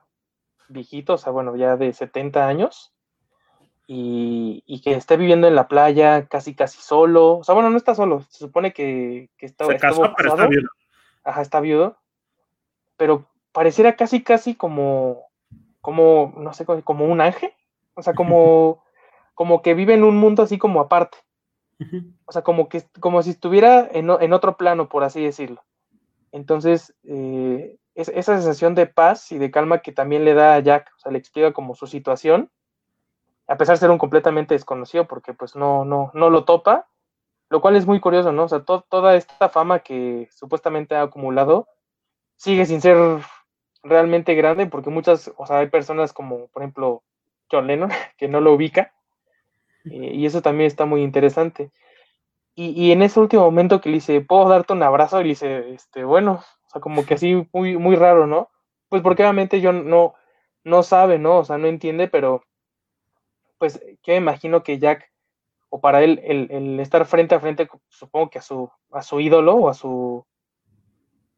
viejito, 0.68 1.14
o 1.14 1.18
sea, 1.18 1.32
bueno, 1.32 1.54
ya 1.56 1.76
de 1.76 1.92
70 1.92 2.46
años, 2.46 2.94
y, 3.86 4.80
que 4.82 4.92
esté 4.94 5.18
viviendo 5.18 5.46
en 5.46 5.54
la 5.54 5.68
playa 5.68 6.26
casi 6.28 6.54
casi 6.54 6.80
solo, 6.80 7.38
o 7.38 7.44
sea, 7.44 7.54
bueno, 7.54 7.68
no 7.68 7.76
está 7.76 7.94
solo, 7.94 8.22
se 8.22 8.38
supone 8.38 8.72
que, 8.72 9.28
está, 9.38 9.66
se 9.66 9.76
casó, 9.76 10.14
pero 10.16 10.30
está 10.30 10.46
viudo. 10.46 10.68
Ajá, 11.24 11.42
está 11.42 11.60
viudo, 11.60 11.98
pero 12.96 13.28
pareciera 13.52 13.96
casi 13.96 14.22
casi 14.22 14.54
como, 14.54 15.26
como, 15.82 16.32
no 16.38 16.54
sé, 16.54 16.64
como 16.64 17.04
un 17.04 17.20
ángel, 17.20 17.52
o 17.94 18.02
sea, 18.02 18.14
como, 18.14 18.84
como 19.34 19.62
que 19.62 19.74
vive 19.74 19.94
en 19.94 20.04
un 20.04 20.16
mundo 20.16 20.42
así 20.42 20.58
como 20.58 20.80
aparte. 20.80 21.18
O 22.26 22.30
sea, 22.30 22.42
como 22.42 22.68
que 22.68 22.84
como 23.00 23.24
si 23.24 23.30
estuviera 23.30 23.88
en, 23.90 24.08
en 24.08 24.32
otro 24.32 24.56
plano, 24.56 24.88
por 24.88 25.02
así 25.02 25.20
decirlo. 25.20 25.64
Entonces, 26.30 26.94
eh, 27.02 27.76
esa 27.94 28.34
sensación 28.34 28.74
de 28.74 28.86
paz 28.86 29.32
y 29.32 29.38
de 29.38 29.50
calma 29.50 29.80
que 29.80 29.92
también 29.92 30.24
le 30.24 30.34
da 30.34 30.54
a 30.54 30.60
Jack, 30.60 30.92
o 30.96 30.98
sea, 30.98 31.12
le 31.12 31.18
explica 31.18 31.52
como 31.52 31.74
su 31.74 31.86
situación, 31.86 32.50
a 33.46 33.56
pesar 33.56 33.74
de 33.74 33.80
ser 33.80 33.90
un 33.90 33.98
completamente 33.98 34.54
desconocido, 34.54 35.06
porque 35.06 35.34
pues 35.34 35.56
no, 35.56 35.84
no, 35.84 36.10
no 36.14 36.30
lo 36.30 36.44
topa, 36.44 36.88
lo 37.50 37.60
cual 37.60 37.76
es 37.76 37.86
muy 37.86 38.00
curioso, 38.00 38.32
¿no? 38.32 38.44
O 38.44 38.48
sea, 38.48 38.64
toda 38.64 39.14
esta 39.14 39.50
fama 39.50 39.80
que 39.80 40.28
supuestamente 40.32 40.94
ha 40.94 41.02
acumulado 41.02 41.68
sigue 42.36 42.64
sin 42.64 42.80
ser 42.80 42.96
realmente 43.82 44.34
grande, 44.34 44.66
porque 44.66 44.88
muchas, 44.88 45.30
o 45.36 45.46
sea, 45.46 45.58
hay 45.58 45.68
personas 45.68 46.12
como, 46.14 46.48
por 46.48 46.62
ejemplo, 46.62 47.02
John 47.52 47.66
Lennon, 47.66 47.90
que 48.16 48.28
no 48.28 48.40
lo 48.40 48.54
ubica, 48.54 48.92
eh, 49.84 50.12
y 50.14 50.26
eso 50.26 50.42
también 50.42 50.66
está 50.66 50.86
muy 50.86 51.02
interesante. 51.02 51.70
Y, 52.54 52.70
y, 52.70 52.92
en 52.92 53.02
ese 53.02 53.18
último 53.18 53.44
momento 53.44 53.80
que 53.80 53.88
le 53.88 53.96
dice, 53.96 54.20
¿puedo 54.20 54.48
darte 54.48 54.74
un 54.74 54.82
abrazo? 54.82 55.20
Y 55.20 55.24
le 55.24 55.28
dice, 55.30 55.72
este, 55.72 56.04
bueno, 56.04 56.42
o 56.66 56.70
sea, 56.70 56.80
como 56.80 57.04
que 57.06 57.14
así 57.14 57.48
muy, 57.52 57.78
muy 57.78 57.96
raro, 57.96 58.26
¿no? 58.26 58.50
Pues 58.88 59.02
porque 59.02 59.22
obviamente 59.22 59.60
yo 59.60 59.72
no, 59.72 60.14
no 60.64 60.82
sabe, 60.82 61.18
¿no? 61.18 61.38
O 61.38 61.44
sea, 61.44 61.58
no 61.58 61.66
entiende, 61.66 62.08
pero 62.08 62.42
pues 63.58 63.80
yo 64.02 64.12
me 64.12 64.16
imagino 64.16 64.62
que 64.62 64.78
Jack, 64.78 65.10
o 65.70 65.80
para 65.80 66.02
él, 66.02 66.20
el, 66.24 66.80
estar 66.80 67.06
frente 67.06 67.34
a 67.34 67.40
frente, 67.40 67.68
supongo 67.88 68.28
que 68.28 68.38
a 68.38 68.42
su, 68.42 68.70
a 68.90 69.02
su 69.02 69.20
ídolo 69.20 69.54
o 69.54 69.68
a 69.68 69.74
su, 69.74 70.26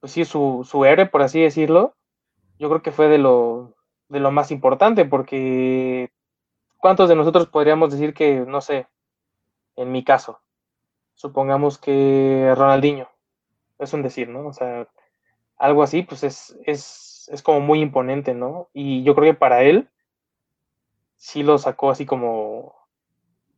pues 0.01 0.13
sí, 0.13 0.25
su, 0.25 0.67
su 0.69 0.85
héroe, 0.85 1.07
por 1.07 1.23
así 1.23 1.41
decirlo, 1.41 1.95
yo 2.59 2.69
creo 2.69 2.83
que 2.83 2.93
fue 2.93 3.09
de 3.09 3.19
lo, 3.19 3.77
de 4.09 4.21
lo 4.21 4.31
más 4.31 4.51
importante, 4.51 5.05
porque 5.05 6.11
¿cuántos 6.79 7.09
de 7.09 7.17
nosotros 7.17 7.47
podríamos 7.47 7.91
decir 7.91 8.15
que, 8.15 8.41
no 8.41 8.61
sé, 8.61 8.87
en 9.77 9.93
mi 9.93 10.05
caso, 10.05 10.41
supongamos 11.15 11.79
que 11.79 12.53
Ronaldinho, 12.57 13.09
es 13.79 13.93
un 13.93 14.03
decir, 14.03 14.29
¿no? 14.29 14.47
O 14.47 14.53
sea, 14.53 14.87
algo 15.57 15.83
así, 15.83 16.03
pues 16.03 16.25
es, 16.25 16.57
es, 16.65 17.29
es 17.33 17.43
como 17.43 17.61
muy 17.61 17.81
imponente, 17.81 18.35
¿no? 18.35 18.69
Y 18.73 19.03
yo 19.03 19.15
creo 19.15 19.33
que 19.33 19.39
para 19.39 19.63
él, 19.63 19.89
sí 21.17 21.43
lo 21.43 21.59
sacó 21.59 21.91
así 21.91 22.07
como 22.07 22.75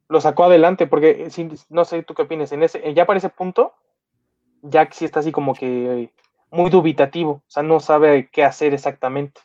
lo 0.08 0.20
sacó 0.20 0.44
adelante, 0.44 0.86
porque 0.86 1.28
no 1.68 1.84
sé 1.84 2.02
tú 2.02 2.14
qué 2.14 2.22
opinas, 2.22 2.52
en 2.52 2.62
ese, 2.62 2.94
ya 2.94 3.06
para 3.06 3.18
ese 3.18 3.28
punto, 3.28 3.74
Jack 4.62 4.92
sí 4.92 5.04
está 5.04 5.20
así 5.20 5.32
como 5.32 5.54
que 5.54 6.12
muy 6.50 6.70
dubitativo, 6.70 7.30
o 7.30 7.42
sea, 7.48 7.62
no 7.62 7.80
sabe 7.80 8.28
qué 8.30 8.44
hacer 8.44 8.72
exactamente. 8.72 9.40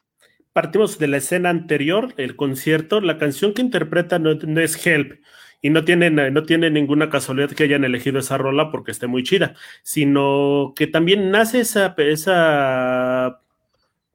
Partimos 0.54 1.00
de 1.00 1.08
la 1.08 1.18
escena 1.18 1.50
anterior, 1.50 2.14
el 2.18 2.36
concierto, 2.36 3.00
la 3.00 3.18
canción 3.18 3.54
que 3.54 3.62
interpreta 3.62 4.20
no, 4.20 4.32
es 4.32 4.86
Help, 4.86 5.22
y 5.62 5.70
no 5.70 5.86
tiene, 5.86 6.10
no 6.10 6.44
tiene 6.44 6.70
ninguna 6.70 7.10
casualidad 7.10 7.52
que 7.52 7.64
hayan 7.64 7.86
elegido 7.86 8.20
esa 8.20 8.38
rola 8.38 8.72
porque 8.72 8.92
esté 8.92 9.08
muy 9.08 9.24
chida, 9.24 9.56
sino 9.84 10.74
que 10.76 10.88
también 10.88 11.32
nace 11.32 11.62
esa, 11.62 11.96
esa 11.98 13.42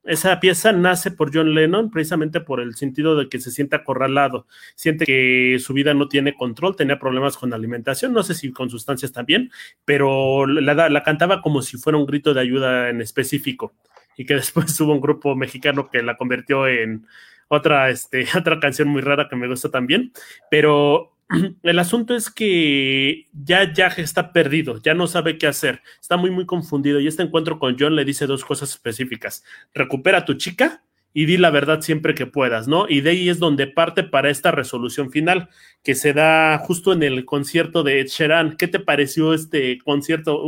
esa 0.06 0.38
pieza 0.40 0.72
nace 0.72 1.10
por 1.10 1.34
John 1.34 1.54
Lennon 1.54 1.90
precisamente 1.90 2.40
por 2.40 2.60
el 2.60 2.76
sentido 2.76 3.16
de 3.16 3.28
que 3.28 3.40
se 3.40 3.50
siente 3.50 3.76
acorralado, 3.76 4.46
siente 4.76 5.04
que 5.04 5.58
su 5.60 5.72
vida 5.74 5.94
no 5.94 6.08
tiene 6.08 6.34
control, 6.34 6.76
tenía 6.76 6.98
problemas 6.98 7.36
con 7.36 7.52
alimentación, 7.52 8.12
no 8.12 8.22
sé 8.22 8.34
si 8.34 8.52
con 8.52 8.70
sustancias 8.70 9.12
también, 9.12 9.50
pero 9.84 10.46
la, 10.46 10.88
la 10.88 11.02
cantaba 11.02 11.42
como 11.42 11.60
si 11.62 11.76
fuera 11.76 11.98
un 11.98 12.06
grito 12.06 12.34
de 12.34 12.40
ayuda 12.40 12.88
en 12.88 13.00
específico 13.00 13.74
y 14.16 14.26
que 14.26 14.34
después 14.34 14.78
hubo 14.80 14.92
un 14.92 15.00
grupo 15.00 15.34
mexicano 15.36 15.90
que 15.90 16.02
la 16.02 16.16
convirtió 16.16 16.66
en 16.66 17.06
otra, 17.48 17.90
este, 17.90 18.26
otra 18.38 18.58
canción 18.60 18.88
muy 18.88 19.02
rara 19.02 19.28
que 19.28 19.36
me 19.36 19.48
gusta 19.48 19.70
también, 19.70 20.12
pero 20.50 21.12
el 21.62 21.78
asunto 21.78 22.14
es 22.14 22.30
que 22.30 23.26
ya 23.32 23.72
Jack 23.72 23.98
está 23.98 24.32
perdido, 24.32 24.80
ya 24.82 24.94
no 24.94 25.06
sabe 25.06 25.38
qué 25.38 25.46
hacer, 25.46 25.82
está 26.00 26.16
muy, 26.16 26.30
muy 26.30 26.46
confundido 26.46 27.00
y 27.00 27.06
este 27.06 27.22
encuentro 27.22 27.58
con 27.58 27.76
John 27.78 27.96
le 27.96 28.04
dice 28.04 28.26
dos 28.26 28.44
cosas 28.44 28.70
específicas. 28.70 29.44
Recupera 29.74 30.18
a 30.18 30.24
tu 30.24 30.34
chica 30.34 30.82
y 31.18 31.24
di 31.24 31.38
la 31.38 31.48
verdad 31.48 31.80
siempre 31.80 32.14
que 32.14 32.26
puedas, 32.26 32.68
¿no? 32.68 32.84
Y 32.90 33.00
de 33.00 33.08
ahí 33.08 33.30
es 33.30 33.38
donde 33.38 33.66
parte 33.66 34.02
para 34.02 34.28
esta 34.28 34.50
resolución 34.50 35.10
final 35.10 35.48
que 35.82 35.94
se 35.94 36.12
da 36.12 36.58
justo 36.58 36.92
en 36.92 37.02
el 37.02 37.24
concierto 37.24 37.82
de 37.82 38.00
Ed 38.00 38.08
Sheeran. 38.08 38.58
¿Qué 38.58 38.68
te 38.68 38.80
pareció 38.80 39.32
este 39.32 39.78
concierto? 39.78 40.38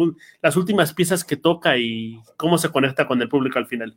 Las 0.42 0.59
últimas 0.59 0.92
piezas 0.92 1.24
que 1.24 1.38
toca 1.38 1.78
y 1.78 2.20
cómo 2.37 2.59
se 2.59 2.70
conecta 2.70 3.07
con 3.07 3.22
el 3.22 3.31
público 3.31 3.59
al 3.59 3.64
final. 3.64 3.96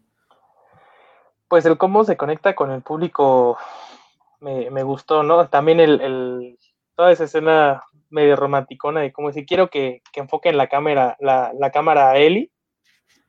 Pues 1.50 1.66
el 1.66 1.78
cómo 1.78 2.06
se 2.06 2.16
conecta 2.16 2.56
con 2.56 2.72
el 2.72 2.82
público 2.82 3.58
me, 4.40 4.84
gustó, 4.84 5.24
¿no? 5.24 5.50
También 5.50 5.82
el 5.82 6.58
toda 6.96 7.12
esa 7.12 7.26
escena 7.26 7.84
medio 8.10 8.38
romanticona 8.38 9.02
de 9.02 9.12
como 9.12 9.34
si 9.34 9.46
quiero 9.46 9.70
que, 9.70 10.02
que 10.14 10.22
enfoquen 10.22 10.56
la 10.56 10.68
cámara, 10.68 11.18
la, 11.20 11.52
la, 11.58 11.70
cámara 11.72 12.12
a 12.12 12.18
Eli 12.18 12.50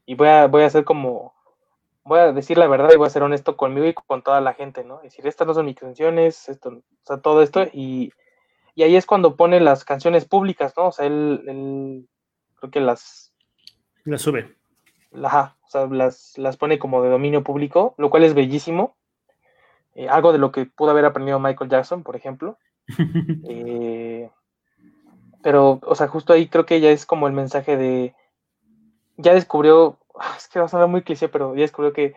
y 0.06 0.14
voy 0.14 0.28
a, 0.28 0.46
voy 0.46 0.62
a 0.62 0.66
hacer 0.66 0.84
como, 0.84 1.34
voy 2.04 2.18
a 2.18 2.32
decir 2.32 2.58
la 2.58 2.66
verdad 2.66 2.90
y 2.92 2.96
voy 2.96 3.06
a 3.06 3.10
ser 3.10 3.22
honesto 3.22 3.56
conmigo 3.56 3.86
y 3.86 3.94
con 3.94 4.22
toda 4.22 4.40
la 4.40 4.54
gente, 4.54 4.84
¿no? 4.84 5.00
decir, 5.02 5.26
estas 5.26 5.46
no 5.46 5.54
son 5.54 5.66
mis 5.66 5.76
canciones, 5.76 6.48
esto, 6.48 6.70
o 6.70 6.82
sea, 7.04 7.18
todo 7.18 7.42
esto 7.42 7.64
y, 7.72 8.12
y 8.74 8.82
ahí 8.82 8.96
es 8.96 9.06
cuando 9.06 9.36
pone 9.36 9.60
las 9.60 9.84
canciones 9.84 10.24
públicas, 10.24 10.74
¿no? 10.76 10.88
O 10.88 10.92
sea, 10.92 11.06
él, 11.06 12.06
creo 12.56 12.70
que 12.70 12.80
las... 12.80 13.32
Las 14.04 14.22
sube. 14.22 14.56
Ajá, 15.22 15.56
o 15.66 15.68
sea, 15.68 15.86
las, 15.86 16.36
las 16.38 16.56
pone 16.56 16.78
como 16.78 17.02
de 17.02 17.10
dominio 17.10 17.44
público, 17.44 17.94
lo 17.98 18.10
cual 18.10 18.24
es 18.24 18.34
bellísimo. 18.34 18.96
Eh, 19.94 20.08
algo 20.08 20.32
de 20.32 20.38
lo 20.38 20.52
que 20.52 20.64
pudo 20.64 20.90
haber 20.90 21.04
aprendido 21.04 21.38
Michael 21.38 21.70
Jackson, 21.70 22.02
por 22.02 22.16
ejemplo. 22.16 22.58
Eh, 23.48 24.30
pero, 25.42 25.80
o 25.82 25.94
sea, 25.94 26.06
justo 26.06 26.32
ahí 26.32 26.46
creo 26.46 26.66
que 26.66 26.80
ya 26.80 26.90
es 26.90 27.04
como 27.04 27.26
el 27.26 27.32
mensaje 27.32 27.76
de, 27.76 28.14
ya 29.16 29.34
descubrió, 29.34 29.98
es 30.36 30.48
que 30.48 30.58
va 30.58 30.66
a 30.66 30.68
sonar 30.68 30.88
muy 30.88 31.02
cliché, 31.02 31.28
pero 31.28 31.54
ya 31.54 31.62
descubrió 31.62 31.92
que 31.92 32.14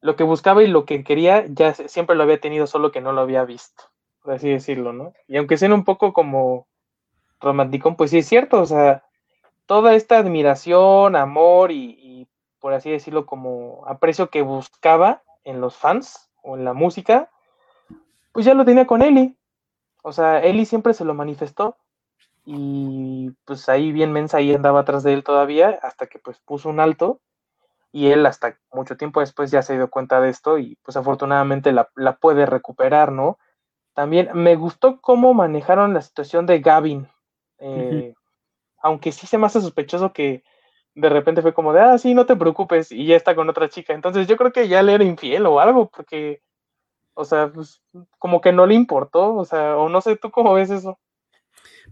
lo 0.00 0.16
que 0.16 0.24
buscaba 0.24 0.62
y 0.62 0.66
lo 0.66 0.84
que 0.84 1.04
quería 1.04 1.46
ya 1.46 1.74
siempre 1.74 2.16
lo 2.16 2.22
había 2.24 2.40
tenido, 2.40 2.66
solo 2.66 2.90
que 2.92 3.00
no 3.00 3.12
lo 3.12 3.20
había 3.20 3.44
visto, 3.44 3.84
por 4.22 4.34
así 4.34 4.50
decirlo, 4.50 4.92
¿no? 4.92 5.12
Y 5.28 5.36
aunque 5.36 5.56
sea 5.56 5.72
un 5.72 5.84
poco 5.84 6.12
como 6.12 6.66
romántico, 7.40 7.96
pues 7.96 8.10
sí 8.10 8.18
es 8.18 8.26
cierto, 8.26 8.60
o 8.60 8.66
sea, 8.66 9.04
toda 9.66 9.94
esta 9.94 10.18
admiración, 10.18 11.16
amor 11.16 11.70
y, 11.70 11.96
y, 12.00 12.28
por 12.58 12.74
así 12.74 12.90
decirlo, 12.90 13.26
como 13.26 13.84
aprecio 13.86 14.30
que 14.30 14.42
buscaba 14.42 15.22
en 15.44 15.60
los 15.60 15.76
fans 15.76 16.30
o 16.42 16.56
en 16.56 16.64
la 16.64 16.72
música, 16.72 17.30
pues 18.32 18.46
ya 18.46 18.54
lo 18.54 18.64
tenía 18.64 18.86
con 18.86 19.02
Eli. 19.02 19.36
O 20.02 20.12
sea, 20.12 20.40
Eli 20.40 20.66
siempre 20.66 20.94
se 20.94 21.04
lo 21.04 21.14
manifestó 21.14 21.76
y 22.44 23.30
pues 23.44 23.68
ahí 23.68 23.92
bien 23.92 24.12
mensa 24.12 24.38
ahí 24.38 24.52
andaba 24.52 24.80
atrás 24.80 25.04
de 25.04 25.12
él 25.12 25.22
todavía 25.22 25.78
hasta 25.82 26.08
que 26.08 26.18
pues 26.18 26.38
puso 26.40 26.68
un 26.68 26.80
alto 26.80 27.20
y 27.92 28.08
él 28.08 28.24
hasta 28.26 28.58
mucho 28.72 28.96
tiempo 28.96 29.20
después 29.20 29.50
ya 29.50 29.62
se 29.62 29.74
dio 29.74 29.90
cuenta 29.90 30.20
de 30.20 30.30
esto 30.30 30.58
y 30.58 30.76
pues 30.82 30.96
afortunadamente 30.96 31.72
la, 31.72 31.88
puede 32.20 32.46
recuperar, 32.46 33.12
¿no? 33.12 33.38
También 33.94 34.30
me 34.32 34.56
gustó 34.56 35.00
cómo 35.00 35.34
manejaron 35.34 35.92
la 35.92 36.00
situación 36.00 36.46
de 36.46 36.60
Gavin, 36.60 37.08
eh, 37.58 38.14
aunque 38.78 39.12
sí 39.12 39.26
se 39.26 39.36
me 39.36 39.46
hace 39.46 39.60
sospechoso 39.60 40.12
que 40.12 40.42
de 40.94 41.08
repente 41.10 41.42
fue 41.42 41.54
como 41.54 41.72
de, 41.72 41.80
ah, 41.80 41.98
sí, 41.98 42.14
no 42.14 42.26
te 42.26 42.36
preocupes 42.36 42.90
y 42.90 43.06
ya 43.06 43.16
está 43.16 43.34
con 43.34 43.48
otra 43.50 43.68
chica, 43.68 43.92
entonces 43.92 44.26
yo 44.26 44.36
creo 44.36 44.52
que 44.52 44.68
ya 44.68 44.82
le 44.82 44.94
era 44.94 45.04
infiel 45.04 45.46
o 45.46 45.60
algo, 45.60 45.88
porque 45.90 46.42
o 47.14 47.24
sea, 47.24 47.52
pues 47.52 47.82
como 48.18 48.40
que 48.40 48.52
no 48.52 48.66
le 48.66 48.74
importó, 48.74 49.34
o 49.34 49.44
sea, 49.44 49.76
o 49.76 49.88
no 49.88 50.00
sé, 50.00 50.16
¿tú 50.16 50.30
cómo 50.30 50.54
ves 50.54 50.70
eso? 50.70 50.98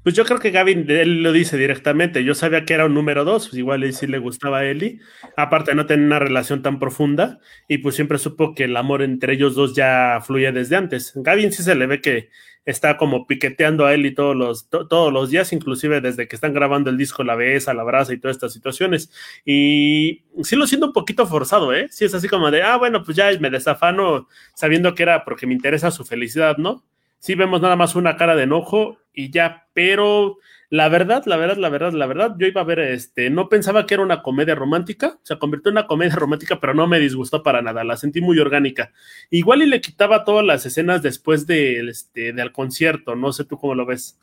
Pues 0.02 0.14
yo 0.14 0.24
creo 0.24 0.38
que 0.38 0.50
Gavin, 0.50 0.86
él 0.90 1.22
lo 1.22 1.30
dice 1.30 1.58
directamente, 1.58 2.24
yo 2.24 2.34
sabía 2.34 2.64
que 2.64 2.72
era 2.72 2.86
un 2.86 2.94
número 2.94 3.24
dos, 3.24 3.48
pues 3.48 3.58
igual 3.58 3.92
sí 3.92 4.06
le 4.06 4.18
gustaba 4.18 4.60
a 4.60 4.64
Eli, 4.64 4.98
aparte 5.36 5.74
no 5.74 5.84
tener 5.84 6.06
una 6.06 6.18
relación 6.18 6.62
tan 6.62 6.78
profunda, 6.78 7.38
y 7.68 7.78
pues 7.78 7.96
siempre 7.96 8.16
supo 8.16 8.54
que 8.54 8.64
el 8.64 8.76
amor 8.78 9.02
entre 9.02 9.34
ellos 9.34 9.54
dos 9.54 9.74
ya 9.74 10.20
fluía 10.24 10.52
desde 10.52 10.76
antes. 10.76 11.12
Gavin 11.16 11.52
sí 11.52 11.62
se 11.62 11.74
le 11.74 11.86
ve 11.86 12.00
que 12.00 12.30
está 12.64 12.96
como 12.96 13.26
piqueteando 13.26 13.84
a 13.84 13.92
Eli 13.92 14.14
todos 14.14 14.34
los, 14.34 14.70
todos 14.70 15.12
los 15.12 15.30
días, 15.30 15.52
inclusive 15.52 16.00
desde 16.00 16.28
que 16.28 16.36
están 16.36 16.54
grabando 16.54 16.88
el 16.88 16.96
disco 16.96 17.22
la 17.22 17.34
besa, 17.34 17.74
la 17.74 17.82
abraza 17.82 18.14
y 18.14 18.18
todas 18.18 18.36
estas 18.36 18.52
situaciones. 18.54 19.10
Y 19.44 20.24
sí 20.42 20.56
lo 20.56 20.66
siento 20.66 20.86
un 20.86 20.92
poquito 20.94 21.26
forzado, 21.26 21.74
¿eh? 21.74 21.88
Sí 21.90 22.04
es 22.06 22.14
así 22.14 22.28
como 22.28 22.50
de, 22.50 22.62
ah, 22.62 22.76
bueno, 22.76 23.02
pues 23.02 23.16
ya 23.16 23.30
me 23.38 23.50
desafano 23.50 24.28
sabiendo 24.54 24.94
que 24.94 25.02
era 25.02 25.24
porque 25.24 25.46
me 25.46 25.54
interesa 25.54 25.90
su 25.90 26.04
felicidad, 26.04 26.56
¿no? 26.56 26.84
Sí 27.20 27.36
vemos 27.36 27.60
nada 27.60 27.76
más 27.76 27.94
una 27.94 28.16
cara 28.16 28.34
de 28.34 28.42
enojo 28.42 28.98
y 29.12 29.30
ya, 29.30 29.68
pero 29.72 30.38
la 30.70 30.88
verdad, 30.88 31.24
la 31.26 31.36
verdad, 31.36 31.56
la 31.56 31.68
verdad, 31.68 31.92
la 31.92 32.06
verdad, 32.06 32.34
yo 32.38 32.46
iba 32.46 32.60
a 32.60 32.64
ver, 32.64 32.78
este, 32.78 33.28
no 33.28 33.48
pensaba 33.48 33.86
que 33.86 33.94
era 33.94 34.02
una 34.02 34.22
comedia 34.22 34.54
romántica, 34.54 35.18
se 35.22 35.38
convirtió 35.38 35.70
en 35.70 35.76
una 35.76 35.86
comedia 35.86 36.14
romántica, 36.16 36.60
pero 36.60 36.74
no 36.74 36.86
me 36.86 36.98
disgustó 36.98 37.42
para 37.42 37.62
nada, 37.62 37.84
la 37.84 37.96
sentí 37.96 38.20
muy 38.20 38.38
orgánica. 38.38 38.92
Igual 39.30 39.62
y 39.62 39.66
le 39.66 39.80
quitaba 39.80 40.24
todas 40.24 40.44
las 40.44 40.64
escenas 40.66 41.02
después 41.02 41.46
de, 41.46 41.80
este, 41.88 42.32
del 42.32 42.52
concierto, 42.52 43.14
no 43.16 43.32
sé 43.32 43.44
tú 43.44 43.58
cómo 43.58 43.74
lo 43.74 43.84
ves. 43.84 44.18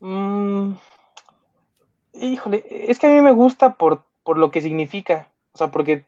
Mm, 0.00 0.72
híjole, 2.14 2.64
es 2.68 2.98
que 2.98 3.06
a 3.06 3.10
mí 3.10 3.20
me 3.22 3.32
gusta 3.32 3.74
por, 3.74 4.04
por 4.22 4.38
lo 4.38 4.50
que 4.50 4.60
significa, 4.60 5.30
o 5.52 5.58
sea, 5.58 5.70
porque 5.70 6.04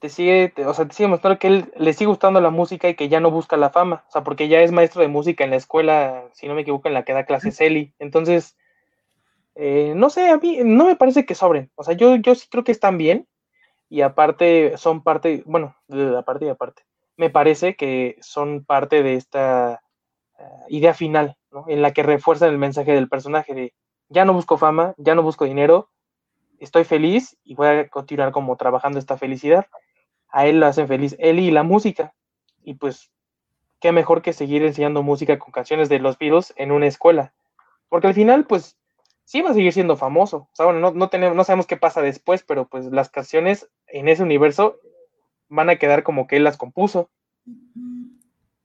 te 0.00 0.08
sigue, 0.08 0.52
o 0.66 0.74
sea, 0.74 0.86
te 0.86 0.94
sigue 0.94 1.08
mostrando 1.08 1.38
que 1.38 1.46
él 1.48 1.72
le 1.76 1.92
sigue 1.92 2.08
gustando 2.08 2.40
la 2.40 2.50
música 2.50 2.88
y 2.88 2.94
que 2.94 3.08
ya 3.08 3.20
no 3.20 3.30
busca 3.30 3.56
la 3.56 3.70
fama, 3.70 4.04
o 4.08 4.10
sea, 4.10 4.24
porque 4.24 4.48
ya 4.48 4.60
es 4.60 4.72
maestro 4.72 5.02
de 5.02 5.08
música 5.08 5.44
en 5.44 5.50
la 5.50 5.56
escuela, 5.56 6.24
si 6.32 6.48
no 6.48 6.54
me 6.54 6.62
equivoco, 6.62 6.88
en 6.88 6.94
la 6.94 7.04
que 7.04 7.12
da 7.12 7.24
clases 7.24 7.60
Eli. 7.60 7.94
Entonces, 7.98 8.56
eh, 9.54 9.92
no 9.96 10.10
sé, 10.10 10.28
a 10.28 10.36
mí 10.38 10.58
no 10.64 10.86
me 10.86 10.96
parece 10.96 11.24
que 11.24 11.34
sobren. 11.34 11.70
O 11.76 11.84
sea, 11.84 11.94
yo, 11.94 12.16
yo 12.16 12.34
sí 12.34 12.48
creo 12.50 12.64
que 12.64 12.72
están 12.72 12.98
bien. 12.98 13.28
Y 13.88 14.00
aparte 14.00 14.76
son 14.76 15.02
parte, 15.02 15.42
bueno, 15.46 15.76
de 15.88 16.16
aparte 16.16 16.46
y 16.46 16.48
aparte. 16.48 16.82
Me 17.16 17.30
parece 17.30 17.76
que 17.76 18.16
son 18.20 18.64
parte 18.64 19.02
de 19.02 19.14
esta 19.14 19.82
eh, 20.38 20.44
idea 20.68 20.94
final, 20.94 21.36
¿no? 21.52 21.64
En 21.68 21.82
la 21.82 21.92
que 21.92 22.02
refuerzan 22.02 22.50
el 22.50 22.58
mensaje 22.58 22.92
del 22.92 23.08
personaje 23.08 23.54
de 23.54 23.74
ya 24.08 24.24
no 24.24 24.32
busco 24.32 24.58
fama, 24.58 24.94
ya 24.96 25.14
no 25.14 25.22
busco 25.22 25.44
dinero, 25.44 25.90
estoy 26.58 26.84
feliz 26.84 27.36
y 27.44 27.54
voy 27.54 27.68
a 27.68 27.88
continuar 27.88 28.32
como 28.32 28.56
trabajando 28.56 28.98
esta 28.98 29.16
felicidad. 29.16 29.66
A 30.34 30.48
él 30.48 30.58
lo 30.58 30.66
hacen 30.66 30.88
feliz, 30.88 31.14
él 31.20 31.38
y 31.38 31.52
la 31.52 31.62
música. 31.62 32.12
Y 32.64 32.74
pues, 32.74 33.12
qué 33.78 33.92
mejor 33.92 34.20
que 34.20 34.32
seguir 34.32 34.64
enseñando 34.64 35.04
música 35.04 35.38
con 35.38 35.52
canciones 35.52 35.88
de 35.88 36.00
los 36.00 36.18
Beatles 36.18 36.52
en 36.56 36.72
una 36.72 36.88
escuela. 36.88 37.32
Porque 37.88 38.08
al 38.08 38.14
final, 38.14 38.44
pues, 38.44 38.76
sí 39.22 39.42
va 39.42 39.50
a 39.50 39.54
seguir 39.54 39.72
siendo 39.72 39.96
famoso. 39.96 40.36
O 40.36 40.50
sea, 40.52 40.66
bueno, 40.66 40.80
no, 40.80 40.90
no, 40.90 41.08
tenemos, 41.08 41.36
no 41.36 41.44
sabemos 41.44 41.68
qué 41.68 41.76
pasa 41.76 42.02
después, 42.02 42.42
pero 42.42 42.66
pues 42.66 42.86
las 42.86 43.10
canciones 43.10 43.70
en 43.86 44.08
ese 44.08 44.24
universo 44.24 44.80
van 45.48 45.70
a 45.70 45.76
quedar 45.76 46.02
como 46.02 46.26
que 46.26 46.36
él 46.36 46.42
las 46.42 46.56
compuso. 46.56 47.10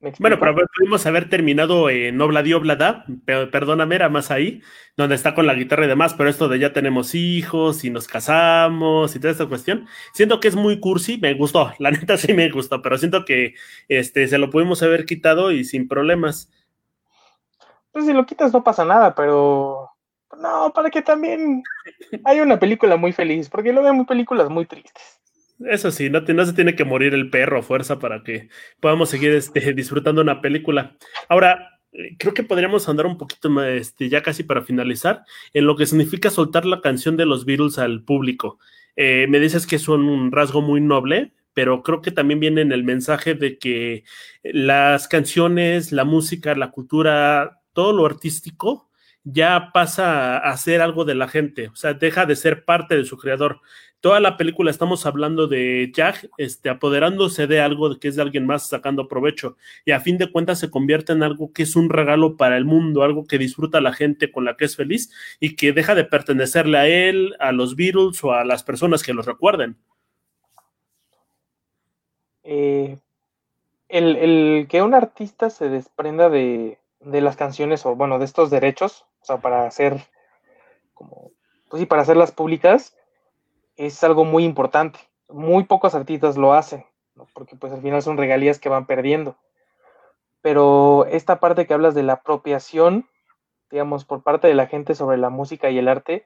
Bueno, 0.02 0.40
pero 0.40 0.56
pudimos 0.78 1.06
haber 1.06 1.30
terminado 1.30 1.90
en 1.90 2.22
Obladi 2.22 2.54
Oblada, 2.54 3.06
perdóname, 3.26 3.96
era 3.96 4.08
más 4.08 4.32
ahí, 4.32 4.62
donde 4.96 5.16
está 5.16 5.36
con 5.36 5.46
la 5.46 5.54
guitarra 5.54 5.84
y 5.84 5.90
demás, 5.90 6.14
pero 6.14 6.30
esto 6.30 6.48
de 6.48 6.58
ya 6.58 6.72
tenemos 6.72 7.16
hijos 7.16 7.84
y 7.84 7.90
nos 7.90 8.08
casamos 8.08 9.14
y 9.14 9.20
toda 9.20 9.34
esta 9.34 9.48
cuestión, 9.48 9.88
siento 10.14 10.40
que 10.40 10.48
es 10.48 10.56
muy 10.56 10.80
cursi, 10.80 11.18
me 11.18 11.34
gustó, 11.34 11.74
la 11.80 11.92
neta 11.92 12.16
sí 12.16 12.34
me 12.34 12.50
gustó, 12.50 12.82
pero 12.82 12.98
siento 12.98 13.26
que 13.26 13.56
este, 13.90 14.26
se 14.30 14.38
lo 14.38 14.50
pudimos 14.50 14.82
haber 14.84 15.06
quitado 15.06 15.52
y 15.52 15.66
sin 15.66 15.90
problemas. 15.90 16.50
Pues 17.92 18.06
si 18.06 18.14
lo 18.14 18.26
quitas 18.26 18.54
no 18.54 18.64
pasa 18.64 18.86
nada, 18.86 19.14
pero 19.14 19.90
no, 20.40 20.72
para 20.74 20.90
que 20.90 21.02
también 21.02 21.62
hay 22.24 22.40
una 22.40 22.58
película 22.58 22.96
muy 22.96 23.12
feliz, 23.12 23.50
porque 23.50 23.74
luego 23.74 23.90
hay 23.90 24.06
películas 24.06 24.50
muy 24.50 24.66
tristes. 24.66 25.19
Eso 25.68 25.92
sí, 25.92 26.10
no, 26.10 26.26
se 26.46 26.54
tiene 26.54 26.76
que 26.76 26.86
morir 26.86 27.14
el 27.14 27.30
perro 27.30 27.60
a 27.60 27.64
fuerza 27.64 28.00
para 28.00 28.24
que 28.24 28.50
podamos 28.80 29.10
seguir 29.10 29.32
este, 29.32 29.74
disfrutando 29.74 30.22
una 30.22 30.42
película. 30.42 30.96
Ahora, 31.28 31.82
eh, 31.92 32.16
creo 32.18 32.34
que 32.34 32.44
podríamos 32.44 32.88
andar 32.88 33.06
un 33.06 33.18
poquito 33.18 33.50
más, 33.50 33.68
este, 33.68 34.10
ya 34.10 34.22
casi 34.24 34.44
para 34.44 34.62
finalizar, 34.62 35.24
en 35.54 35.66
lo 35.66 35.76
que 35.76 35.86
significa 35.86 36.30
soltar 36.30 36.66
la 36.66 36.82
canción 36.82 37.18
de 37.18 37.26
los 37.26 37.46
Beatles 37.46 37.78
al 37.78 38.04
público. 38.04 38.60
Eh, 38.96 39.28
me 39.30 39.40
dices 39.40 39.68
que 39.68 39.76
es 39.76 39.88
un 39.88 40.32
rasgo 40.32 40.62
muy 40.62 40.82
noble, 40.82 41.34
pero 41.54 41.84
creo 41.84 42.02
que 42.02 42.12
también 42.12 42.40
viene 42.40 42.62
en 42.62 42.72
el 42.72 42.84
mensaje 42.84 43.34
de 43.36 43.58
que 43.58 44.04
las 44.44 45.08
canciones, 45.08 45.92
la 45.92 46.06
música, 46.06 46.56
la 46.56 46.72
cultura, 46.72 47.62
todo 47.74 47.92
lo 47.94 48.06
artístico 48.06 48.89
ya 49.24 49.72
pasa 49.74 50.38
a 50.38 50.58
ser 50.58 50.82
algo 50.82 51.06
de 51.06 51.16
la 51.16 51.28
gente, 51.28 51.68
o 51.70 51.76
sea, 51.76 51.94
deja 51.94 52.26
de 52.26 52.36
ser 52.36 52.66
parte 52.66 52.96
de 52.96 53.06
su 53.06 53.18
creador. 53.18 53.62
Toda 54.02 54.22
la 54.22 54.38
película 54.38 54.72
estamos 54.72 55.06
hablando 55.06 55.48
de 55.48 55.92
Jack 55.94 56.30
este, 56.38 56.70
apoderándose 56.70 57.48
de 57.48 57.60
algo 57.60 58.00
que 58.00 58.08
es 58.08 58.16
de 58.16 58.22
alguien 58.22 58.46
más 58.46 58.70
sacando 58.70 59.10
provecho 59.10 59.58
y 59.84 59.92
a 59.92 60.00
fin 60.00 60.18
de 60.18 60.32
cuentas 60.32 60.60
se 60.60 60.70
convierte 60.70 61.12
en 61.12 61.22
algo 61.22 61.52
que 61.52 61.64
es 61.64 61.76
un 61.76 61.90
regalo 61.90 62.38
para 62.38 62.56
el 62.56 62.64
mundo, 62.64 63.04
algo 63.04 63.26
que 63.26 63.38
disfruta 63.38 63.82
la 63.82 63.92
gente 63.92 64.32
con 64.32 64.46
la 64.46 64.56
que 64.56 64.66
es 64.66 64.78
feliz 64.78 65.12
y 65.42 65.58
que 65.58 65.74
deja 65.74 65.96
de 65.96 66.06
pertenecerle 66.06 66.78
a 66.78 66.88
él, 66.88 67.36
a 67.40 67.52
los 67.52 67.76
Beatles 67.76 68.24
o 68.24 68.32
a 68.32 68.46
las 68.46 68.64
personas 68.64 69.04
que 69.04 69.14
los 69.14 69.26
recuerden. 69.26 69.76
Eh, 72.44 72.98
el 73.90 74.68
que 74.70 74.82
un 74.82 74.94
artista 74.94 75.50
se 75.50 75.68
desprenda 75.68 76.30
de, 76.30 76.79
de 77.00 77.22
las 77.22 77.36
canciones 77.36 77.86
o 77.86 77.96
bueno, 77.96 78.20
de 78.20 78.26
estos 78.26 78.50
derechos, 78.50 79.06
o 79.22 79.26
sea, 79.26 79.38
para 79.38 79.66
hacer 79.66 79.98
como, 80.94 81.32
pues 81.70 81.82
sí, 81.82 81.86
para 81.86 82.02
hacerlas 82.02 82.32
públicas, 82.32 82.96
es 83.78 84.04
algo 84.04 84.26
muy 84.26 84.44
importante. 84.44 85.00
Muy 85.30 85.64
pocos 85.64 85.96
artistas 85.96 86.38
lo 86.38 86.54
hacen, 86.54 86.86
porque 87.34 87.56
pues 87.56 87.72
al 87.72 87.82
final 87.82 88.02
son 88.02 88.18
regalías 88.18 88.60
que 88.60 88.70
van 88.70 88.86
perdiendo. 88.86 89.38
Pero 90.42 91.06
esta 91.06 91.40
parte 91.40 91.66
que 91.66 91.74
hablas 91.74 91.96
de 91.96 92.04
la 92.04 92.14
apropiación, 92.14 93.08
digamos, 93.70 94.06
por 94.06 94.24
parte 94.24 94.48
de 94.48 94.56
la 94.56 94.68
gente 94.68 94.96
sobre 94.96 95.18
la 95.18 95.30
música 95.30 95.70
y 95.70 95.78
el 95.78 95.88
arte, 95.88 96.26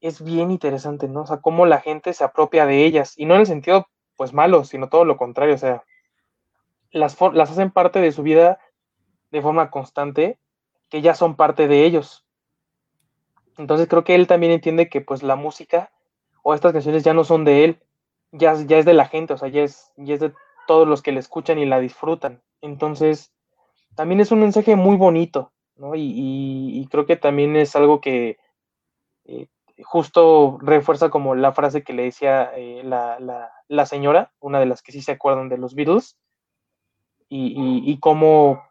es 0.00 0.22
bien 0.22 0.50
interesante, 0.50 1.08
¿no? 1.08 1.22
O 1.22 1.26
sea, 1.26 1.38
cómo 1.38 1.66
la 1.66 1.80
gente 1.80 2.12
se 2.12 2.24
apropia 2.24 2.66
de 2.66 2.84
ellas, 2.84 3.14
y 3.16 3.26
no 3.26 3.34
en 3.34 3.40
el 3.40 3.46
sentido, 3.46 3.88
pues, 4.16 4.32
malo, 4.32 4.64
sino 4.64 4.88
todo 4.88 5.04
lo 5.04 5.16
contrario, 5.16 5.54
o 5.54 5.58
sea, 5.58 5.82
las, 6.90 7.20
las 7.32 7.50
hacen 7.50 7.70
parte 7.70 8.00
de 8.00 8.12
su 8.12 8.22
vida 8.22 8.60
de 9.34 9.42
forma 9.42 9.68
constante 9.68 10.38
que 10.88 11.02
ya 11.02 11.12
son 11.14 11.34
parte 11.34 11.66
de 11.66 11.84
ellos. 11.84 12.24
Entonces 13.58 13.88
creo 13.88 14.04
que 14.04 14.14
él 14.14 14.28
también 14.28 14.52
entiende 14.52 14.88
que 14.88 15.00
pues 15.00 15.24
la 15.24 15.34
música 15.34 15.90
o 16.44 16.54
estas 16.54 16.72
canciones 16.72 17.02
ya 17.02 17.14
no 17.14 17.24
son 17.24 17.44
de 17.44 17.64
él, 17.64 17.82
ya, 18.30 18.54
ya 18.54 18.78
es 18.78 18.84
de 18.84 18.94
la 18.94 19.06
gente, 19.06 19.32
o 19.32 19.36
sea, 19.36 19.48
ya 19.48 19.64
es, 19.64 19.90
ya 19.96 20.14
es 20.14 20.20
de 20.20 20.32
todos 20.68 20.86
los 20.86 21.02
que 21.02 21.10
la 21.10 21.18
escuchan 21.18 21.58
y 21.58 21.66
la 21.66 21.80
disfrutan. 21.80 22.42
Entonces, 22.60 23.32
también 23.96 24.20
es 24.20 24.30
un 24.30 24.38
mensaje 24.38 24.76
muy 24.76 24.96
bonito, 24.96 25.52
¿no? 25.74 25.94
Y, 25.96 26.86
creo 26.92 27.04
que 27.04 27.16
también 27.16 27.56
es 27.56 27.74
algo 27.74 28.00
que 28.00 28.38
eh, 29.24 29.48
justo 29.82 30.58
refuerza 30.60 31.10
como 31.10 31.34
la 31.34 31.52
frase 31.52 31.82
que 31.82 31.92
le 31.92 32.04
decía 32.04 32.52
eh, 32.54 32.82
la, 32.84 33.18
la, 33.66 33.86
señora, 33.86 34.32
una 34.38 34.60
de 34.60 34.66
las 34.66 34.80
que 34.80 34.92
sí 34.92 35.02
se 35.02 35.12
acuerdan 35.12 35.48
de 35.48 35.58
los 35.58 35.74
Beatles, 35.74 36.16
y, 37.28 37.48
y, 37.48 37.90
y 37.90 37.98
cómo 37.98 38.62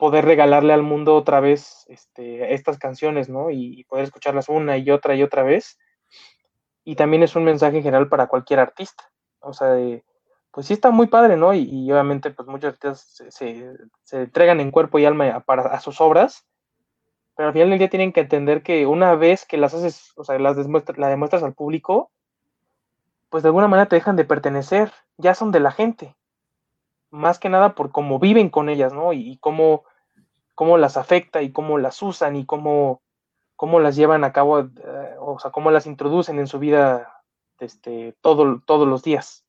poder 0.00 0.24
regalarle 0.24 0.72
al 0.72 0.82
mundo 0.82 1.14
otra 1.14 1.40
vez 1.40 1.84
este, 1.88 2.54
estas 2.54 2.78
canciones, 2.78 3.28
¿no? 3.28 3.50
Y, 3.50 3.84
poder 3.84 4.04
escucharlas 4.04 4.48
una 4.48 4.78
y 4.78 4.90
otra 4.90 5.14
y 5.14 5.22
otra 5.22 5.42
vez. 5.42 5.78
Y 6.84 6.96
también 6.96 7.22
es 7.22 7.36
un 7.36 7.44
mensaje 7.44 7.76
en 7.76 7.82
general 7.82 8.08
para 8.08 8.26
cualquier 8.26 8.60
artista. 8.60 9.04
O 9.40 9.52
sea, 9.52 9.76
pues 10.52 10.66
sí 10.66 10.72
está 10.72 10.90
muy 10.90 11.08
padre, 11.08 11.36
¿no? 11.36 11.52
Y, 11.52 11.92
obviamente, 11.92 12.30
pues 12.30 12.48
muchos 12.48 12.72
artistas 12.72 13.22
se, 13.28 13.76
entregan 14.12 14.60
en 14.60 14.70
cuerpo 14.70 14.98
y 14.98 15.04
alma 15.04 15.36
a, 15.36 15.40
para, 15.40 15.78
sus 15.80 16.00
obras, 16.00 16.46
pero 17.36 17.48
al 17.48 17.52
final 17.52 17.68
del 17.68 17.78
día 17.78 17.90
tienen 17.90 18.14
que 18.14 18.20
entender 18.20 18.62
que 18.62 18.86
una 18.86 19.14
vez 19.16 19.44
que 19.44 19.58
las 19.58 19.74
haces, 19.74 20.14
o 20.16 20.24
sea, 20.24 20.38
las 20.38 20.56
la 20.96 21.08
demuestras 21.08 21.42
al 21.42 21.52
público, 21.52 22.10
pues 23.28 23.42
de 23.42 23.50
alguna 23.50 23.68
manera 23.68 23.86
te 23.86 23.96
dejan 23.96 24.16
de 24.16 24.24
pertenecer, 24.24 24.90
ya 25.18 25.34
son 25.34 25.52
de 25.52 25.60
la 25.60 25.72
gente. 25.72 26.16
Más 27.10 27.38
que 27.38 27.50
nada 27.50 27.74
por 27.74 27.92
cómo 27.92 28.18
viven 28.18 28.48
con 28.48 28.70
ellas, 28.70 28.94
¿no? 28.94 29.12
Y 29.12 29.36
cómo 29.42 29.84
cómo 30.54 30.78
las 30.78 30.96
afecta 30.96 31.42
y 31.42 31.52
cómo 31.52 31.78
las 31.78 32.02
usan 32.02 32.36
y 32.36 32.44
cómo, 32.44 33.02
cómo 33.56 33.80
las 33.80 33.96
llevan 33.96 34.24
a 34.24 34.32
cabo, 34.32 34.60
eh, 34.60 35.14
o 35.18 35.38
sea, 35.38 35.50
cómo 35.50 35.70
las 35.70 35.86
introducen 35.86 36.38
en 36.38 36.46
su 36.46 36.58
vida 36.58 37.22
este, 37.58 38.14
todo, 38.20 38.62
todos 38.66 38.88
los 38.88 39.02
días. 39.02 39.44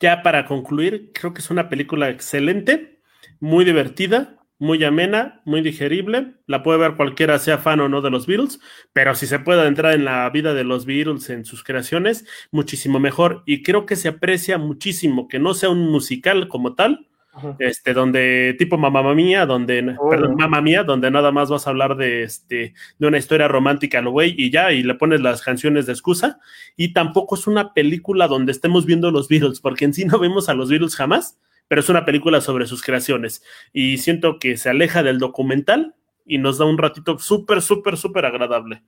Ya 0.00 0.22
para 0.22 0.46
concluir, 0.46 1.12
creo 1.12 1.34
que 1.34 1.40
es 1.40 1.50
una 1.50 1.68
película 1.68 2.08
excelente, 2.08 3.02
muy 3.38 3.64
divertida, 3.64 4.40
muy 4.58 4.82
amena, 4.84 5.42
muy 5.44 5.62
digerible. 5.62 6.36
La 6.46 6.62
puede 6.62 6.78
ver 6.78 6.96
cualquiera, 6.96 7.38
sea 7.38 7.58
fan 7.58 7.80
o 7.80 7.88
no 7.88 8.00
de 8.00 8.10
los 8.10 8.26
Beatles, 8.26 8.60
pero 8.92 9.14
si 9.14 9.26
se 9.26 9.40
puede 9.40 9.66
entrar 9.66 9.92
en 9.94 10.04
la 10.04 10.28
vida 10.30 10.54
de 10.54 10.64
los 10.64 10.86
Beatles, 10.86 11.28
en 11.30 11.44
sus 11.44 11.64
creaciones, 11.64 12.26
muchísimo 12.50 12.98
mejor. 12.98 13.42
Y 13.46 13.62
creo 13.62 13.84
que 13.86 13.96
se 13.96 14.08
aprecia 14.08 14.58
muchísimo 14.58 15.28
que 15.28 15.38
no 15.38 15.54
sea 15.54 15.70
un 15.70 15.90
musical 15.90 16.48
como 16.48 16.74
tal, 16.74 17.09
este, 17.58 17.94
donde 17.94 18.54
tipo 18.58 18.76
mamá 18.76 19.02
mía, 19.14 19.46
donde, 19.46 19.96
perdón, 20.08 20.34
mamá 20.36 20.60
mía, 20.60 20.82
donde 20.82 21.10
nada 21.10 21.30
más 21.30 21.48
vas 21.48 21.66
a 21.66 21.70
hablar 21.70 21.96
de, 21.96 22.24
este, 22.24 22.74
de 22.98 23.06
una 23.06 23.18
historia 23.18 23.48
romántica, 23.48 24.00
lo 24.00 24.10
güey, 24.10 24.34
y 24.36 24.50
ya, 24.50 24.72
y 24.72 24.82
le 24.82 24.94
pones 24.94 25.20
las 25.20 25.42
canciones 25.42 25.86
de 25.86 25.92
excusa, 25.92 26.40
y 26.76 26.92
tampoco 26.92 27.36
es 27.36 27.46
una 27.46 27.72
película 27.72 28.26
donde 28.28 28.52
estemos 28.52 28.84
viendo 28.86 29.10
los 29.10 29.28
Beatles, 29.28 29.60
porque 29.60 29.84
en 29.84 29.94
sí 29.94 30.04
no 30.04 30.18
vemos 30.18 30.48
a 30.48 30.54
los 30.54 30.68
Beatles 30.70 30.96
jamás, 30.96 31.38
pero 31.68 31.80
es 31.80 31.88
una 31.88 32.04
película 32.04 32.40
sobre 32.40 32.66
sus 32.66 32.82
creaciones, 32.82 33.42
y 33.72 33.98
siento 33.98 34.38
que 34.38 34.56
se 34.56 34.70
aleja 34.70 35.02
del 35.02 35.18
documental 35.18 35.94
y 36.26 36.38
nos 36.38 36.58
da 36.58 36.64
un 36.64 36.78
ratito 36.78 37.18
súper, 37.18 37.62
súper, 37.62 37.96
súper 37.96 38.26
agradable. 38.26 38.82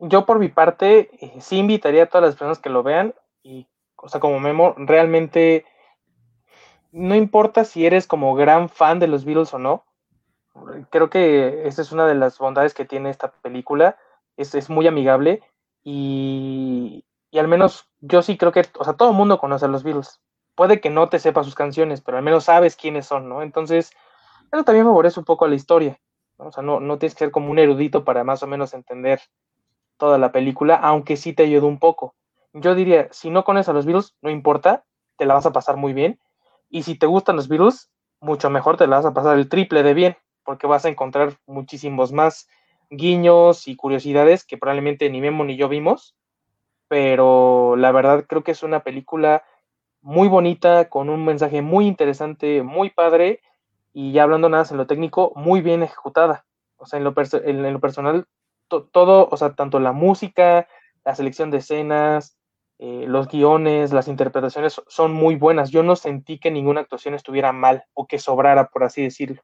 Yo 0.00 0.24
por 0.24 0.38
mi 0.38 0.48
parte, 0.48 1.10
eh, 1.20 1.32
sí 1.40 1.58
invitaría 1.58 2.04
a 2.04 2.06
todas 2.06 2.28
las 2.28 2.34
personas 2.34 2.58
que 2.58 2.70
lo 2.70 2.82
vean, 2.82 3.14
y, 3.42 3.66
o 3.96 4.08
sea, 4.08 4.18
como 4.20 4.40
Memo, 4.40 4.74
realmente 4.78 5.64
no 6.92 7.14
importa 7.14 7.64
si 7.64 7.86
eres 7.86 8.06
como 8.06 8.34
gran 8.34 8.68
fan 8.68 8.98
de 8.98 9.06
los 9.06 9.24
Beatles 9.24 9.54
o 9.54 9.58
no, 9.58 9.84
creo 10.90 11.10
que 11.10 11.66
esa 11.66 11.82
es 11.82 11.92
una 11.92 12.06
de 12.06 12.14
las 12.14 12.38
bondades 12.38 12.74
que 12.74 12.84
tiene 12.84 13.10
esta 13.10 13.30
película, 13.30 13.96
es, 14.36 14.54
es 14.54 14.70
muy 14.70 14.86
amigable 14.86 15.42
y, 15.82 17.04
y, 17.30 17.38
al 17.38 17.48
menos 17.48 17.88
yo 18.00 18.22
sí 18.22 18.36
creo 18.36 18.52
que, 18.52 18.64
o 18.78 18.84
sea, 18.84 18.94
todo 18.94 19.10
el 19.10 19.16
mundo 19.16 19.38
conoce 19.38 19.64
a 19.64 19.68
los 19.68 19.82
Beatles. 19.82 20.20
Puede 20.54 20.80
que 20.80 20.90
no 20.90 21.08
te 21.08 21.18
sepa 21.18 21.44
sus 21.44 21.54
canciones, 21.54 22.00
pero 22.00 22.18
al 22.18 22.24
menos 22.24 22.44
sabes 22.44 22.76
quiénes 22.76 23.06
son, 23.06 23.28
¿no? 23.28 23.42
Entonces, 23.42 23.92
eso 24.52 24.64
también 24.64 24.84
favorece 24.84 25.20
un 25.20 25.24
poco 25.24 25.44
a 25.44 25.48
la 25.48 25.54
historia. 25.54 25.98
O 26.36 26.52
sea, 26.52 26.62
no, 26.62 26.80
no 26.80 26.98
tienes 26.98 27.14
que 27.14 27.20
ser 27.20 27.30
como 27.30 27.50
un 27.50 27.58
erudito 27.58 28.04
para 28.04 28.24
más 28.24 28.42
o 28.42 28.46
menos 28.46 28.74
entender 28.74 29.20
toda 29.96 30.18
la 30.18 30.32
película, 30.32 30.76
aunque 30.76 31.16
sí 31.16 31.32
te 31.32 31.44
ayuda 31.44 31.66
un 31.66 31.78
poco. 31.78 32.14
Yo 32.52 32.74
diría, 32.74 33.08
si 33.12 33.30
no 33.30 33.44
conoces 33.44 33.68
a 33.68 33.72
los 33.72 33.86
Beatles, 33.86 34.16
no 34.22 34.30
importa, 34.30 34.84
te 35.16 35.24
la 35.24 35.34
vas 35.34 35.46
a 35.46 35.52
pasar 35.52 35.76
muy 35.76 35.92
bien 35.92 36.18
y 36.70 36.84
si 36.84 36.94
te 36.94 37.06
gustan 37.06 37.36
los 37.36 37.48
virus, 37.48 37.90
mucho 38.20 38.48
mejor 38.48 38.76
te 38.76 38.86
la 38.86 38.96
vas 38.96 39.06
a 39.06 39.12
pasar 39.12 39.36
el 39.36 39.48
triple 39.48 39.82
de 39.82 39.94
bien, 39.94 40.16
porque 40.44 40.66
vas 40.66 40.84
a 40.84 40.88
encontrar 40.88 41.36
muchísimos 41.46 42.12
más 42.12 42.48
guiños 42.90 43.68
y 43.68 43.76
curiosidades 43.76 44.44
que 44.44 44.56
probablemente 44.56 45.10
ni 45.10 45.20
Memo 45.20 45.44
ni 45.44 45.56
yo 45.56 45.68
vimos, 45.68 46.16
pero 46.88 47.76
la 47.76 47.92
verdad 47.92 48.24
creo 48.28 48.42
que 48.42 48.52
es 48.52 48.62
una 48.62 48.80
película 48.80 49.44
muy 50.02 50.28
bonita, 50.28 50.88
con 50.88 51.10
un 51.10 51.24
mensaje 51.24 51.62
muy 51.62 51.86
interesante, 51.86 52.62
muy 52.62 52.90
padre, 52.90 53.40
y 53.92 54.12
ya 54.12 54.22
hablando 54.22 54.48
nada 54.48 54.66
en 54.70 54.76
lo 54.76 54.86
técnico, 54.86 55.32
muy 55.36 55.60
bien 55.60 55.82
ejecutada. 55.82 56.46
O 56.76 56.86
sea, 56.86 56.98
en 56.98 57.04
lo, 57.04 57.14
en 57.44 57.72
lo 57.72 57.80
personal, 57.80 58.26
todo, 58.68 59.28
o 59.30 59.36
sea, 59.36 59.54
tanto 59.54 59.80
la 59.80 59.92
música, 59.92 60.68
la 61.04 61.14
selección 61.14 61.50
de 61.50 61.58
escenas, 61.58 62.38
eh, 62.82 63.04
los 63.06 63.28
guiones, 63.28 63.92
las 63.92 64.08
interpretaciones 64.08 64.80
son 64.88 65.12
muy 65.12 65.34
buenas. 65.34 65.70
Yo 65.70 65.82
no 65.82 65.96
sentí 65.96 66.38
que 66.38 66.50
ninguna 66.50 66.80
actuación 66.80 67.12
estuviera 67.12 67.52
mal 67.52 67.84
o 67.92 68.06
que 68.06 68.18
sobrara, 68.18 68.70
por 68.70 68.84
así 68.84 69.02
decirlo. 69.02 69.42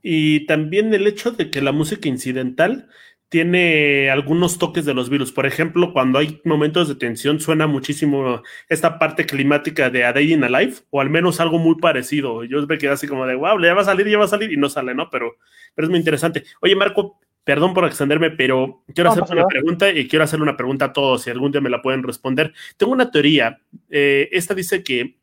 Y 0.00 0.46
también 0.46 0.94
el 0.94 1.08
hecho 1.08 1.32
de 1.32 1.50
que 1.50 1.60
la 1.60 1.72
música 1.72 2.08
incidental 2.08 2.88
tiene 3.28 4.10
algunos 4.10 4.58
toques 4.58 4.84
de 4.84 4.94
los 4.94 5.10
virus. 5.10 5.32
Por 5.32 5.44
ejemplo, 5.44 5.92
cuando 5.92 6.20
hay 6.20 6.40
momentos 6.44 6.86
de 6.86 6.94
tensión, 6.94 7.40
suena 7.40 7.66
muchísimo 7.66 8.42
esta 8.68 8.96
parte 9.00 9.26
climática 9.26 9.90
de 9.90 10.04
A 10.04 10.12
Day 10.12 10.32
in 10.32 10.44
a 10.44 10.48
Life, 10.48 10.84
o 10.90 11.00
al 11.00 11.10
menos 11.10 11.40
algo 11.40 11.58
muy 11.58 11.76
parecido. 11.80 12.44
Yo 12.44 12.64
me 12.68 12.78
quedé 12.78 12.92
así 12.92 13.08
como 13.08 13.26
de, 13.26 13.34
wow, 13.34 13.60
ya 13.60 13.74
va 13.74 13.80
a 13.80 13.86
salir, 13.86 14.06
ya 14.06 14.18
va 14.18 14.26
a 14.26 14.28
salir, 14.28 14.52
y 14.52 14.56
no 14.56 14.68
sale, 14.68 14.94
¿no? 14.94 15.10
Pero, 15.10 15.34
pero 15.74 15.86
es 15.86 15.90
muy 15.90 15.98
interesante. 15.98 16.44
Oye, 16.60 16.76
Marco, 16.76 17.18
perdón 17.44 17.74
por 17.74 17.84
extenderme, 17.84 18.30
pero 18.30 18.84
quiero 18.94 19.10
hacer 19.10 19.24
una 19.30 19.46
pregunta 19.46 19.90
y 19.90 20.06
quiero 20.08 20.24
hacerle 20.24 20.44
una 20.44 20.56
pregunta 20.56 20.86
a 20.86 20.92
todos, 20.92 21.22
si 21.22 21.30
algún 21.30 21.52
día 21.52 21.60
me 21.60 21.70
la 21.70 21.82
pueden 21.82 22.02
responder. 22.02 22.52
Tengo 22.76 22.92
una 22.92 23.10
teoría. 23.10 23.60
Eh, 23.90 24.28
esta 24.32 24.54
dice 24.54 24.82
que 24.82 25.18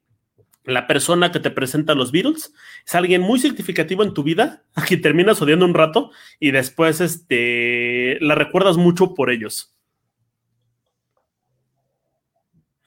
la 0.66 0.88
persona 0.88 1.32
que 1.32 1.40
te 1.40 1.52
presenta 1.52 1.96
los 1.96 2.12
Beatles 2.12 2.54
es 2.86 2.96
alguien 2.96 3.22
muy 3.22 3.40
significativo 3.40 4.04
en 4.04 4.14
tu 4.14 4.24
vida, 4.24 4.64
a 4.76 4.84
quien 4.84 5.02
terminas 5.02 5.42
odiando 5.42 5.66
un 5.66 5.74
rato 5.74 6.12
y 6.40 6.52
después 6.52 7.02
este, 7.02 8.18
la 8.22 8.36
recuerdas 8.36 8.78
mucho 8.78 9.14
por 9.14 9.30
ellos. 9.30 9.76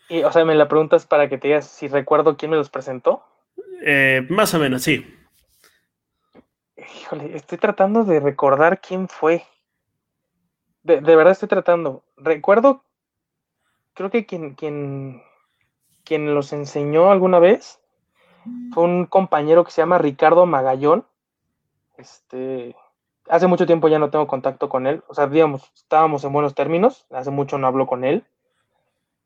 Y, 0.09 0.23
o 0.25 0.31
sea, 0.31 0.45
me 0.45 0.55
la 0.55 0.69
preguntas 0.69 1.07
para 1.07 1.31
que 1.31 1.39
te 1.39 1.49
digas 1.49 1.67
si 1.67 1.89
recuerdo 1.89 2.37
quién 2.37 2.51
me 2.51 2.59
los 2.59 2.69
presentó. 2.69 3.25
Eh, 3.83 4.27
más 4.29 4.53
o 4.53 4.59
menos, 4.59 4.83
sí. 4.83 5.07
Híjole, 6.95 7.35
estoy 7.37 7.59
tratando 7.59 8.05
de 8.05 8.21
recordar 8.21 8.81
quién 8.81 9.09
fue. 9.09 9.45
De, 10.83 11.01
verdad 11.01 11.31
estoy 11.31 11.49
tratando. 11.49 12.03
Recuerdo, 12.17 12.85
creo 13.95 14.11
que 14.11 14.27
quien, 14.27 14.55
quien, 14.55 15.23
quien 16.05 16.35
los 16.35 16.53
enseñó 16.53 17.11
alguna 17.11 17.39
vez 17.39 17.81
fue 18.75 18.85
un 18.85 19.07
compañero 19.07 19.65
que 19.65 19.71
se 19.71 19.81
llama 19.81 19.99
Ricardo 19.99 20.45
Magallón. 20.45 21.07
Este, 21.97 22.75
hace 23.29 23.47
mucho 23.47 23.67
tiempo 23.67 23.89
ya 23.89 23.99
no 23.99 24.11
tengo 24.11 24.27
contacto 24.27 24.69
con 24.69 24.87
él. 24.87 25.03
O 25.07 25.15
sea, 25.15 25.29
digamos, 25.29 25.71
estábamos 25.75 26.25
en 26.25 26.33
buenos 26.33 26.55
términos. 26.55 27.07
Hace 27.11 27.31
mucho 27.31 27.59
no 27.59 27.69
hablo 27.69 27.87
con 27.87 28.05
él. 28.05 28.25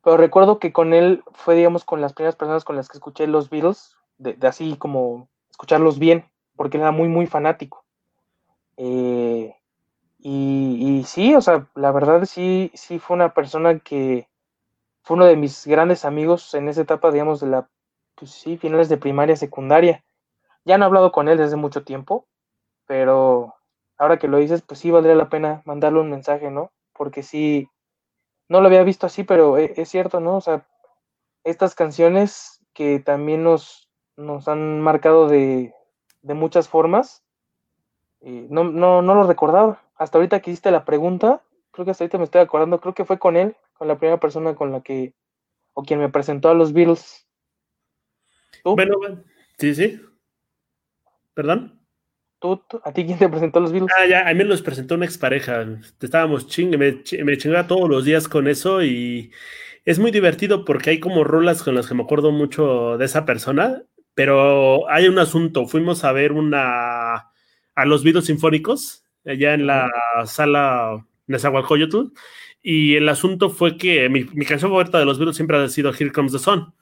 Pero 0.03 0.15
recuerdo 0.15 0.59
que 0.59 0.71
con 0.71 0.93
él 0.93 1.23
fue, 1.33 1.55
digamos, 1.55 1.83
con 1.83 1.99
las 2.01 2.13
primeras 2.13 2.35
personas 2.35 2.63
con 2.63 2.75
las 2.75 2.87
que 2.87 2.97
escuché 2.97 3.27
los 3.27 3.49
Beatles, 3.49 3.97
de 4.19 4.37
así 4.47 4.77
como 4.77 5.27
escucharlos 5.49 5.99
bien 5.99 6.29
porque 6.57 6.77
era 6.77 6.91
muy, 6.91 7.07
muy 7.07 7.27
fanático. 7.27 7.85
Eh, 8.77 9.55
y, 10.19 11.03
sí, 11.07 11.35
o 11.35 11.41
sea, 11.41 11.67
la 11.75 11.91
verdad 11.91 12.25
sí, 12.25 12.71
sí 12.73 12.99
fue 12.99 13.15
una 13.15 13.33
persona 13.33 13.79
que 13.79 14.27
fue 15.03 15.15
uno 15.15 15.25
de 15.25 15.37
mis 15.37 15.65
grandes 15.65 16.03
amigos 16.05 16.53
en 16.53 16.67
esa 16.67 16.81
etapa, 16.81 17.11
digamos, 17.11 17.39
de 17.39 17.47
la, 17.47 17.69
pues 18.15 18.31
sí, 18.31 18.57
finales 18.57 18.89
de 18.89 18.97
primaria, 18.97 19.37
secundaria. 19.37 20.03
Ya 20.65 20.77
no 20.77 20.85
he 20.85 20.87
hablado 20.87 21.11
con 21.13 21.29
él 21.29 21.37
desde 21.37 21.55
mucho 21.55 21.83
tiempo, 21.85 22.27
pero 22.87 23.55
ahora 23.97 24.19
que 24.19 24.27
lo 24.27 24.37
dices, 24.37 24.61
pues 24.63 24.79
sí 24.81 24.91
valdría 24.91 25.15
la 25.15 25.29
pena 25.29 25.61
mandarle 25.65 26.01
un 26.01 26.09
mensaje, 26.09 26.51
¿no? 26.51 26.71
Porque 26.93 27.23
sí, 27.23 27.69
no 28.49 28.61
lo 28.61 28.67
había 28.67 28.83
visto 28.83 29.05
así, 29.05 29.23
pero 29.23 29.57
e, 29.57 29.73
es, 29.77 29.89
cierto, 29.89 30.19
¿no? 30.19 30.37
O 30.37 30.41
sea, 30.41 30.67
estas 31.43 31.75
canciones 31.75 32.59
que 32.73 32.99
también 32.99 33.43
nos, 33.43 33.89
nos 34.17 34.47
han 34.47 34.81
marcado 34.81 35.27
de, 35.29 35.73
de 36.21 36.33
muchas 36.33 36.67
formas. 36.69 37.23
Y 38.21 38.41
no, 38.49 38.63
no, 38.63 39.01
no 39.01 39.15
lo 39.15 39.27
recordaba. 39.27 39.81
Hasta 39.95 40.17
ahorita 40.17 40.39
que 40.39 40.51
hiciste 40.51 40.71
la 40.71 40.85
pregunta, 40.85 41.43
creo 41.71 41.85
que 41.85 41.91
hasta 41.91 42.03
ahorita 42.03 42.17
me 42.17 42.23
estoy 42.23 42.41
acordando, 42.41 42.79
creo 42.79 42.93
que 42.93 43.05
fue 43.05 43.19
con 43.19 43.37
él, 43.37 43.55
con 43.73 43.87
la 43.87 43.97
primera 43.97 44.19
persona 44.19 44.55
con 44.55 44.71
la 44.71 44.81
que, 44.81 45.13
o 45.73 45.83
quien 45.83 45.99
me 45.99 46.09
presentó 46.09 46.49
a 46.49 46.53
los 46.53 46.73
Beatles. 46.73 47.27
Bueno, 48.63 48.95
sí, 49.57 49.75
sí. 49.75 50.01
¿Perdón? 51.33 51.79
¿Tú, 52.39 52.63
a 52.83 52.91
ti 52.91 53.05
quién 53.05 53.17
te 53.17 53.29
presentó 53.29 53.59
a 53.59 53.61
los 53.63 53.71
Beatles? 53.71 53.91
Ah, 53.97 54.05
ya, 54.05 54.27
a 54.27 54.33
mí 54.33 54.43
los 54.43 54.61
presentó 54.61 54.95
una 54.95 55.05
expareja. 55.05 55.65
Estábamos 56.01 56.47
chingue, 56.47 56.77
me, 56.77 57.03
me 57.23 57.37
chingaba 57.37 57.67
todos 57.67 57.89
los 57.89 58.05
días 58.05 58.27
con 58.27 58.47
eso 58.47 58.83
y 58.83 59.31
es 59.85 59.99
muy 59.99 60.11
divertido 60.11 60.65
porque 60.65 60.91
hay 60.91 60.99
como 60.99 61.23
rolas 61.23 61.63
con 61.63 61.75
las 61.75 61.87
que 61.87 61.95
me 61.95 62.03
acuerdo 62.03 62.31
mucho 62.31 62.97
de 62.97 63.05
esa 63.05 63.25
persona 63.25 63.83
pero 64.17 64.89
hay 64.89 65.07
un 65.07 65.19
asunto. 65.19 65.67
Fuimos 65.67 66.03
a 66.03 66.11
ver 66.11 66.31
una 66.31 67.27
a 67.75 67.85
los 67.85 68.03
videos 68.03 68.25
sinfónicos 68.25 69.03
allá 69.23 69.53
en 69.53 69.67
la 69.67 69.91
sala 70.25 71.05
Nezahualcóyotl 71.27 72.13
y 72.63 72.95
el 72.95 73.07
asunto 73.09 73.51
fue 73.51 73.77
que 73.77 74.09
mi, 74.09 74.23
mi 74.23 74.43
canción 74.43 74.71
favorita 74.71 74.97
de 74.97 75.05
los 75.05 75.19
Beatles 75.19 75.35
siempre 75.35 75.57
ha 75.57 75.69
sido 75.69 75.93
Here 75.93 76.11
Comes 76.11 76.31
the 76.31 76.39
Sun 76.39 76.73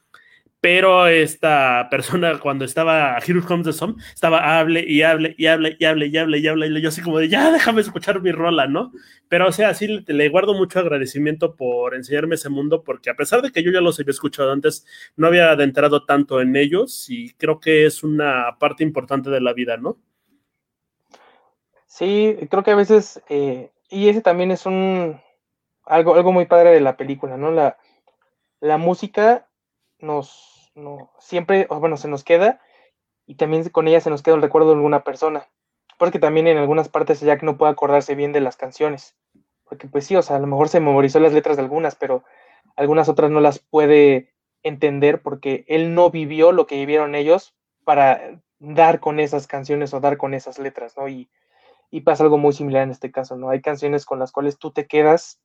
pero 0.65 1.05
esta 1.05 1.89
persona 1.91 2.39
cuando 2.39 2.65
estaba 2.65 3.19
Here 3.19 3.39
Comes 3.43 3.67
the 3.67 3.71
Sun, 3.71 3.97
estaba 4.11 4.57
hable 4.57 4.83
y 4.83 5.03
hable 5.03 5.35
y 5.37 5.45
hable 5.45 5.77
y 5.79 5.85
hable 5.85 6.07
y 6.07 6.17
hable 6.17 6.39
y 6.39 6.47
hable 6.47 6.67
y 6.69 6.81
yo 6.81 6.89
así 6.89 7.03
como 7.03 7.19
de 7.19 7.29
ya 7.29 7.51
déjame 7.51 7.81
escuchar 7.81 8.19
mi 8.19 8.31
rola, 8.31 8.65
¿no? 8.65 8.91
Pero 9.27 9.47
o 9.47 9.51
sea, 9.51 9.75
sí 9.75 10.03
le, 10.07 10.29
guardo 10.29 10.55
mucho 10.55 10.79
agradecimiento 10.79 11.55
por 11.55 11.93
enseñarme 11.93 12.33
ese 12.33 12.49
mundo 12.49 12.83
porque 12.83 13.11
a 13.11 13.13
pesar 13.13 13.43
de 13.43 13.51
que 13.51 13.61
yo 13.61 13.71
ya 13.71 13.79
los 13.79 13.99
había 13.99 14.09
escuchado 14.09 14.51
antes, 14.51 14.87
no 15.15 15.27
había 15.27 15.51
adentrado 15.51 16.03
tanto 16.03 16.41
en 16.41 16.55
ellos 16.55 17.11
y 17.11 17.35
creo 17.35 17.59
que 17.59 17.85
es 17.85 18.03
una 18.03 18.57
parte 18.57 18.83
importante 18.83 19.29
de 19.29 19.41
la 19.41 19.53
vida, 19.53 19.77
¿no? 19.77 19.99
Sí, 21.85 22.37
creo 22.49 22.63
que 22.63 22.71
a 22.71 22.75
veces, 22.75 23.21
eh, 23.29 23.69
y 23.91 24.09
ese 24.09 24.21
también 24.21 24.49
es 24.49 24.65
un 24.65 25.21
algo, 25.83 26.15
algo 26.15 26.31
muy 26.31 26.47
padre 26.47 26.71
de 26.71 26.81
la 26.81 26.97
película, 26.97 27.37
¿no? 27.37 27.51
La, 27.51 27.77
la 28.61 28.79
música 28.79 29.47
nos 29.99 30.54
no, 30.75 31.11
siempre, 31.19 31.67
bueno, 31.69 31.97
se 31.97 32.07
nos 32.07 32.23
queda 32.23 32.61
y 33.25 33.35
también 33.35 33.67
con 33.69 33.87
ella 33.87 34.01
se 34.01 34.09
nos 34.09 34.21
queda 34.21 34.35
el 34.35 34.41
recuerdo 34.41 34.69
de 34.69 34.75
alguna 34.75 35.03
persona. 35.03 35.47
Porque 35.97 36.19
también 36.19 36.47
en 36.47 36.57
algunas 36.57 36.89
partes 36.89 37.21
Jack 37.21 37.41
no 37.41 37.57
puede 37.57 37.71
acordarse 37.71 38.15
bien 38.15 38.33
de 38.33 38.41
las 38.41 38.57
canciones. 38.57 39.15
Porque 39.63 39.87
pues 39.87 40.05
sí, 40.05 40.15
o 40.15 40.21
sea, 40.21 40.35
a 40.35 40.39
lo 40.39 40.47
mejor 40.47 40.69
se 40.69 40.81
memorizó 40.81 41.19
las 41.19 41.33
letras 41.33 41.55
de 41.55 41.63
algunas, 41.63 41.95
pero 41.95 42.23
algunas 42.75 43.09
otras 43.09 43.31
no 43.31 43.39
las 43.39 43.59
puede 43.59 44.33
entender 44.61 45.21
porque 45.21 45.63
él 45.67 45.95
no 45.95 46.09
vivió 46.09 46.51
lo 46.51 46.67
que 46.67 46.75
vivieron 46.75 47.15
ellos 47.15 47.55
para 47.83 48.41
dar 48.59 48.99
con 48.99 49.19
esas 49.19 49.47
canciones 49.47 49.93
o 49.93 50.01
dar 50.01 50.17
con 50.17 50.33
esas 50.33 50.59
letras, 50.59 50.97
¿no? 50.97 51.07
Y, 51.07 51.29
y 51.89 52.01
pasa 52.01 52.23
algo 52.23 52.37
muy 52.37 52.51
similar 52.51 52.83
en 52.83 52.91
este 52.91 53.11
caso, 53.11 53.37
¿no? 53.37 53.49
Hay 53.49 53.61
canciones 53.61 54.05
con 54.05 54.19
las 54.19 54.31
cuales 54.31 54.57
tú 54.57 54.71
te 54.71 54.87
quedas 54.87 55.39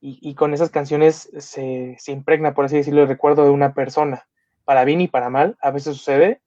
y, 0.00 0.18
y 0.20 0.34
con 0.34 0.54
esas 0.54 0.70
canciones 0.70 1.30
se, 1.38 1.96
se, 1.98 2.12
impregna, 2.12 2.54
por 2.54 2.64
así 2.64 2.76
decirlo, 2.76 3.02
el 3.02 3.08
recuerdo 3.08 3.44
de 3.44 3.50
una 3.50 3.74
persona 3.74 4.26
para 4.64 4.84
bien 4.84 5.00
y 5.00 5.08
para 5.08 5.30
mal, 5.30 5.56
a 5.60 5.70
veces 5.70 5.96
sucede, 5.96 6.40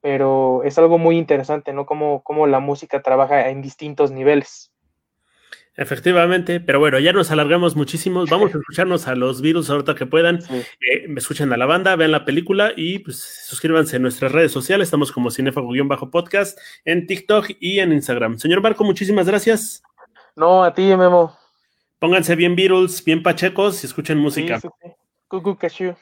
pero 0.00 0.62
es 0.64 0.76
algo 0.78 0.98
muy 0.98 1.16
interesante, 1.16 1.72
¿no? 1.72 1.86
Cómo, 1.86 2.22
cómo 2.22 2.46
la 2.46 2.60
música 2.60 3.02
trabaja 3.02 3.48
en 3.48 3.62
distintos 3.62 4.10
niveles. 4.10 4.70
Efectivamente, 5.76 6.60
pero 6.60 6.78
bueno, 6.78 7.00
ya 7.00 7.12
nos 7.12 7.32
alargamos 7.32 7.74
muchísimo. 7.74 8.24
Vamos 8.30 8.54
a 8.54 8.58
escucharnos 8.58 9.08
a 9.08 9.16
los 9.16 9.40
virus 9.40 9.70
ahorita 9.70 9.96
que 9.96 10.06
puedan. 10.06 10.38
Eh, 10.48 11.08
me 11.08 11.18
escuchen 11.18 11.52
a 11.52 11.56
la 11.56 11.66
banda, 11.66 11.96
vean 11.96 12.12
la 12.12 12.24
película 12.24 12.72
y 12.76 13.00
pues 13.00 13.18
suscríbanse 13.46 13.96
en 13.96 14.02
nuestras 14.02 14.30
redes 14.30 14.52
sociales. 14.52 14.86
Estamos 14.86 15.10
como 15.10 15.30
Cinefago-podcast 15.30 16.56
en 16.84 17.08
TikTok 17.08 17.50
y 17.58 17.80
en 17.80 17.92
Instagram. 17.92 18.38
Señor 18.38 18.62
Marco, 18.62 18.84
muchísimas 18.84 19.26
gracias. 19.26 19.82
No, 20.36 20.62
a 20.62 20.72
ti, 20.72 20.82
Memo. 20.96 21.36
Pónganse 21.98 22.36
bien 22.36 22.54
Beatles, 22.54 23.02
bien 23.04 23.22
pachecos 23.22 23.82
y 23.82 23.86
escuchen 23.88 24.18
música. 24.18 24.60
Sí, 24.60 24.68
sí, 25.70 25.94